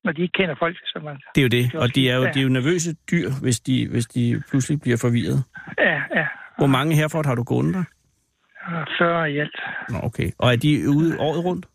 når 0.04 0.12
de 0.12 0.22
ikke 0.22 0.32
kender 0.32 0.56
folk, 0.60 0.78
så 0.86 1.00
man... 1.04 1.16
Det 1.36 1.42
er 1.42 1.46
jo 1.48 1.50
det, 1.50 1.76
og 1.76 1.96
de 1.96 2.10
er 2.10 2.16
jo, 2.16 2.24
de 2.34 2.40
er 2.40 2.44
jo 2.44 2.50
nervøse 2.50 2.94
dyr, 3.12 3.30
hvis 3.42 3.60
de, 3.60 3.88
hvis 3.92 4.06
de 4.06 4.44
pludselig 4.50 4.82
bliver 4.82 4.98
forvirret. 5.02 5.44
Ja, 5.78 6.02
ja. 6.16 6.28
Hvor 6.58 6.68
mange 6.68 6.96
herfra 6.96 7.22
har 7.26 7.36
du 7.36 7.44
gående 7.44 7.74
der? 7.74 7.84
Og 8.66 8.88
40 8.98 9.32
i 9.32 9.38
alt. 9.38 9.60
Nå, 9.90 9.98
okay. 10.04 10.32
Og 10.40 10.52
er 10.52 10.56
de 10.56 10.90
ude 10.90 11.20
året 11.20 11.46
rundt? 11.46 11.66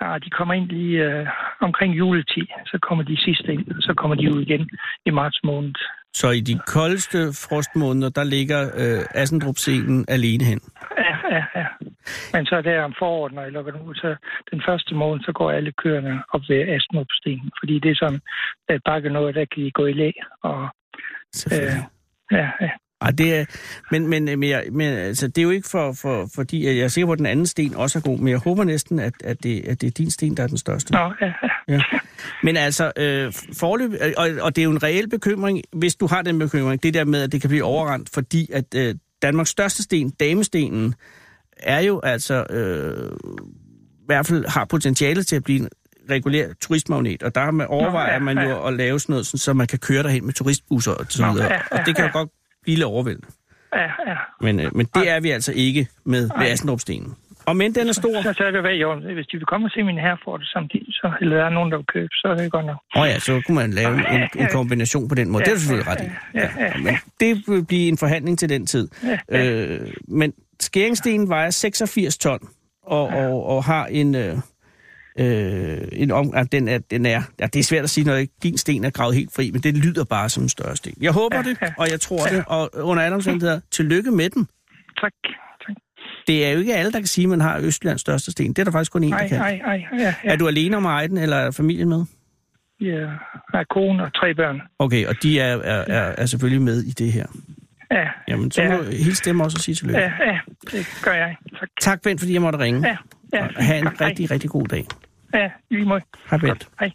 Ja, 0.00 0.18
de 0.24 0.30
kommer 0.30 0.54
ind 0.54 0.68
lige 0.68 1.20
uh, 1.20 1.28
omkring 1.60 1.98
juletid, 1.98 2.46
så 2.66 2.78
kommer 2.82 3.04
de 3.04 3.16
sidste 3.16 3.52
ind, 3.52 3.66
så 3.80 3.94
kommer 3.96 4.16
de 4.16 4.34
ud 4.34 4.42
igen 4.42 4.70
i 5.06 5.10
marts 5.10 5.40
måned. 5.44 5.74
Så 6.14 6.30
i 6.30 6.40
de 6.40 6.58
koldeste 6.66 7.18
frostmåneder, 7.44 8.10
der 8.10 8.24
ligger 8.24 8.60
øh, 8.82 9.04
assendrup 9.14 9.56
alene 10.08 10.44
hen. 10.44 10.60
Ja, 10.98 11.16
ja, 11.36 11.44
ja. 11.54 11.66
Men 12.32 12.46
så 12.46 12.62
der 12.62 12.82
om 12.82 12.94
foråret, 12.98 13.32
når 13.32 13.42
jeg 13.42 13.52
lukker 13.52 13.72
den 13.72 13.82
ud, 13.82 13.94
så 13.94 14.16
den 14.50 14.62
første 14.68 14.94
måned, 14.94 15.24
så 15.24 15.32
går 15.32 15.50
alle 15.50 15.72
køerne 15.72 16.22
op 16.34 16.40
ved 16.48 16.68
Asnupstenen, 16.68 17.50
fordi 17.60 17.78
det 17.78 17.90
er 17.90 17.98
sådan, 18.02 18.20
at 18.68 18.80
bakke 18.84 19.10
noget, 19.10 19.34
der 19.34 19.44
kan 19.54 19.64
de 19.64 19.70
gå 19.70 19.86
i 19.86 19.92
læ, 19.92 20.10
og 20.42 20.68
Selvfølgelig. 21.34 21.84
ja, 22.30 22.50
ja. 22.60 22.70
Ej, 23.00 23.10
det 23.10 23.34
er, 23.34 23.44
men, 23.90 24.06
men, 24.06 24.24
men, 24.24 24.42
jeg, 24.42 24.64
men 24.72 24.88
altså, 24.88 25.28
det 25.28 25.38
er 25.38 25.42
jo 25.42 25.50
ikke 25.50 25.68
for, 25.68 25.92
for, 25.92 26.28
fordi, 26.34 26.66
jeg 26.66 26.76
er 26.76 26.88
sikker 26.88 27.06
på, 27.06 27.12
at 27.12 27.18
den 27.18 27.26
anden 27.26 27.46
sten 27.46 27.74
også 27.74 27.98
er 27.98 28.02
god, 28.02 28.18
men 28.18 28.28
jeg 28.28 28.38
håber 28.38 28.64
næsten, 28.64 28.98
at, 28.98 29.14
at, 29.24 29.42
det, 29.42 29.64
at 29.68 29.80
det 29.80 29.86
er 29.86 29.90
din 29.90 30.10
sten, 30.10 30.36
der 30.36 30.42
er 30.42 30.46
den 30.46 30.58
største. 30.58 30.92
Nå, 30.92 30.98
ja, 30.98 31.26
ja. 31.42 31.48
Ja. 31.68 31.80
Men 32.42 32.56
altså, 32.56 32.92
øh, 32.96 33.32
forløb, 33.58 33.92
og, 34.16 34.28
og 34.40 34.56
det 34.56 34.62
er 34.62 34.64
jo 34.64 34.70
en 34.70 34.82
reel 34.82 35.08
bekymring, 35.08 35.62
hvis 35.72 35.94
du 35.94 36.06
har 36.06 36.22
den 36.22 36.38
bekymring, 36.38 36.82
det 36.82 36.94
der 36.94 37.04
med, 37.04 37.22
at 37.22 37.32
det 37.32 37.40
kan 37.40 37.50
blive 37.50 37.64
overrendt, 37.64 38.10
fordi 38.14 38.50
at 38.52 38.74
øh, 38.74 38.94
Danmarks 39.22 39.50
største 39.50 39.82
sten, 39.82 40.10
damestenen, 40.10 40.94
er 41.56 41.80
jo 41.80 42.00
altså, 42.00 42.44
øh, 42.50 43.12
i 44.00 44.06
hvert 44.06 44.26
fald 44.26 44.46
har 44.48 44.64
potentiale 44.64 45.22
til 45.22 45.36
at 45.36 45.44
blive 45.44 45.60
en 45.60 45.68
regulær 46.10 46.46
turistmagnet, 46.60 47.22
og 47.22 47.34
der 47.34 47.50
man 47.50 47.66
overvejer 47.66 48.12
ja, 48.12 48.18
man 48.18 48.38
jo 48.38 48.48
ja. 48.48 48.68
at 48.68 48.74
lave 48.74 49.00
sådan 49.00 49.12
noget, 49.12 49.26
sådan, 49.26 49.38
så 49.38 49.52
man 49.52 49.66
kan 49.66 49.78
køre 49.78 50.02
derhen 50.02 50.26
med 50.26 50.34
turistbusser 50.34 50.92
og 50.92 51.06
så 51.08 51.26
Nå, 51.26 51.32
videre, 51.32 51.52
ja, 51.52 51.60
og 51.70 51.86
det 51.86 51.96
kan 51.96 52.04
jo 52.04 52.10
ja. 52.14 52.18
godt 52.18 52.30
blive 52.62 52.76
lidt 52.76 52.86
overvældende. 52.86 53.28
ja, 53.74 53.82
ja. 54.10 54.16
Men, 54.40 54.60
øh, 54.60 54.76
men 54.76 54.86
det 54.94 55.08
er 55.10 55.20
vi 55.20 55.30
altså 55.30 55.52
ikke 55.56 55.88
med, 56.04 56.30
med. 56.38 56.46
Asendrup-stenen. 56.46 57.16
Og 57.46 57.56
men 57.56 57.74
den 57.74 57.88
er 57.88 57.92
stor. 57.92 58.22
Så, 58.22 58.32
så 58.32 58.44
er 58.44 58.50
det 58.50 58.60
hvad, 58.60 58.74
jo, 58.74 58.94
hvis 58.94 59.26
de 59.26 59.36
vil 59.36 59.46
komme 59.46 59.66
og 59.66 59.70
se 59.70 59.82
min 59.82 59.98
herre 59.98 60.18
for 60.24 60.36
det 60.36 60.46
samtidig, 60.46 60.86
så, 60.88 61.12
eller 61.20 61.36
der 61.36 61.44
er 61.44 61.50
nogen, 61.50 61.70
der 61.70 61.76
vil 61.76 61.86
købe, 61.86 62.08
så 62.12 62.28
er 62.28 62.34
det 62.34 62.52
godt 62.52 62.66
nok. 62.66 62.76
Åh 62.96 63.02
oh 63.02 63.08
ja, 63.08 63.18
så 63.18 63.42
kunne 63.46 63.54
man 63.54 63.70
lave 63.70 63.94
en, 64.14 64.22
en 64.38 64.48
kombination 64.52 65.08
på 65.08 65.14
den 65.14 65.30
måde. 65.30 65.44
Det 65.44 65.50
er 65.50 65.54
du 65.54 65.60
selvfølgelig 65.60 65.92
ret 65.92 66.00
i. 66.00 66.10
Ja, 66.34 66.48
ja, 66.58 66.76
Men 66.76 66.94
det 67.20 67.42
vil 67.48 67.64
blive 67.64 67.88
en 67.88 67.98
forhandling 67.98 68.38
til 68.38 68.48
den 68.48 68.66
tid. 68.66 68.88
Øh, 69.28 69.80
men 70.08 70.32
skæringsstenen 70.60 71.28
vejer 71.28 71.50
86 71.50 72.18
ton 72.18 72.48
og, 72.82 73.08
og, 73.08 73.46
og 73.46 73.64
har 73.64 73.86
en... 73.86 74.14
Øh, 74.14 74.36
øh, 75.20 75.88
en 75.92 76.10
om, 76.10 76.34
at 76.34 76.52
den 76.52 76.68
er, 76.68 76.78
den 76.78 77.06
er, 77.06 77.22
ja, 77.40 77.46
det 77.46 77.56
er 77.58 77.62
svært 77.62 77.84
at 77.84 77.90
sige, 77.90 78.04
når 78.04 78.24
din 78.42 78.58
sten 78.58 78.84
er 78.84 78.90
gravet 78.90 79.14
helt 79.14 79.32
fri, 79.36 79.50
men 79.50 79.60
det 79.62 79.76
lyder 79.76 80.04
bare 80.04 80.28
som 80.28 80.42
en 80.42 80.48
større 80.48 80.76
sten. 80.76 80.94
Jeg 81.00 81.12
håber 81.12 81.36
Ja, 81.36 81.42
det, 81.42 81.58
ja. 81.62 81.66
og 81.78 81.90
jeg 81.90 82.00
tror 82.00 82.18
det, 82.26 82.44
og 82.46 82.70
under 82.74 83.02
andre 83.04 83.14
omstændigheder, 83.14 83.60
tillykke 83.70 84.10
med 84.10 84.30
den. 84.30 84.48
Tak. 85.00 85.12
tak. 85.66 85.76
Det 86.26 86.46
er 86.46 86.50
jo 86.52 86.58
ikke 86.58 86.74
alle, 86.74 86.92
der 86.92 86.98
kan 86.98 87.06
sige, 87.06 87.24
at 87.24 87.28
man 87.28 87.40
har 87.40 87.58
Østlands 87.60 88.00
største 88.00 88.30
sten. 88.32 88.48
Det 88.52 88.58
er 88.58 88.64
der 88.64 88.72
faktisk 88.72 88.92
kun 88.92 89.04
en, 89.04 89.12
der 89.12 89.28
kan. 89.28 89.40
ej, 89.40 89.60
ej, 89.64 89.82
ja, 89.98 89.98
ja. 90.04 90.14
Er 90.24 90.36
du 90.36 90.48
alene 90.48 90.76
om 90.76 90.86
at 90.86 90.90
eje 90.90 91.08
den, 91.08 91.18
eller 91.18 91.36
er 91.36 91.50
familien 91.50 91.88
med? 91.88 92.04
Jeg 92.80 93.08
har 93.54 93.64
kone 93.70 94.02
og 94.04 94.14
tre 94.14 94.34
børn. 94.34 94.60
Okay, 94.78 95.06
og 95.06 95.14
de 95.22 95.40
er, 95.40 95.56
er, 95.56 95.84
er, 95.88 96.14
er 96.18 96.26
selvfølgelig 96.26 96.62
med 96.62 96.82
i 96.82 96.90
det 96.90 97.12
her. 97.12 97.26
Ja, 97.92 98.08
Jamen, 98.28 98.50
så 98.50 98.62
Ja. 98.62 98.76
må 98.76 98.82
hele 98.82 99.14
stemme 99.14 99.44
også 99.44 99.58
sige 99.58 99.74
tillykke. 99.74 100.00
ja, 100.00 100.12
ja, 100.26 100.38
det 100.70 100.86
gør 101.04 101.12
jeg. 101.12 101.36
Tak. 101.60 101.68
Tak, 101.80 102.02
Bent, 102.02 102.20
fordi 102.20 102.32
jeg 102.32 102.42
måtte 102.42 102.58
ringe. 102.58 102.88
Ja, 102.88 102.96
ja. 103.32 103.46
Og 103.56 103.64
have 103.64 103.78
en 103.78 103.84
hej. 103.98 104.08
rigtig, 104.08 104.30
rigtig 104.30 104.50
god 104.50 104.66
dag. 104.66 104.86
Ja, 105.34 105.50
lige 105.70 105.84
måde. 105.84 106.00
Hej, 106.30 106.38
Bent. 106.38 106.70
Hej. 106.80 106.90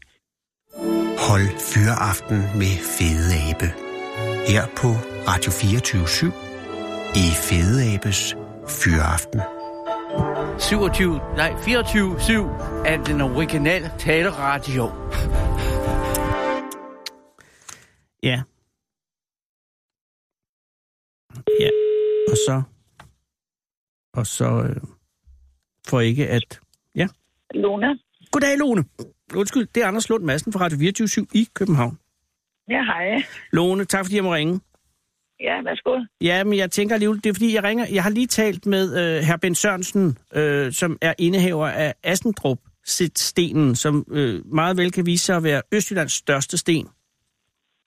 Hold 1.30 1.50
Fyraften 1.72 2.38
med 2.62 2.74
Fede 2.96 3.32
Abe. 3.50 3.70
Her 4.52 4.64
på 4.80 4.90
Radio 5.30 5.52
24 5.52 6.32
i 7.24 7.26
Fede 7.48 7.94
Abes 7.94 8.36
Fyraften. 8.80 9.42
27, 10.60 11.18
nej 11.18 11.52
24-7 11.52 12.88
af 12.92 13.00
den 13.06 13.22
originale 13.22 13.92
taleradio. 14.00 14.86
Ja. 18.24 18.44
Ja, 21.60 21.70
og 22.32 22.38
så... 22.48 22.64
Og 24.14 24.28
så... 24.28 24.64
Øh, 24.70 24.82
for 25.88 26.00
ikke 26.00 26.28
at... 26.28 26.60
Ja. 26.96 27.08
Lone? 27.54 28.00
Goddag, 28.36 28.58
Lone. 28.58 28.84
Undskyld, 29.36 29.68
det 29.76 29.84
er 29.84 29.88
Anders 29.88 30.10
Lund 30.10 30.24
Madsen 30.24 30.54
fra 30.54 30.60
Radio 30.60 30.78
24 30.78 31.26
i 31.34 31.48
København. 31.54 31.98
Ja, 32.70 32.84
hej. 32.84 33.24
Lone, 33.52 33.86
tak 33.86 34.06
fordi 34.06 34.16
jeg 34.16 34.24
må 34.24 34.34
ringe. 34.34 34.60
Ja, 35.40 35.62
værsgo. 35.64 36.00
Ja, 36.22 36.44
men 36.44 36.58
jeg 36.58 36.72
tænker 36.72 36.96
alligevel, 36.96 37.18
det 37.24 37.30
er 37.30 37.34
fordi, 37.34 37.56
jeg 37.56 37.64
ringer. 37.64 37.86
Jeg 37.92 38.04
har 38.04 38.10
lige 38.10 38.28
talt 38.28 38.66
med 38.66 38.98
øh, 38.98 39.24
herr 39.24 39.38
Ben 39.38 39.56
Sørensen, 39.56 40.18
øh, 40.34 40.72
som 40.72 40.98
er 41.02 41.14
indehaver 41.18 41.68
af 41.68 41.94
Asendrup 42.04 42.58
stenen, 43.16 43.76
som 43.76 44.06
øh, 44.12 44.46
meget 44.46 44.78
vel 44.78 44.92
kan 44.92 45.06
vise 45.06 45.26
sig 45.26 45.36
at 45.36 45.44
være 45.44 45.62
Østjyllands 45.72 46.14
største 46.14 46.58
sten. 46.58 46.88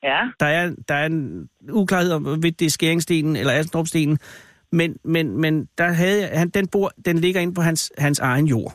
Ja. 0.02 0.20
Der 0.40 0.46
er, 0.46 0.74
der 0.88 0.94
er 0.94 1.06
en 1.06 1.48
uklarhed 1.72 2.12
om, 2.12 2.22
hvorvidt 2.22 2.60
det 2.60 2.66
er 2.66 2.70
skæringsstenen 2.70 3.36
eller 3.36 3.52
Asendrup-stenen, 3.52 4.18
men, 4.72 4.96
men, 5.04 5.40
men 5.40 5.68
der 5.78 5.92
havde 5.92 6.20
jeg, 6.20 6.38
han, 6.38 6.48
den, 6.48 6.68
bor, 6.68 6.92
den 7.04 7.18
ligger 7.18 7.40
inde 7.40 7.54
på 7.54 7.60
hans, 7.60 7.92
hans 7.98 8.18
egen 8.18 8.46
jord. 8.46 8.74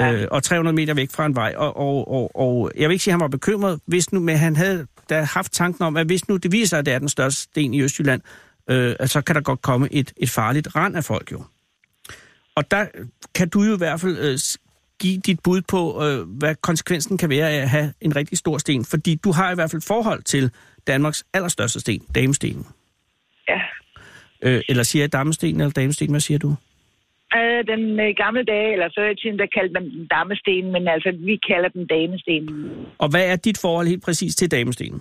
Ja. 0.00 0.12
Øh, 0.12 0.28
og 0.30 0.42
300 0.42 0.74
meter 0.74 0.94
væk 0.94 1.10
fra 1.10 1.26
en 1.26 1.36
vej. 1.36 1.54
Og, 1.56 1.76
og, 1.76 2.10
og, 2.10 2.36
og 2.36 2.70
jeg 2.76 2.88
vil 2.88 2.94
ikke 2.94 3.04
sige, 3.04 3.12
at 3.12 3.14
han 3.14 3.20
var 3.20 3.28
bekymret, 3.28 3.80
hvis 3.86 4.12
nu, 4.12 4.20
men 4.20 4.36
han 4.36 4.56
havde 4.56 4.86
da 5.10 5.22
haft 5.22 5.52
tanken 5.52 5.84
om, 5.84 5.96
at 5.96 6.06
hvis 6.06 6.28
nu 6.28 6.36
det 6.36 6.52
viser 6.52 6.68
sig, 6.68 6.78
at 6.78 6.86
det 6.86 6.94
er 6.94 6.98
den 6.98 7.08
største 7.08 7.42
sten 7.42 7.74
i 7.74 7.82
Østjylland, 7.82 8.22
øh, 8.70 8.94
så 9.06 9.20
kan 9.20 9.34
der 9.34 9.40
godt 9.40 9.62
komme 9.62 9.88
et, 9.92 10.12
et 10.16 10.30
farligt 10.30 10.76
rand 10.76 10.96
af 10.96 11.04
folk 11.04 11.32
jo. 11.32 11.42
Og 12.54 12.70
der 12.70 12.86
kan 13.34 13.48
du 13.48 13.62
jo 13.62 13.74
i 13.74 13.78
hvert 13.78 14.00
fald 14.00 14.18
øh, 14.18 14.38
give 15.00 15.20
dit 15.20 15.40
bud 15.40 15.62
på, 15.62 16.04
øh, 16.04 16.28
hvad 16.28 16.54
konsekvensen 16.54 17.18
kan 17.18 17.30
være 17.30 17.50
af 17.50 17.62
at 17.62 17.70
have 17.70 17.92
en 18.00 18.16
rigtig 18.16 18.38
stor 18.38 18.58
sten. 18.58 18.84
Fordi 18.84 19.14
du 19.14 19.32
har 19.32 19.52
i 19.52 19.54
hvert 19.54 19.70
fald 19.70 19.82
forhold 19.82 20.22
til 20.22 20.50
Danmarks 20.86 21.24
allerstørste 21.32 21.80
sten, 21.80 22.00
damestenen. 22.14 22.66
Ja. 23.48 23.60
Øh, 24.42 24.62
eller 24.68 24.82
siger 24.82 25.02
jeg 25.02 25.12
damesten 25.12 25.60
eller 25.60 25.72
damesten, 25.72 26.10
hvad 26.10 26.20
siger 26.20 26.38
du? 26.38 26.56
Øh, 27.38 27.60
den 27.72 27.82
øh, 28.04 28.10
gamle 28.22 28.44
dage, 28.52 28.72
eller 28.74 28.88
før 28.98 29.08
i 29.10 29.16
tiden, 29.20 29.38
der 29.38 29.54
kaldte 29.56 29.74
man 29.76 29.84
den 29.96 30.06
damesten, 30.14 30.72
men 30.74 30.88
altså, 30.94 31.10
vi 31.28 31.36
kalder 31.50 31.68
den 31.68 31.86
damesten. 31.86 32.44
Og 33.02 33.08
hvad 33.12 33.24
er 33.32 33.36
dit 33.36 33.58
forhold 33.64 33.86
helt 33.92 34.04
præcis 34.04 34.36
til 34.36 34.50
damestenen? 34.50 35.00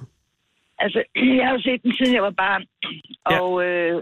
Altså, 0.83 0.99
jeg 1.37 1.45
har 1.47 1.53
jo 1.57 1.61
set 1.67 1.83
den, 1.83 1.93
siden 1.97 2.15
jeg 2.15 2.23
var 2.29 2.35
barn, 2.45 2.63
og, 3.35 3.49
øh, 3.65 3.95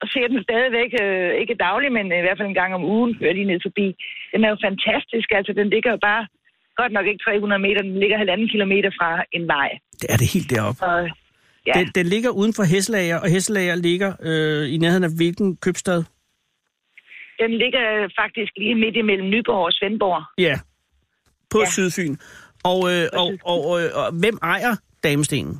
og 0.00 0.06
ser 0.12 0.26
den 0.32 0.42
stadigvæk, 0.48 0.90
øh, 1.04 1.30
ikke 1.40 1.54
dagligt, 1.66 1.92
men 1.92 2.06
i 2.06 2.24
hvert 2.24 2.38
fald 2.38 2.48
en 2.48 2.60
gang 2.62 2.74
om 2.74 2.84
ugen, 2.94 3.10
kører 3.18 3.36
de 3.38 3.44
ned 3.50 3.60
forbi. 3.66 3.86
Den 4.32 4.44
er 4.44 4.50
jo 4.54 4.58
fantastisk, 4.68 5.28
altså, 5.38 5.52
den 5.60 5.68
ligger 5.74 5.90
jo 5.90 6.00
bare, 6.10 6.24
godt 6.80 6.92
nok 6.96 7.06
ikke 7.10 7.24
300 7.24 7.62
meter, 7.66 7.82
den 7.82 7.98
ligger 8.02 8.16
halvanden 8.22 8.48
kilometer 8.54 8.90
fra 8.98 9.10
en 9.36 9.44
vej. 9.54 9.68
Det 10.00 10.06
er 10.12 10.16
det 10.22 10.28
helt 10.34 10.50
deroppe. 10.50 10.80
Og, 10.86 11.00
ja, 11.66 11.72
Den, 11.78 11.86
den 11.98 12.06
ligger 12.14 12.30
uden 12.30 12.52
for 12.58 12.64
Hesselager, 12.72 13.18
og 13.22 13.28
Hesselager 13.34 13.74
ligger 13.88 14.10
øh, 14.28 14.74
i 14.74 14.76
nærheden 14.76 15.04
af 15.04 15.10
hvilken 15.16 15.56
købstad? 15.56 16.00
Den 17.38 17.50
ligger 17.62 17.84
faktisk 18.20 18.52
lige 18.56 18.74
midt 18.74 18.96
imellem 18.96 19.28
Nyborg 19.30 19.64
og 19.64 19.72
Svendborg. 19.72 20.22
Ja, 20.38 20.54
på 21.50 21.58
Ja. 21.58 21.70
Sydfyn. 21.70 22.16
Og, 22.64 22.80
øh, 22.92 23.04
og, 23.12 23.28
og, 23.44 23.58
og, 23.70 23.78
og 24.00 24.06
hvem 24.22 24.38
ejer 24.42 24.76
damestenen? 25.02 25.54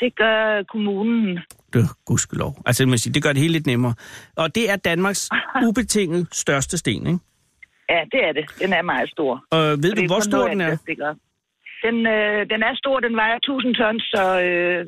Det 0.00 0.16
gør 0.16 0.62
kommunen. 0.62 1.38
Det 1.72 1.88
gudskelov. 2.06 2.52
Altså, 2.66 2.86
man 2.86 2.98
sige, 2.98 3.12
det 3.12 3.22
gør 3.22 3.32
det 3.32 3.42
hele 3.42 3.52
lidt 3.52 3.66
nemmere. 3.66 3.94
Og 4.36 4.54
det 4.54 4.70
er 4.70 4.76
Danmarks 4.76 5.30
ubetinget 5.68 6.28
største 6.32 6.78
sten, 6.78 7.06
ikke? 7.06 7.18
Ja, 7.88 8.00
det 8.12 8.20
er 8.28 8.32
det. 8.32 8.44
Den 8.62 8.72
er 8.72 8.82
meget 8.82 9.10
stor. 9.10 9.44
Og 9.50 9.60
ved 9.82 9.90
Og 9.92 9.96
du, 9.96 10.06
hvor 10.06 10.20
stor 10.20 10.48
den 10.48 10.60
er? 10.60 10.76
Den, 11.86 11.96
øh, 12.06 12.40
den 12.52 12.60
er 12.68 12.74
stor, 12.74 13.00
den 13.00 13.16
vejer 13.16 13.36
1000 13.36 13.74
tons, 13.74 14.02
så, 14.14 14.24
øh, 14.42 14.86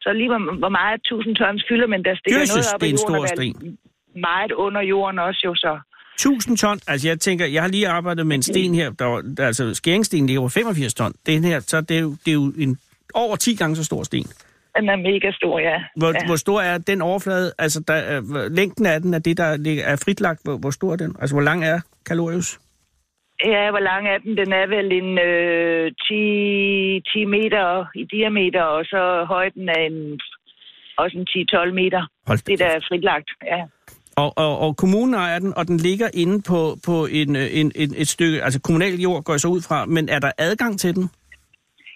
så 0.00 0.12
lige 0.12 0.28
hvor, 0.28 0.58
hvor 0.58 0.68
meget 0.68 1.00
1000 1.00 1.36
tons 1.36 1.64
fylder, 1.68 1.86
men 1.86 2.04
der 2.04 2.14
stikker 2.16 2.40
Jesus, 2.40 2.56
noget 2.56 2.74
op 2.74 2.80
det 2.80 2.86
er 2.86 2.90
i 2.90 2.96
en 2.96 2.98
stor 2.98 3.18
og 3.22 3.28
sten. 3.28 3.78
Meget 4.20 4.52
under 4.52 4.80
jorden 4.80 5.18
også 5.18 5.40
jo 5.44 5.54
så. 5.54 5.80
1000 6.14 6.56
ton. 6.56 6.80
Altså, 6.86 7.08
jeg 7.08 7.20
tænker, 7.20 7.46
jeg 7.46 7.62
har 7.62 7.68
lige 7.68 7.88
arbejdet 7.88 8.26
med 8.26 8.36
en 8.36 8.42
sten 8.42 8.74
her, 8.74 8.90
der, 8.90 9.04
var, 9.04 9.20
der 9.36 9.46
altså, 9.46 9.74
skæringsstenen 9.74 10.26
ligger 10.26 10.40
over 10.40 10.48
85 10.48 10.94
ton. 10.94 11.12
Den 11.26 11.44
her, 11.44 11.60
så 11.60 11.80
det 11.80 11.96
er 11.96 12.00
jo, 12.00 12.10
det 12.10 12.28
er 12.28 12.32
jo 12.32 12.52
en 12.58 12.78
over 13.14 13.36
10 13.36 13.54
gange 13.54 13.76
så 13.76 13.84
stor 13.84 14.02
sten. 14.02 14.26
Den 14.76 14.88
er 14.88 14.96
mega 14.96 15.30
stor, 15.32 15.58
ja. 15.58 15.82
Hvor, 15.96 16.08
ja. 16.08 16.26
hvor 16.26 16.36
stor 16.36 16.60
er 16.60 16.78
den 16.78 17.02
overflade? 17.02 17.52
Altså, 17.58 17.84
der, 17.88 17.94
er, 17.94 18.48
længden 18.48 18.86
af 18.86 19.00
den 19.00 19.14
er 19.14 19.18
det, 19.18 19.36
der 19.36 19.56
ligger, 19.56 19.84
er 19.84 19.96
fritlagt. 20.04 20.40
Hvor, 20.44 20.56
hvor 20.56 20.70
stor 20.70 20.92
er 20.92 20.96
den? 20.96 21.16
Altså, 21.20 21.34
hvor 21.34 21.42
lang 21.42 21.64
er 21.64 21.80
Kalorius? 22.06 22.58
Ja, 23.44 23.70
hvor 23.70 23.78
lang 23.90 24.08
er 24.08 24.18
den? 24.18 24.36
Den 24.36 24.52
er 24.52 24.66
vel 24.66 24.92
en 24.92 25.18
øh, 25.18 25.92
10, 26.08 27.00
10 27.12 27.24
meter 27.24 27.86
i 27.94 28.04
diameter, 28.04 28.62
og 28.62 28.84
så 28.84 29.24
højden 29.28 29.68
er 29.68 29.82
en, 29.90 30.20
også 30.96 31.18
en 31.18 31.26
10-12 31.70 31.72
meter. 31.72 32.06
Hold 32.26 32.38
Det 32.46 32.58
der 32.58 32.66
er 32.66 32.80
fritlagt, 32.88 33.30
ja. 33.44 33.62
Og, 34.22 34.28
og, 34.44 34.52
og 34.64 34.76
kommunen 34.76 35.14
ejer 35.14 35.38
den, 35.38 35.52
og 35.58 35.64
den 35.70 35.76
ligger 35.76 36.08
inde 36.22 36.36
på, 36.50 36.60
på 36.86 37.06
en, 37.18 37.36
øh, 37.36 37.46
en, 37.60 37.72
en, 37.82 37.90
et 38.02 38.08
stykke, 38.08 38.42
altså 38.42 38.60
kommunal 38.60 38.94
jord 39.06 39.24
går 39.24 39.32
jeg 39.32 39.40
så 39.40 39.48
ud 39.48 39.62
fra, 39.68 39.86
men 39.86 40.08
er 40.08 40.18
der 40.18 40.32
adgang 40.38 40.80
til 40.80 40.94
den? 40.94 41.10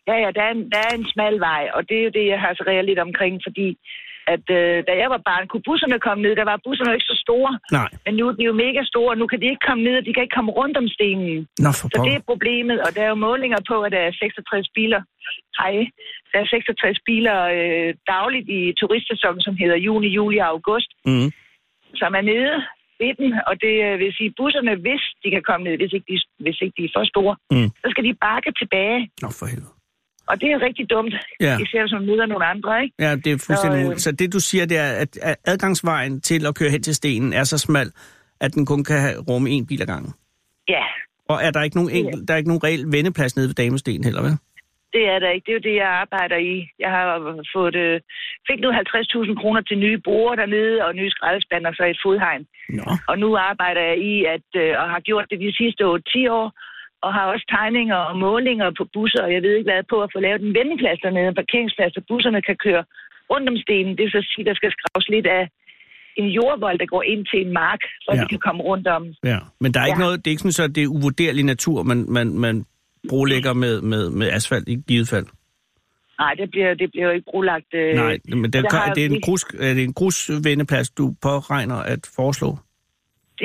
Ja, 0.08 0.16
ja, 0.24 0.30
der 0.36 0.42
er, 0.48 0.52
en, 0.56 0.70
der 0.74 0.80
er 0.88 0.92
en 1.00 1.06
smal 1.12 1.36
vej, 1.40 1.62
og 1.74 1.88
det 1.88 1.96
er 1.98 2.04
jo 2.04 2.12
det, 2.18 2.26
jeg 2.32 2.40
har 2.40 2.52
så 2.54 2.82
lidt 2.90 2.98
omkring, 2.98 3.34
fordi 3.46 3.68
at 4.34 4.46
øh, 4.58 4.76
da 4.88 4.92
jeg 5.02 5.08
var 5.14 5.20
barn, 5.30 5.44
kunne 5.48 5.66
busserne 5.68 5.98
komme 6.06 6.20
ned. 6.24 6.32
Der 6.40 6.46
var 6.52 6.58
busserne 6.66 6.90
jo 6.90 6.96
ikke 6.98 7.12
så 7.14 7.18
store, 7.26 7.52
Nej. 7.78 7.90
men 8.04 8.12
nu 8.18 8.22
er 8.28 8.34
de 8.38 8.44
jo 8.50 8.54
mega 8.64 8.82
store, 8.92 9.10
og 9.14 9.18
nu 9.20 9.26
kan 9.30 9.40
de 9.40 9.46
ikke 9.52 9.66
komme 9.68 9.82
ned, 9.88 9.94
og 10.00 10.04
de 10.06 10.12
kan 10.14 10.22
ikke 10.24 10.36
komme 10.38 10.52
rundt 10.60 10.76
om 10.82 10.88
stenen. 10.96 11.38
Nå, 11.64 11.70
for 11.78 11.86
Så 11.92 11.98
det 12.06 12.14
er 12.14 12.28
problemet, 12.32 12.78
og 12.84 12.90
der 12.94 13.02
er 13.04 13.10
jo 13.14 13.18
målinger 13.28 13.60
på, 13.70 13.76
at 13.86 13.92
der 13.96 14.02
er 14.08 14.12
66 14.12 14.68
biler. 14.78 15.02
Hej. 15.60 15.74
Der 16.32 16.38
er 16.42 16.46
66 16.46 16.98
biler 17.08 17.38
øh, 17.56 17.90
dagligt 18.14 18.48
i 18.58 18.60
turistsæsonen, 18.80 19.42
som 19.46 19.54
hedder 19.62 19.78
juni, 19.86 20.08
juli 20.18 20.38
og 20.44 20.48
august, 20.54 20.90
Mm. 21.10 21.28
Som 22.00 22.10
er 22.20 22.24
nede 22.32 22.54
ved 23.00 23.12
den, 23.20 23.30
og 23.48 23.54
det 23.64 23.74
øh, 23.86 23.92
vil 24.02 24.10
sige, 24.18 24.30
busserne, 24.38 24.72
hvis 24.84 25.02
de 25.22 25.28
kan 25.34 25.42
komme 25.48 25.62
ned, 25.66 25.74
hvis 25.80 25.92
ikke 25.96 26.08
de, 26.12 26.16
hvis 26.44 26.58
ikke 26.64 26.74
de 26.78 26.84
er 26.88 26.92
for 26.96 27.04
store, 27.12 27.34
Mm. 27.54 27.68
så 27.82 27.86
skal 27.92 28.04
de 28.08 28.12
bakke 28.26 28.50
tilbage. 28.60 29.00
Nå, 29.22 29.28
for 29.40 29.46
helvede. 29.52 29.72
Og 30.30 30.40
det 30.40 30.48
er 30.54 30.58
rigtig 30.68 30.90
dumt. 30.90 31.14
Ja. 31.40 31.54
Især 31.64 31.86
som 31.86 32.02
møder 32.02 32.26
nogle 32.26 32.44
andre, 32.54 32.82
ikke? 32.82 32.94
Ja, 32.98 33.10
det 33.24 33.30
er 33.32 33.38
fuldstændig 33.46 33.84
Så, 33.86 33.92
øh, 33.92 33.98
så, 33.98 34.12
det, 34.12 34.32
du 34.32 34.40
siger, 34.40 34.64
det 34.66 34.78
er, 34.78 34.90
at 35.22 35.36
adgangsvejen 35.44 36.20
til 36.20 36.46
at 36.46 36.54
køre 36.54 36.70
hen 36.70 36.82
til 36.82 36.94
stenen 36.94 37.32
er 37.32 37.44
så 37.44 37.58
smal, 37.58 37.88
at 38.40 38.54
den 38.54 38.66
kun 38.66 38.84
kan 38.84 39.20
rumme 39.28 39.50
en 39.50 39.66
bil 39.66 39.82
ad 39.82 39.86
gangen. 39.86 40.12
Ja, 40.68 40.84
Og 41.28 41.40
er 41.42 41.50
der 41.50 41.62
ikke 41.62 41.76
nogen, 41.76 41.90
enkel, 41.90 42.28
der 42.28 42.34
er 42.34 42.38
ikke 42.38 42.48
nogen 42.48 42.64
reel 42.64 42.84
vendeplads 42.92 43.36
nede 43.36 43.48
ved 43.48 43.54
Damesten 43.54 44.04
heller, 44.04 44.22
vel? 44.22 44.36
Det 44.94 45.02
er 45.12 45.18
der 45.18 45.30
ikke. 45.34 45.44
Det 45.46 45.52
er 45.52 45.60
jo 45.60 45.68
det, 45.70 45.76
jeg 45.82 45.90
arbejder 46.02 46.38
i. 46.52 46.54
Jeg 46.84 46.90
har 46.96 47.06
fået, 47.56 47.76
øh, 47.86 48.00
fik 48.48 48.60
nu 48.60 48.68
50.000 48.70 49.40
kroner 49.40 49.60
til 49.60 49.78
nye 49.84 49.98
borer 50.06 50.34
dernede 50.40 50.84
og 50.86 50.90
nye 51.00 51.10
skraldespand 51.14 51.66
og 51.66 51.74
så 51.74 51.84
et 51.84 52.02
fodhegn. 52.04 52.44
Nå. 52.78 52.84
Og 53.10 53.16
nu 53.22 53.28
arbejder 53.50 53.82
jeg 53.90 53.98
i, 54.12 54.14
at, 54.34 54.48
øh, 54.62 54.72
og 54.80 54.86
har 54.94 55.00
gjort 55.08 55.26
det 55.30 55.40
de 55.46 55.56
sidste 55.60 55.82
8-10 55.84 56.30
år, 56.40 56.46
og 57.06 57.10
har 57.16 57.24
også 57.32 57.46
tegninger 57.56 58.00
og 58.10 58.14
målinger 58.26 58.68
på 58.78 58.84
busser, 58.94 59.22
og 59.26 59.32
jeg 59.36 59.42
ved 59.42 59.54
ikke 59.56 59.70
hvad, 59.70 59.82
på 59.92 59.96
at 60.04 60.10
få 60.14 60.18
lavet 60.26 60.40
en 60.42 60.54
vendeplads 60.58 61.00
dernede, 61.04 61.28
en 61.28 61.40
parkeringsplads, 61.42 61.92
så 61.94 62.00
busserne 62.08 62.42
kan 62.48 62.56
køre 62.66 62.82
rundt 63.30 63.48
om 63.52 63.56
stenen. 63.64 63.92
Det 63.96 64.02
vil 64.04 64.16
så 64.18 64.22
sige, 64.32 64.44
der 64.48 64.54
skal 64.54 64.70
skraves 64.76 65.08
lidt 65.08 65.26
af 65.38 65.44
en 66.16 66.28
jordvold, 66.38 66.78
der 66.78 66.86
går 66.86 67.02
ind 67.02 67.26
til 67.30 67.40
en 67.46 67.52
mark, 67.52 67.80
så 68.04 68.10
ja. 68.14 68.20
De 68.22 68.26
kan 68.28 68.38
komme 68.46 68.62
rundt 68.62 68.86
om. 68.96 69.02
Ja, 69.24 69.38
men 69.60 69.74
der 69.74 69.80
er 69.80 69.86
ikke 69.86 69.98
Ja. 70.00 70.04
noget, 70.04 70.18
det 70.20 70.26
er 70.26 70.34
ikke 70.34 70.50
sådan, 70.52 70.70
at 70.70 70.76
det 70.76 70.82
er 70.84 70.94
uvurderlig 70.96 71.44
natur, 71.44 71.82
man, 71.82 71.98
man, 72.16 72.26
man 72.44 72.64
brolægger 73.08 73.52
med, 73.52 73.80
med, 73.80 74.10
med 74.10 74.28
asfalt 74.32 74.68
i 74.68 74.76
givet 74.88 75.08
fald. 75.08 75.26
Nej, 76.18 76.34
det 76.34 76.50
bliver, 76.50 76.74
det 76.74 76.88
bliver 76.90 77.06
jo 77.06 77.12
ikke 77.12 77.28
brulagt. 77.30 77.74
Øh, 77.74 77.94
Nej, 77.94 78.18
men 78.28 78.50
har 78.70 78.88
er, 78.88 78.94
det 78.94 79.02
er 79.06 79.10
en 79.16 79.20
grus, 79.26 79.42
er 79.68 79.74
det 79.74 79.84
en 79.84 79.94
grusvendeplads, 80.00 80.90
du 80.90 81.04
påregner 81.22 81.76
at 81.94 82.02
foreslå? 82.16 82.50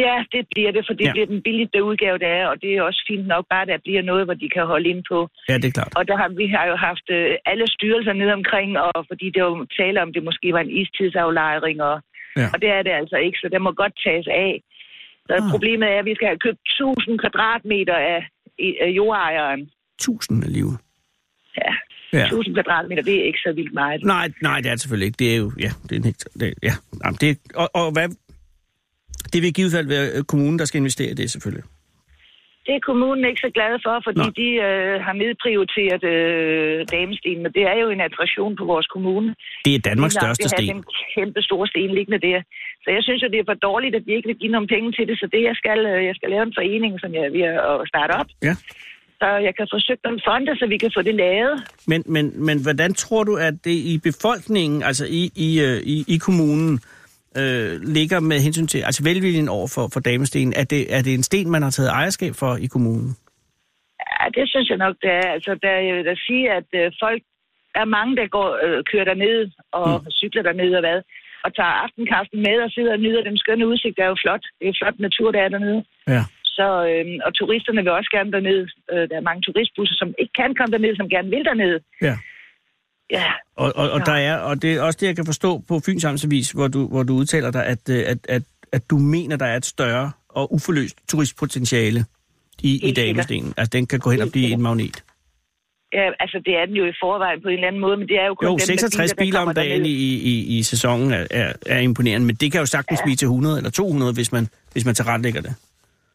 Ja, 0.06 0.16
det 0.34 0.42
bliver 0.54 0.72
det, 0.76 0.84
for 0.88 0.94
det 1.00 1.06
ja. 1.06 1.12
Bliver 1.12 1.30
den 1.34 1.42
billigste 1.48 1.84
udgave, 1.90 2.18
der 2.18 2.32
er, 2.40 2.46
og 2.52 2.56
det 2.62 2.70
er 2.76 2.82
også 2.82 3.02
fint 3.10 3.28
nok 3.34 3.46
bare, 3.54 3.66
der 3.66 3.78
bliver 3.86 4.02
noget, 4.12 4.24
hvor 4.26 4.38
de 4.44 4.50
kan 4.56 4.66
holde 4.66 4.90
ind 4.90 5.04
på. 5.12 5.20
Ja, 5.50 5.56
det 5.62 5.68
er 5.68 5.76
klart. 5.80 5.94
Og 6.00 6.08
der 6.10 6.16
har, 6.22 6.28
vi 6.42 6.48
har 6.56 6.66
jo 6.72 6.76
haft 6.88 7.08
øh, 7.18 7.32
alle 7.52 7.66
styrelser 7.76 8.14
nede 8.14 8.34
omkring, 8.40 8.70
og 8.86 9.06
fordi 9.10 9.26
det 9.36 9.42
jo 9.48 9.66
taler 9.80 10.02
om, 10.02 10.14
det 10.14 10.24
måske 10.30 10.48
var 10.56 10.60
en 10.60 10.76
istidsaflejring, 10.82 11.82
og. 11.90 11.96
Ja. 12.42 12.48
og 12.54 12.58
det 12.62 12.70
er 12.78 12.82
det 12.88 12.94
altså 13.02 13.18
ikke, 13.26 13.38
så 13.42 13.48
det 13.54 13.62
må 13.62 13.72
godt 13.72 13.96
tages 14.06 14.28
af. 14.48 14.54
Så 15.28 15.34
Ah. 15.36 15.50
problemet 15.54 15.88
er, 15.94 16.00
at 16.00 16.10
vi 16.10 16.16
skal 16.16 16.28
have 16.32 16.44
købt 16.48 16.62
1000 16.66 17.20
kvadratmeter 17.24 17.98
af, 18.16 18.22
af 18.60 18.90
jordejeren. 18.90 19.70
Tusind 20.00 20.44
alligevel. 20.44 20.78
Ja, 21.58 21.74
Ja. 22.14 22.26
1000 22.26 22.56
kvadratmeter, 22.56 23.04
det 23.04 23.20
er 23.20 23.24
ikke 23.24 23.40
så 23.40 23.54
vildt 23.56 23.74
meget. 23.74 24.04
Nej, 24.04 24.32
nej, 24.42 24.62
det 24.62 24.72
er 24.72 24.76
selvfølgelig 24.76 25.06
ikke. 25.06 25.18
Det 25.20 25.34
er 25.34 25.38
jo, 25.38 25.52
ja, 25.60 25.72
det 25.84 25.92
er 25.92 25.96
en 25.96 26.04
helt, 26.04 26.28
det, 26.40 26.54
ja. 26.64 26.74
Jamen, 27.04 27.18
det, 27.22 27.38
og, 27.56 27.70
og 27.74 27.92
hvad, 27.92 28.10
det 29.34 29.42
vil 29.42 29.48
i 29.48 29.52
givet 29.52 29.72
fald 29.72 29.88
være 29.88 30.10
øh, 30.18 30.24
kommunen, 30.24 30.60
der 30.60 30.66
skal 30.66 30.78
investere 30.78 31.12
i 31.12 31.14
det 31.14 31.32
selvfølgelig. 31.32 31.64
Det 32.68 32.76
er 32.80 32.88
kommunen 32.90 33.24
ikke 33.30 33.42
så 33.48 33.52
glad 33.58 33.74
for, 33.86 33.96
fordi 34.08 34.26
Nå. 34.28 34.38
De 34.42 34.50
øh, 34.68 34.96
har 35.06 35.16
nedprioriteret 35.24 36.04
øh, 36.14 36.78
damestenen, 36.96 37.44
og 37.48 37.52
det 37.58 37.64
er 37.72 37.78
jo 37.84 37.88
en 37.96 38.02
attraktion 38.10 38.54
på 38.60 38.64
vores 38.74 38.88
kommune. 38.96 39.30
Det 39.66 39.74
er 39.76 39.82
Danmarks 39.90 40.14
Lige 40.14 40.22
største 40.24 40.44
det 40.44 40.52
har 40.52 40.58
sten. 40.58 40.76
den 40.76 40.84
kæmpe 41.16 41.42
store 41.50 41.68
sten 41.72 41.92
liggende 41.98 42.20
der. 42.28 42.40
Så 42.84 42.88
jeg 42.96 43.04
synes 43.08 43.20
jo, 43.24 43.28
det 43.34 43.40
er 43.40 43.48
for 43.52 43.60
dårligt, 43.70 43.96
at 43.96 44.04
de 44.06 44.12
ikke 44.18 44.28
vil 44.32 44.40
give 44.42 44.52
nogle 44.56 44.68
penge 44.76 44.90
til 44.98 45.06
det, 45.10 45.16
så 45.22 45.26
det 45.36 45.42
jeg 45.50 45.56
skal, 45.62 45.80
øh, 45.92 46.00
jeg 46.10 46.16
skal 46.18 46.30
lave 46.34 46.44
en 46.50 46.58
forening, 46.60 46.94
som 47.04 47.10
jeg 47.16 47.24
er 47.28 47.34
ved 47.38 47.46
at 47.82 47.88
starte 47.92 48.14
op. 48.20 48.30
Ja. 48.48 48.56
Så 49.22 49.28
jeg 49.48 49.54
kan 49.58 49.68
forsøge 49.76 50.00
nogle 50.04 50.22
fonde, 50.28 50.52
så 50.60 50.66
vi 50.74 50.78
kan 50.78 50.92
få 50.98 51.02
det 51.02 51.16
lavet. 51.16 51.56
Men, 51.92 52.04
men, 52.16 52.26
men 52.48 52.58
hvordan 52.66 52.92
tror 52.94 53.24
du, 53.24 53.34
at 53.48 53.56
det 53.68 53.78
i 53.94 54.00
befolkningen, 54.10 54.84
altså 54.84 55.06
i, 55.20 55.24
i, 55.48 55.50
øh, 55.68 55.78
i, 55.94 55.98
i 56.16 56.18
kommunen, 56.18 56.74
øh, 56.74 56.97
ligger 57.98 58.20
med 58.20 58.40
hensyn 58.40 58.68
til 58.68 58.80
altså 58.80 59.04
velviljen 59.04 59.50
over 59.50 59.68
for, 59.76 59.90
for 59.94 60.00
damestenen? 60.00 60.54
Er 60.62 60.64
det, 60.64 60.96
er 60.96 61.02
det 61.02 61.14
en 61.14 61.24
sten, 61.24 61.50
man 61.52 61.64
har 61.64 61.70
taget 61.70 61.90
ejerskab 61.90 62.34
for 62.36 62.56
i 62.56 62.66
kommunen? 62.66 63.10
Ja, 64.06 64.24
det 64.38 64.50
synes 64.50 64.70
jeg 64.70 64.78
nok, 64.78 64.96
det 65.04 65.12
er. 65.22 65.28
Altså, 65.36 65.52
der, 65.64 65.74
jeg 65.88 65.96
vil 65.96 66.06
da 66.06 66.16
sige, 66.28 66.52
at 66.60 66.70
øh, 66.80 66.92
folk, 67.04 67.22
der 67.74 67.82
er 67.82 67.96
mange, 67.98 68.16
der 68.20 68.28
går, 68.28 68.48
øh, 68.66 68.84
kører 68.92 69.06
derned 69.12 69.52
og 69.72 69.88
mm. 70.04 70.12
cykler 70.12 70.44
derned 70.50 70.72
og 70.76 70.84
hvad, 70.86 71.00
og 71.46 71.50
tager 71.56 71.76
aftenkaffen 71.86 72.40
med 72.48 72.58
og 72.66 72.70
sidder 72.72 72.94
og 72.98 73.00
nyder 73.06 73.24
den 73.30 73.38
skønne 73.38 73.68
udsigt. 73.68 73.96
Det 73.98 74.04
er 74.04 74.12
jo 74.14 74.22
flot. 74.24 74.44
Det 74.60 74.68
er 74.68 74.80
flot 74.82 75.00
natur, 75.00 75.32
der 75.32 75.42
er 75.42 75.50
dernede. 75.50 75.82
Ja. 76.08 76.24
Så, 76.58 76.68
øh, 76.92 77.06
og 77.26 77.32
turisterne 77.40 77.82
vil 77.84 77.98
også 78.00 78.12
gerne 78.18 78.32
derned. 78.32 78.62
Øh, 78.92 79.04
der 79.10 79.16
er 79.18 79.28
mange 79.30 79.42
turistbusser, 79.42 79.96
som 80.02 80.10
ikke 80.22 80.34
kan 80.42 80.56
komme 80.56 80.72
derned, 80.76 80.96
som 80.96 81.10
gerne 81.10 81.30
vil 81.30 81.46
derned. 81.50 81.80
Ja. 82.02 82.16
Ja, 83.12 83.24
Og, 83.56 83.74
og, 83.76 83.92
og, 83.92 84.06
der 84.06 84.12
er, 84.12 84.38
og 84.38 84.62
det 84.62 84.74
er 84.74 84.82
også 84.82 84.98
det, 85.02 85.08
jeg 85.08 85.16
kan 85.16 85.26
forstå 85.26 85.58
på 85.68 85.80
Fyns 85.86 86.06
Amtsavis, 86.06 86.52
hvor 86.52 86.68
du, 86.68 86.88
hvor 86.88 87.04
du 87.04 87.14
udtaler 87.14 87.52
dig, 87.52 87.66
at, 87.66 87.90
øh, 87.90 88.04
at, 88.08 88.18
at, 88.30 88.42
at 88.72 88.90
du 88.90 88.98
mener, 88.98 89.36
der 89.38 89.46
er 89.46 89.58
et 89.58 89.66
større 89.66 90.12
og 90.30 90.54
uforløst 90.54 90.98
turistpotentiale 91.10 92.06
i, 92.64 92.76
i 92.76 92.80
sikkert. 92.80 92.96
damestenen. 93.06 93.54
Altså, 93.58 93.70
den 93.78 93.88
kan 93.88 94.00
gå 94.00 94.10
hen 94.12 94.22
og 94.22 94.28
blive 94.32 94.50
en 94.52 94.62
magnet. 94.62 95.04
ja, 95.94 96.06
altså 96.20 96.42
det 96.46 96.54
er 96.62 96.66
den 96.66 96.76
jo 96.76 96.86
i 96.86 96.94
forvejen 97.04 97.42
på 97.42 97.48
en 97.48 97.54
eller 97.54 97.68
anden 97.68 97.82
måde, 97.82 97.98
men 97.98 98.08
det 98.08 98.20
er 98.20 98.26
jo 98.26 98.34
kun 98.36 98.46
Jo, 98.48 98.52
dem, 98.52 98.60
66 98.60 99.12
der 99.12 99.24
biler 99.24 99.40
om 99.40 99.54
dagen 99.56 99.86
i, 99.86 99.96
i, 100.32 100.58
i 100.58 100.64
sæsonen 100.64 101.12
er, 101.14 101.28
er, 101.32 101.54
er 101.66 101.80
imponerende, 101.80 102.28
men 102.28 102.36
det 102.36 102.52
kan 102.52 102.60
jo 102.60 102.66
sagtens 102.66 103.02
blive 103.06 103.16
til 103.16 103.26
100 103.26 103.58
eller 103.58 103.72
200, 103.72 104.14
hvis 104.14 104.32
man, 104.32 104.48
hvis 104.74 104.86
man 104.86 104.96
tilrettelægger 104.96 105.42
det. 105.42 105.56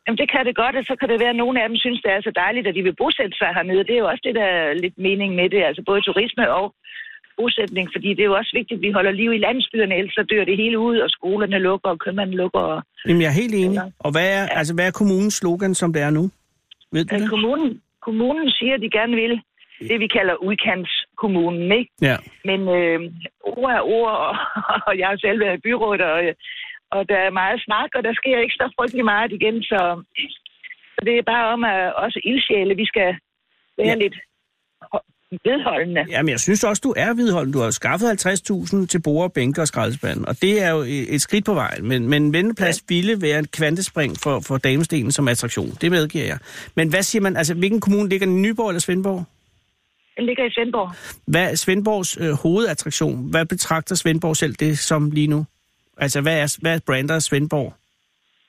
Jamen 0.06 0.18
det 0.22 0.28
kan 0.34 0.42
det 0.48 0.54
godt, 0.62 0.76
og 0.80 0.84
så 0.90 0.94
kan 1.00 1.08
det 1.08 1.18
være, 1.20 1.34
at 1.36 1.40
nogle 1.44 1.56
af 1.62 1.68
dem 1.68 1.76
synes, 1.84 2.00
det 2.04 2.10
er 2.12 2.20
så 2.28 2.32
dejligt, 2.44 2.66
at 2.66 2.74
de 2.74 2.82
vil 2.88 2.96
bosætte 3.02 3.36
sig 3.40 3.50
hernede. 3.56 3.84
Det 3.88 3.94
er 3.94 4.02
jo 4.04 4.08
også 4.12 4.24
det, 4.28 4.34
der 4.40 4.44
er 4.44 4.74
lidt 4.84 4.96
mening 5.08 5.30
med 5.40 5.46
det, 5.54 5.62
altså 5.68 5.82
både 5.88 6.00
turisme 6.08 6.44
og 6.58 6.64
bosætning, 7.42 7.86
fordi 7.94 8.08
det 8.16 8.22
er 8.22 8.30
jo 8.32 8.36
også 8.40 8.52
vigtigt, 8.58 8.78
at 8.78 8.82
vi 8.86 8.90
holder 8.90 9.10
liv 9.10 9.30
i 9.32 9.38
landsbyerne, 9.46 9.94
ellers 9.98 10.14
så 10.14 10.22
dør 10.30 10.44
det 10.44 10.56
hele 10.56 10.78
ud, 10.78 10.96
og 11.04 11.10
skolerne 11.10 11.58
lukker, 11.58 11.90
og 11.90 11.98
købmanden 11.98 12.36
lukker. 12.36 12.60
Og... 12.60 12.82
Jamen, 13.06 13.22
jeg 13.22 13.28
er 13.32 13.40
helt 13.42 13.54
enig. 13.54 13.78
Og 13.98 14.10
hvad 14.14 14.28
er, 14.38 14.42
altså, 14.58 14.74
hvad 14.74 14.86
er 14.86 14.98
kommunens 15.00 15.34
slogan, 15.34 15.74
som 15.74 15.92
det 15.92 16.02
er 16.02 16.10
nu? 16.10 16.24
Ved 16.92 17.04
du 17.04 17.14
Øh, 17.14 17.20
det? 17.20 17.30
Kommunen, 17.30 17.80
kommunen 18.06 18.50
siger, 18.58 18.74
at 18.74 18.82
de 18.84 18.90
gerne 18.98 19.14
vil 19.22 19.34
det, 19.90 20.00
vi 20.04 20.06
kalder 20.16 20.34
udkantskommunen, 20.48 21.72
ikke? 21.78 21.90
Ja. 22.08 22.16
Men 22.44 22.60
øh, 22.78 23.00
ord 23.40 23.72
er 23.78 23.82
ord, 23.98 24.12
og, 24.26 24.34
og 24.88 24.92
jeg 24.98 25.06
har 25.08 25.16
selv 25.16 25.40
været 25.40 25.58
i 25.58 25.64
byrådet, 25.66 26.02
og, 26.12 26.18
og 26.94 27.08
der 27.10 27.18
er 27.26 27.38
meget 27.40 27.58
snak, 27.66 27.90
og 27.96 28.02
der 28.06 28.14
sker 28.20 28.38
ikke 28.38 28.58
så 28.60 28.66
frygtelig 28.78 29.04
meget 29.04 29.32
igen, 29.38 29.62
så, 29.62 29.80
så 30.94 31.00
det 31.06 31.14
er 31.18 31.30
bare 31.34 31.46
om, 31.54 31.64
at 31.64 31.94
også 32.04 32.20
ildsjæle, 32.24 32.74
vi 32.82 32.86
skal 32.92 33.10
være 33.76 33.86
Ja. 33.86 33.92
ja. 33.92 34.02
lidt 34.04 34.16
vedholdende. 35.44 36.04
Jamen, 36.08 36.30
jeg 36.30 36.40
synes 36.40 36.64
også, 36.64 36.80
du 36.84 36.94
er 36.96 37.14
vidholden. 37.14 37.52
Du 37.52 37.58
har 37.60 37.70
skaffet 37.70 38.26
50.000 38.26 38.86
til 38.86 39.02
borde, 39.02 39.32
bænke 39.34 39.60
og 39.60 39.68
skraldespanden, 39.68 40.28
og 40.28 40.42
det 40.42 40.62
er 40.62 40.70
jo 40.70 40.84
et 40.86 41.20
skridt 41.20 41.44
på 41.44 41.54
vejen. 41.54 41.88
Men, 41.88 42.08
men 42.08 42.22
en 42.22 42.32
vendeplads 42.32 42.82
ja. 42.90 42.94
ville 42.94 43.22
være 43.22 43.38
et 43.38 43.50
kvantespring 43.52 44.16
for, 44.18 44.40
for 44.40 44.58
damestenen 44.58 45.12
som 45.12 45.28
attraktion. 45.28 45.70
Det 45.80 45.90
medgiver 45.90 46.24
jeg. 46.24 46.38
Men 46.76 46.88
hvad 46.88 47.02
siger 47.02 47.22
man? 47.22 47.36
Altså, 47.36 47.54
hvilken 47.54 47.80
kommune 47.80 48.08
ligger 48.08 48.26
den 48.26 48.38
i 48.38 48.40
Nyborg 48.40 48.68
eller 48.68 48.80
Svendborg? 48.80 49.24
Den 50.16 50.26
ligger 50.26 50.44
i 50.44 50.50
Svendborg. 50.50 50.90
Hvad 51.26 51.50
er 51.50 51.54
Svendborgs 51.54 52.18
øh, 52.20 52.32
hovedattraktion? 52.32 53.30
Hvad 53.30 53.46
betragter 53.46 53.94
Svendborg 53.94 54.36
selv 54.36 54.54
det 54.54 54.78
som 54.78 55.10
lige 55.10 55.26
nu? 55.26 55.46
Altså, 55.98 56.20
hvad 56.20 56.38
er, 56.38 56.56
hvad 56.60 56.74
er 56.74 56.78
brander 56.86 57.18
Svendborg? 57.18 57.74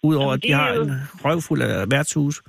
Udover 0.04 0.34
at 0.34 0.44
de 0.44 0.52
har 0.52 0.74
jo- 0.74 0.84
en 0.84 0.92
røvfuld 1.26 1.62
af 1.62 1.92
værtshus. 1.92 2.42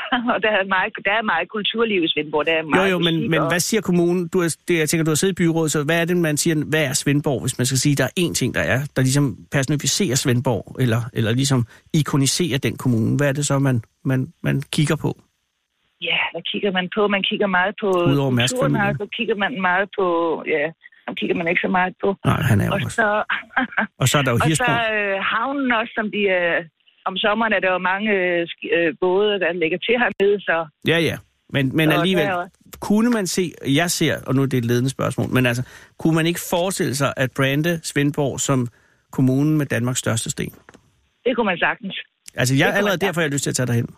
og 0.34 0.38
der 0.44 0.50
er, 0.60 0.64
meget, 0.76 0.92
der 1.04 1.12
er 1.12 1.22
meget 1.22 1.48
kulturliv 1.48 2.00
i 2.04 2.08
Svendborg. 2.08 2.46
Der 2.46 2.52
er 2.52 2.62
Jo, 2.62 2.68
meget 2.68 2.90
jo, 2.90 2.98
men, 2.98 3.14
musik 3.14 3.30
men 3.30 3.40
og- 3.40 3.48
hvad 3.52 3.60
siger 3.60 3.80
kommunen? 3.80 4.28
Du 4.28 4.38
er, 4.38 4.56
det, 4.68 4.78
jeg 4.78 4.88
tænker, 4.88 5.04
du 5.04 5.10
har 5.10 5.20
siddet 5.22 5.34
i 5.40 5.40
byrådet, 5.42 5.72
så 5.72 5.84
hvad 5.84 6.00
er 6.00 6.04
det, 6.04 6.16
man 6.16 6.36
siger, 6.36 6.56
hvad 6.72 6.84
er 6.84 6.92
Svendborg, 6.92 7.40
hvis 7.40 7.58
man 7.58 7.66
skal 7.66 7.78
sige, 7.78 7.94
der 7.96 8.04
er 8.04 8.14
én 8.24 8.32
ting, 8.34 8.54
der 8.54 8.60
er, 8.60 8.78
der 8.96 9.02
ligesom 9.02 9.36
personificerer 9.52 10.16
Svendborg, 10.16 10.76
eller, 10.80 11.00
eller 11.12 11.32
ligesom 11.32 11.66
ikoniserer 11.94 12.58
den 12.58 12.76
kommune. 12.76 13.16
Hvad 13.16 13.28
er 13.28 13.32
det 13.32 13.46
så, 13.46 13.58
man, 13.58 13.82
man, 14.04 14.32
man 14.42 14.62
kigger 14.72 14.96
på? 14.96 15.10
Ja, 16.10 16.18
hvad 16.32 16.42
kigger 16.52 16.72
man 16.78 16.86
på? 16.96 17.08
Man 17.08 17.22
kigger 17.30 17.46
meget 17.58 17.74
på 17.82 17.88
Udover 18.12 18.30
kulturen, 18.30 18.76
og 18.76 18.94
så 19.00 19.06
kigger 19.16 19.36
man 19.44 19.52
meget 19.60 19.88
på... 19.98 20.06
Ja, 20.54 20.64
ham 21.06 21.14
kigger 21.20 21.36
man 21.40 21.48
ikke 21.48 21.60
så 21.66 21.70
meget 21.78 21.94
på. 22.04 22.08
Nej, 22.30 22.40
han 22.50 22.60
er 22.60 22.66
jo 22.66 22.72
Og 22.72 22.80
også. 22.84 22.94
så, 23.00 23.08
Og 24.02 24.06
så 24.10 24.14
er 24.18 24.22
der 24.22 24.30
jo 24.34 24.38
og 24.44 24.50
så 24.64 24.72
øh, 24.94 25.16
havnen 25.32 25.72
også, 25.80 25.92
som 25.98 26.06
de... 26.16 26.22
Øh, 26.38 26.58
om 27.06 27.16
sommeren 27.16 27.52
er 27.52 27.60
der 27.60 27.72
jo 27.72 27.78
mange 27.78 28.10
øh, 28.10 28.46
øh, 28.76 28.94
både, 29.00 29.40
der 29.40 29.52
ligger 29.52 29.78
til 29.78 29.94
hernede, 30.02 30.40
så... 30.40 30.66
Ja, 30.86 30.98
ja. 30.98 31.16
Men, 31.54 31.76
men 31.76 31.92
alligevel, 31.92 32.24
er 32.24 32.48
kunne 32.80 33.10
man 33.10 33.26
se, 33.26 33.52
jeg 33.66 33.90
ser, 33.90 34.16
og 34.26 34.34
nu 34.34 34.42
er 34.42 34.46
det 34.46 34.58
et 34.58 34.64
ledende 34.64 34.90
spørgsmål, 34.90 35.28
men 35.28 35.46
altså, 35.46 35.62
kunne 35.98 36.14
man 36.14 36.26
ikke 36.26 36.40
forestille 36.50 36.94
sig 36.94 37.14
at 37.16 37.30
brande 37.36 37.80
Svendborg 37.82 38.40
som 38.40 38.68
kommunen 39.12 39.58
med 39.58 39.66
Danmarks 39.66 39.98
største 39.98 40.30
sten? 40.30 40.54
Det 41.24 41.36
kunne 41.36 41.46
man 41.46 41.58
sagtens. 41.58 42.00
Altså, 42.34 42.54
Det 42.54 42.60
jeg 42.60 42.68
man 42.68 42.76
allerede 42.76 42.98
derfor 42.98 43.20
har 43.20 43.24
jeg 43.26 43.32
lyst 43.32 43.42
til 43.42 43.50
at 43.50 43.56
tage 43.56 43.66
dig 43.66 43.74
hen. 43.74 43.88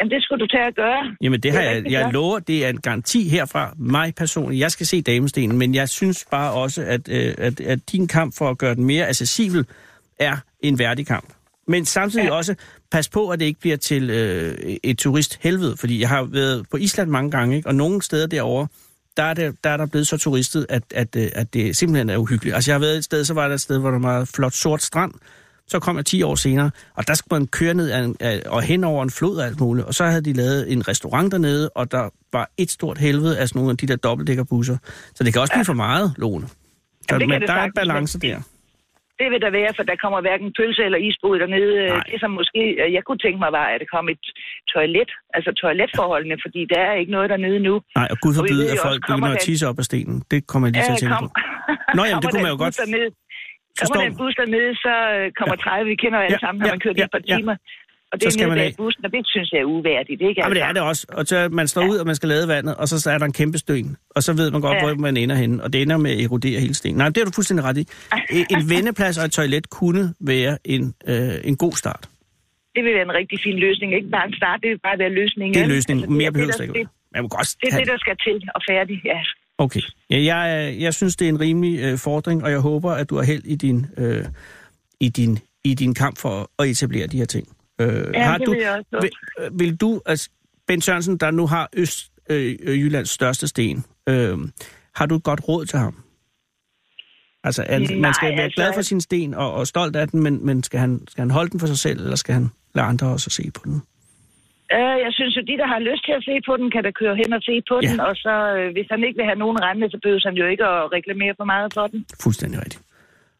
Jamen, 0.00 0.10
det 0.10 0.22
skulle 0.22 0.40
du 0.40 0.46
tage 0.46 0.66
at 0.66 0.74
gøre. 0.74 1.16
Jamen 1.20 1.40
det 1.40 1.42
Det 1.42 1.52
har 1.52 1.60
er 1.60 1.70
jeg, 1.70 1.84
jeg 1.84 2.04
ja. 2.06 2.10
lover, 2.10 2.38
det 2.38 2.64
er 2.64 2.68
en 2.68 2.80
garanti 2.80 3.28
herfra, 3.28 3.74
mig 3.78 4.14
personligt. 4.14 4.60
Jeg 4.60 4.70
skal 4.70 4.86
se 4.86 5.02
damestenen, 5.02 5.58
men 5.58 5.74
jeg 5.74 5.88
synes 5.88 6.26
bare 6.30 6.52
også, 6.52 6.82
at, 6.82 7.08
øh, 7.08 7.34
at, 7.38 7.60
at 7.60 7.92
din 7.92 8.08
kamp 8.08 8.34
for 8.38 8.50
at 8.50 8.58
gøre 8.58 8.74
den 8.74 8.84
mere 8.84 9.06
accessibel 9.08 9.66
er 10.18 10.36
en 10.60 10.78
værdig 10.78 11.06
kamp. 11.06 11.32
Men 11.68 11.84
samtidig 11.84 12.24
ja. 12.24 12.30
Ja. 12.30 12.36
også, 12.36 12.54
pas 12.90 13.08
på, 13.08 13.28
at 13.28 13.40
det 13.40 13.46
ikke 13.46 13.60
bliver 13.60 13.76
til 13.76 14.10
øh, 14.10 14.76
et 14.82 14.98
turisthelvede, 14.98 15.76
fordi 15.76 16.00
jeg 16.00 16.08
har 16.08 16.22
været 16.22 16.66
på 16.70 16.76
Island 16.76 17.10
mange 17.10 17.30
gange, 17.30 17.56
ikke? 17.56 17.68
og 17.68 17.74
nogle 17.74 18.02
steder 18.02 18.26
derovre, 18.26 18.68
der 19.16 19.22
er, 19.22 19.34
det, 19.34 19.56
der 19.64 19.70
er 19.70 19.76
der 19.76 19.86
blevet 19.86 20.06
så 20.06 20.16
turistet, 20.16 20.66
at, 20.68 20.82
at, 20.94 21.16
øh, 21.16 21.28
at 21.34 21.54
det 21.54 21.76
simpelthen 21.76 22.10
er 22.10 22.16
uhyggeligt. 22.16 22.54
Altså 22.54 22.70
jeg 22.70 22.74
har 22.74 22.80
været 22.80 22.96
et 22.96 23.04
sted, 23.04 23.24
så 23.24 23.34
var 23.34 23.48
der 23.48 23.54
et 23.54 23.60
sted, 23.60 23.78
hvor 23.78 23.90
der 23.90 23.98
var 23.98 24.08
meget 24.08 24.28
flot 24.28 24.52
sort 24.52 24.82
strand, 24.82 25.12
så 25.68 25.78
kom 25.78 25.96
jeg 25.96 26.06
10 26.06 26.22
år 26.22 26.34
senere, 26.34 26.70
og 26.94 27.06
der 27.06 27.14
skulle 27.14 27.38
man 27.38 27.46
køre 27.46 27.74
ned 27.74 27.90
ad 27.90 28.14
af, 28.20 28.42
og 28.46 28.62
hen 28.62 28.84
over 28.84 29.02
en 29.02 29.10
flod 29.10 29.36
og 29.36 29.46
alt 29.46 29.60
muligt. 29.60 29.86
Og 29.86 29.94
så 29.94 30.04
havde 30.04 30.20
de 30.20 30.32
lavet 30.32 30.72
en 30.72 30.88
restaurant 30.88 31.32
dernede, 31.32 31.68
og 31.68 31.92
der 31.92 32.08
var 32.32 32.50
et 32.56 32.70
stort 32.70 32.98
helvede 32.98 33.38
af 33.38 33.48
sådan 33.48 33.58
nogle 33.58 33.70
af 33.70 33.76
de 33.76 33.86
der 33.86 33.96
dobbeltdækkerbusser. 33.96 34.76
Så 35.14 35.24
det 35.24 35.32
kan 35.32 35.42
også 35.42 35.52
blive 35.54 35.64
for 35.64 35.72
meget, 35.72 36.14
Lone. 36.16 36.48
Så, 36.48 36.54
det 37.10 37.18
kan 37.18 37.28
men 37.28 37.40
det 37.40 37.48
der 37.48 37.54
er 37.54 37.64
en 37.64 37.72
balance 37.72 38.18
der. 38.18 38.40
Det 39.20 39.26
vil 39.32 39.40
der 39.44 39.52
være, 39.60 39.72
for 39.76 39.84
der 39.90 39.96
kommer 40.04 40.20
hverken 40.26 40.48
pølse 40.58 40.82
eller 40.88 41.00
isbrud 41.08 41.36
dernede. 41.42 41.74
Nej. 41.86 42.06
Det, 42.10 42.18
som 42.22 42.30
måske 42.40 42.62
øh, 42.82 42.88
jeg 42.96 43.02
kunne 43.06 43.20
tænke 43.24 43.38
mig, 43.44 43.50
var, 43.58 43.66
at 43.72 43.78
der 43.82 43.88
kom 43.96 44.06
et 44.14 44.24
toilet, 44.74 45.10
altså 45.36 45.50
toiletforholdene, 45.62 46.36
fordi 46.44 46.60
der 46.72 46.80
er 46.88 46.94
ikke 47.00 47.12
noget 47.16 47.28
dernede 47.34 47.58
nu. 47.68 47.74
Nej, 47.98 48.08
og 48.12 48.16
Gud 48.22 48.32
forbyde, 48.38 48.64
at 48.72 48.78
folk 48.88 49.00
kommer 49.08 49.26
begynder 49.26 49.40
at 49.40 49.46
tisse 49.48 49.64
op 49.70 49.78
af 49.82 49.86
stenen. 49.90 50.16
Det 50.32 50.40
kommer 50.50 50.64
jeg 50.66 50.72
lige 50.74 50.84
til 50.88 50.94
at 50.96 51.00
tænke 51.02 51.16
kom, 51.16 51.24
på. 51.24 51.28
Nå, 51.96 52.02
jamen, 52.08 52.22
det 52.22 52.26
kommer 52.26 52.32
kunne 52.32 52.44
man 52.46 52.52
jo 52.54 52.58
godt 52.64 52.74
Dernede, 52.82 53.10
kommer 53.78 53.78
forstå. 53.82 53.98
der 54.00 54.06
en 54.12 54.16
bus 54.20 54.34
dernede, 54.42 54.70
så 54.84 54.94
øh, 55.16 55.24
kommer 55.38 55.56
30, 55.56 55.88
vi 55.92 55.96
kender 56.02 56.18
alle 56.24 56.38
Ja, 56.38 56.44
sammen, 56.44 56.58
når 56.60 56.68
ja, 56.68 56.74
man 56.74 56.80
kører 56.84 56.96
ja, 57.00 57.06
et 57.08 57.12
par 57.16 57.22
ja. 57.28 57.36
Og 58.12 58.18
Så 58.20 58.24
det 58.24 58.32
skal 58.32 58.44
er 58.44 58.48
man 58.48 58.58
af. 58.58 58.74
bussen, 58.76 59.04
og 59.04 59.10
det 59.12 59.20
synes 59.26 59.52
jeg 59.52 59.60
er 59.60 59.64
uværdigt, 59.64 60.20
ikke? 60.22 60.34
Ja, 60.40 60.48
men 60.48 60.56
det 60.56 60.62
altså? 60.62 60.68
er 60.68 60.72
det 60.72 60.82
også. 60.82 61.06
Og 61.08 61.26
så 61.26 61.48
man 61.52 61.68
står 61.68 61.88
ud, 61.90 61.96
og 61.96 62.06
man 62.06 62.16
skal 62.16 62.28
lade 62.28 62.48
vandet, 62.48 62.74
og 62.76 62.88
så 62.88 63.10
er 63.10 63.18
der 63.18 63.26
en 63.26 63.32
kæmpe 63.32 63.58
støn. 63.58 63.96
Og 64.10 64.22
så 64.22 64.32
ved 64.32 64.50
man 64.50 64.60
godt, 64.60 64.76
Ja. 64.76 64.84
hvor 64.86 64.94
man 64.94 65.16
ender 65.16 65.36
henne. 65.36 65.62
Og 65.64 65.72
det 65.72 65.82
ender 65.82 65.96
med 65.96 66.10
at 66.10 66.20
erodere 66.24 66.60
hele 66.60 66.74
stenen. 66.74 66.96
Nej, 66.98 67.08
det 67.08 67.18
er 67.20 67.24
du 67.24 67.30
fuldstændig 67.34 67.64
ret 67.64 67.78
i. 67.78 67.86
E- 68.12 68.46
En 68.56 68.70
vendeplads 68.74 69.18
og 69.18 69.24
et 69.24 69.32
toilet 69.32 69.70
kunne 69.70 70.14
være 70.20 70.58
en, 70.64 70.94
øh, 71.08 71.30
en 71.44 71.56
god 71.56 71.72
start. 71.72 72.08
Det 72.74 72.84
vil 72.84 72.94
være 72.94 73.02
en 73.02 73.12
rigtig 73.20 73.38
fin 73.44 73.58
løsning. 73.58 73.94
Ikke 73.94 74.08
bare 74.10 74.26
en 74.26 74.34
start, 74.34 74.58
det 74.62 74.70
vil 74.70 74.78
bare 74.78 74.98
være 74.98 75.10
løsningen. 75.10 75.54
Det 75.54 75.62
er 75.62 75.66
løsningen. 75.66 76.12
Mere 76.12 76.24
det, 76.26 76.32
behøver 76.32 76.52
det 76.52 76.62
ikke. 76.62 76.72
det. 76.78 76.88
Man 77.14 77.22
må 77.22 77.28
godt 77.28 77.48
det 77.60 77.68
er 77.68 77.72
have- 77.72 77.80
det, 77.80 77.88
der 77.88 77.98
skal 77.98 78.16
til 78.26 78.48
og 78.54 78.60
færdig, 78.70 79.00
ja. 79.04 79.18
Okay. 79.58 79.80
Ja, 80.10 80.18
jeg, 80.22 80.54
er- 80.64 80.68
jeg 80.86 80.94
synes, 80.94 81.16
det 81.16 81.24
er 81.24 81.28
en 81.28 81.40
rimelig 81.40 81.80
øh, 81.80 81.98
fordring, 81.98 82.44
og 82.44 82.50
jeg 82.50 82.58
håber, 82.60 82.90
at 82.92 83.10
du 83.10 83.16
har 83.16 83.22
held 83.22 83.42
i 83.44 83.54
din, 83.56 83.86
øh, 83.98 84.24
i 85.00 85.08
din, 85.08 85.38
i 85.64 85.74
din 85.74 85.94
kamp 85.94 86.18
for 86.18 86.50
at 86.58 86.68
etablere 86.68 87.06
de 87.06 87.18
her 87.18 87.24
ting. 87.24 87.48
Øh, 87.80 87.88
det 87.88 88.46
du, 88.46 88.50
vil 88.52 88.60
jeg 88.60 88.70
også. 88.92 88.98
vil, 89.02 89.10
øh, 89.46 89.58
vil 89.60 89.76
du, 89.76 90.00
altså, 90.06 90.30
Ben 90.66 90.80
Sørensen, 90.80 91.16
der 91.16 91.30
nu 91.30 91.46
har 91.46 91.68
Øst, 91.76 92.12
øh, 92.30 92.56
øh, 92.62 92.80
Jyllands 92.80 93.10
største 93.10 93.48
sten, 93.48 93.84
øh, 94.08 94.38
har 94.94 95.06
du 95.06 95.14
et 95.16 95.22
godt 95.22 95.48
råd 95.48 95.64
til 95.66 95.78
ham? 95.78 95.94
Altså, 97.44 97.62
er, 97.66 97.78
Nej, 97.78 97.94
man 98.06 98.14
skal 98.14 98.28
være 98.32 98.40
altså- 98.42 98.56
glad 98.56 98.72
for 98.74 98.82
sin 98.82 99.00
sten 99.00 99.34
og, 99.34 99.52
og 99.54 99.66
stolt 99.66 99.96
af 99.96 100.08
den, 100.08 100.22
men, 100.22 100.46
men 100.46 100.62
skal, 100.62 100.80
han, 100.80 101.00
skal 101.08 101.22
han 101.22 101.30
holde 101.30 101.50
den 101.50 101.60
for 101.60 101.66
sig 101.66 101.78
selv, 101.78 102.00
eller 102.00 102.16
skal 102.16 102.34
han 102.34 102.48
lade 102.74 102.86
andre 102.86 103.06
også 103.06 103.30
se 103.30 103.50
på 103.54 103.60
den? 103.64 103.82
Øh, 104.72 104.96
jeg 105.04 105.12
synes 105.18 105.36
jo, 105.36 105.40
de, 105.40 105.56
der 105.62 105.66
har 105.66 105.78
lyst 105.78 106.04
til 106.04 106.12
at 106.18 106.24
se 106.28 106.34
på 106.48 106.56
den, 106.56 106.70
kan 106.70 106.82
da 106.84 106.90
køre 106.90 107.16
hen 107.16 107.32
og 107.32 107.42
se 107.42 107.54
på 107.68 107.76
Ja. 107.82 107.88
den. 107.90 108.00
Og 108.00 108.14
så, 108.16 108.34
øh, 108.58 108.72
hvis 108.72 108.86
han 108.90 109.00
ikke 109.06 109.16
vil 109.16 109.24
have 109.30 109.38
nogen 109.44 109.58
rente, 109.66 109.90
så 109.90 109.98
behøver 110.02 110.20
han 110.30 110.34
jo 110.42 110.46
ikke 110.52 110.64
at 110.64 110.92
reklamere 110.96 111.34
for 111.40 111.44
meget 111.44 111.74
for 111.74 111.86
den. 111.86 112.06
Fuldstændig 112.22 112.58
rigtigt. 112.64 112.82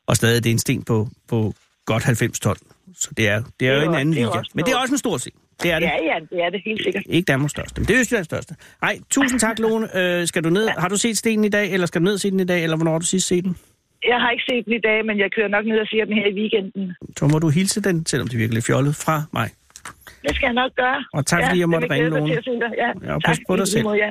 Og 0.06 0.16
stadig 0.16 0.44
det 0.44 0.50
er 0.50 0.56
en 0.58 0.58
sten 0.66 0.82
på, 0.90 1.08
på 1.28 1.52
godt 1.86 2.04
90 2.04 2.40
ton. 2.40 2.56
Så 2.98 3.08
det 3.16 3.28
er, 3.28 3.42
det 3.60 3.68
er 3.68 3.74
jo 3.82 3.88
en 3.90 3.94
anden 3.94 4.14
liga. 4.14 4.28
Men 4.54 4.64
det 4.64 4.72
er 4.72 4.78
også 4.78 4.94
en 4.94 4.98
stor 4.98 5.16
sten. 5.16 5.32
Det 5.62 5.70
er 5.72 5.78
det. 5.78 5.86
Ja, 5.86 5.96
ja, 6.12 6.18
det 6.30 6.38
er 6.44 6.50
det 6.50 6.60
helt 6.64 6.82
sikkert. 6.84 7.02
Ikke 7.06 7.26
Danmarks 7.26 7.50
største, 7.50 7.80
men 7.80 7.88
det 7.88 7.94
er 7.96 8.00
Østjyllands 8.00 8.24
største. 8.24 8.54
Nej, 8.82 8.98
tusind 9.10 9.40
tak, 9.40 9.58
Lone. 9.58 9.88
Øh, 10.00 10.26
skal 10.26 10.44
du 10.44 10.50
ned? 10.50 10.68
Har 10.68 10.88
du 10.88 10.96
set 10.96 11.18
stenen 11.18 11.44
i 11.44 11.48
dag, 11.48 11.72
eller 11.72 11.86
skal 11.86 12.00
du 12.00 12.04
ned 12.04 12.12
og 12.14 12.20
se 12.20 12.30
den 12.30 12.40
i 12.40 12.44
dag, 12.44 12.62
eller 12.62 12.76
hvornår 12.76 12.92
har 12.92 12.98
du 12.98 13.04
sidst 13.06 13.26
set 13.26 13.44
den? 13.44 13.56
Jeg 14.08 14.20
har 14.20 14.30
ikke 14.30 14.44
set 14.50 14.64
den 14.64 14.72
i 14.72 14.80
dag, 14.80 15.06
men 15.06 15.18
jeg 15.18 15.32
kører 15.36 15.48
nok 15.48 15.64
ned 15.66 15.78
og 15.80 15.86
ser 15.86 16.04
den 16.04 16.14
her 16.14 16.26
i 16.26 16.34
weekenden. 16.40 16.94
Så 17.16 17.26
må 17.26 17.38
du 17.38 17.48
hilse 17.48 17.82
den, 17.82 18.06
selvom 18.06 18.28
det 18.28 18.34
er 18.34 18.38
virkelig 18.38 18.62
fjollet, 18.62 18.94
fra 18.96 19.22
mig. 19.32 19.50
Det 20.22 20.36
skal 20.36 20.46
jeg 20.46 20.54
nok 20.54 20.72
gøre. 20.76 21.04
Og 21.12 21.26
tak, 21.26 21.42
fordi 21.48 21.60
jeg 21.60 21.68
måtte 21.68 21.90
ringe, 21.90 22.08
Lone. 22.08 22.32
Ja, 22.32 22.88
Ja, 23.06 23.14
og 23.14 23.22
tak. 23.24 23.30
pas 23.30 23.38
på 23.48 23.56
dig 23.56 23.68
selv. 23.68 23.84
måde, 23.84 23.96
ja. 23.96 24.10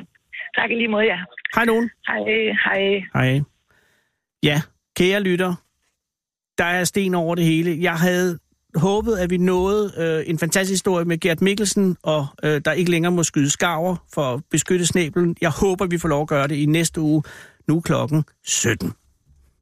Tak 0.58 0.70
lige 0.70 0.88
måde, 0.88 1.04
ja. 1.04 1.18
Hej, 1.54 1.64
Lone. 1.64 1.90
Hej, 2.06 2.52
hej. 2.64 3.02
Hej. 3.14 3.40
Ja, 4.42 4.60
kære 4.96 5.20
lytter, 5.22 5.54
der 6.58 6.64
er 6.64 6.84
sten 6.84 7.14
over 7.14 7.34
det 7.34 7.44
hele. 7.44 7.78
Jeg 7.80 7.94
havde 7.94 8.38
håbet, 8.74 9.16
at 9.16 9.30
vi 9.30 9.36
nåede 9.36 9.92
øh, 9.96 10.30
en 10.30 10.38
fantastisk 10.38 10.72
historie 10.72 11.04
med 11.04 11.20
Gert 11.20 11.42
Mikkelsen, 11.42 11.96
og 12.02 12.26
øh, 12.42 12.60
der 12.64 12.72
ikke 12.72 12.90
længere 12.90 13.12
må 13.12 13.22
skyde 13.22 13.50
skarver 13.50 13.96
for 14.14 14.34
at 14.34 14.40
beskytte 14.50 14.86
snæblen. 14.86 15.36
Jeg 15.40 15.50
håber, 15.50 15.86
vi 15.86 15.98
får 15.98 16.08
lov 16.08 16.22
at 16.22 16.28
gøre 16.28 16.48
det 16.48 16.54
i 16.54 16.66
næste 16.66 17.00
uge. 17.00 17.22
Nu 17.68 17.76
er 17.76 17.80
klokken 17.80 18.24
17. 18.44 18.92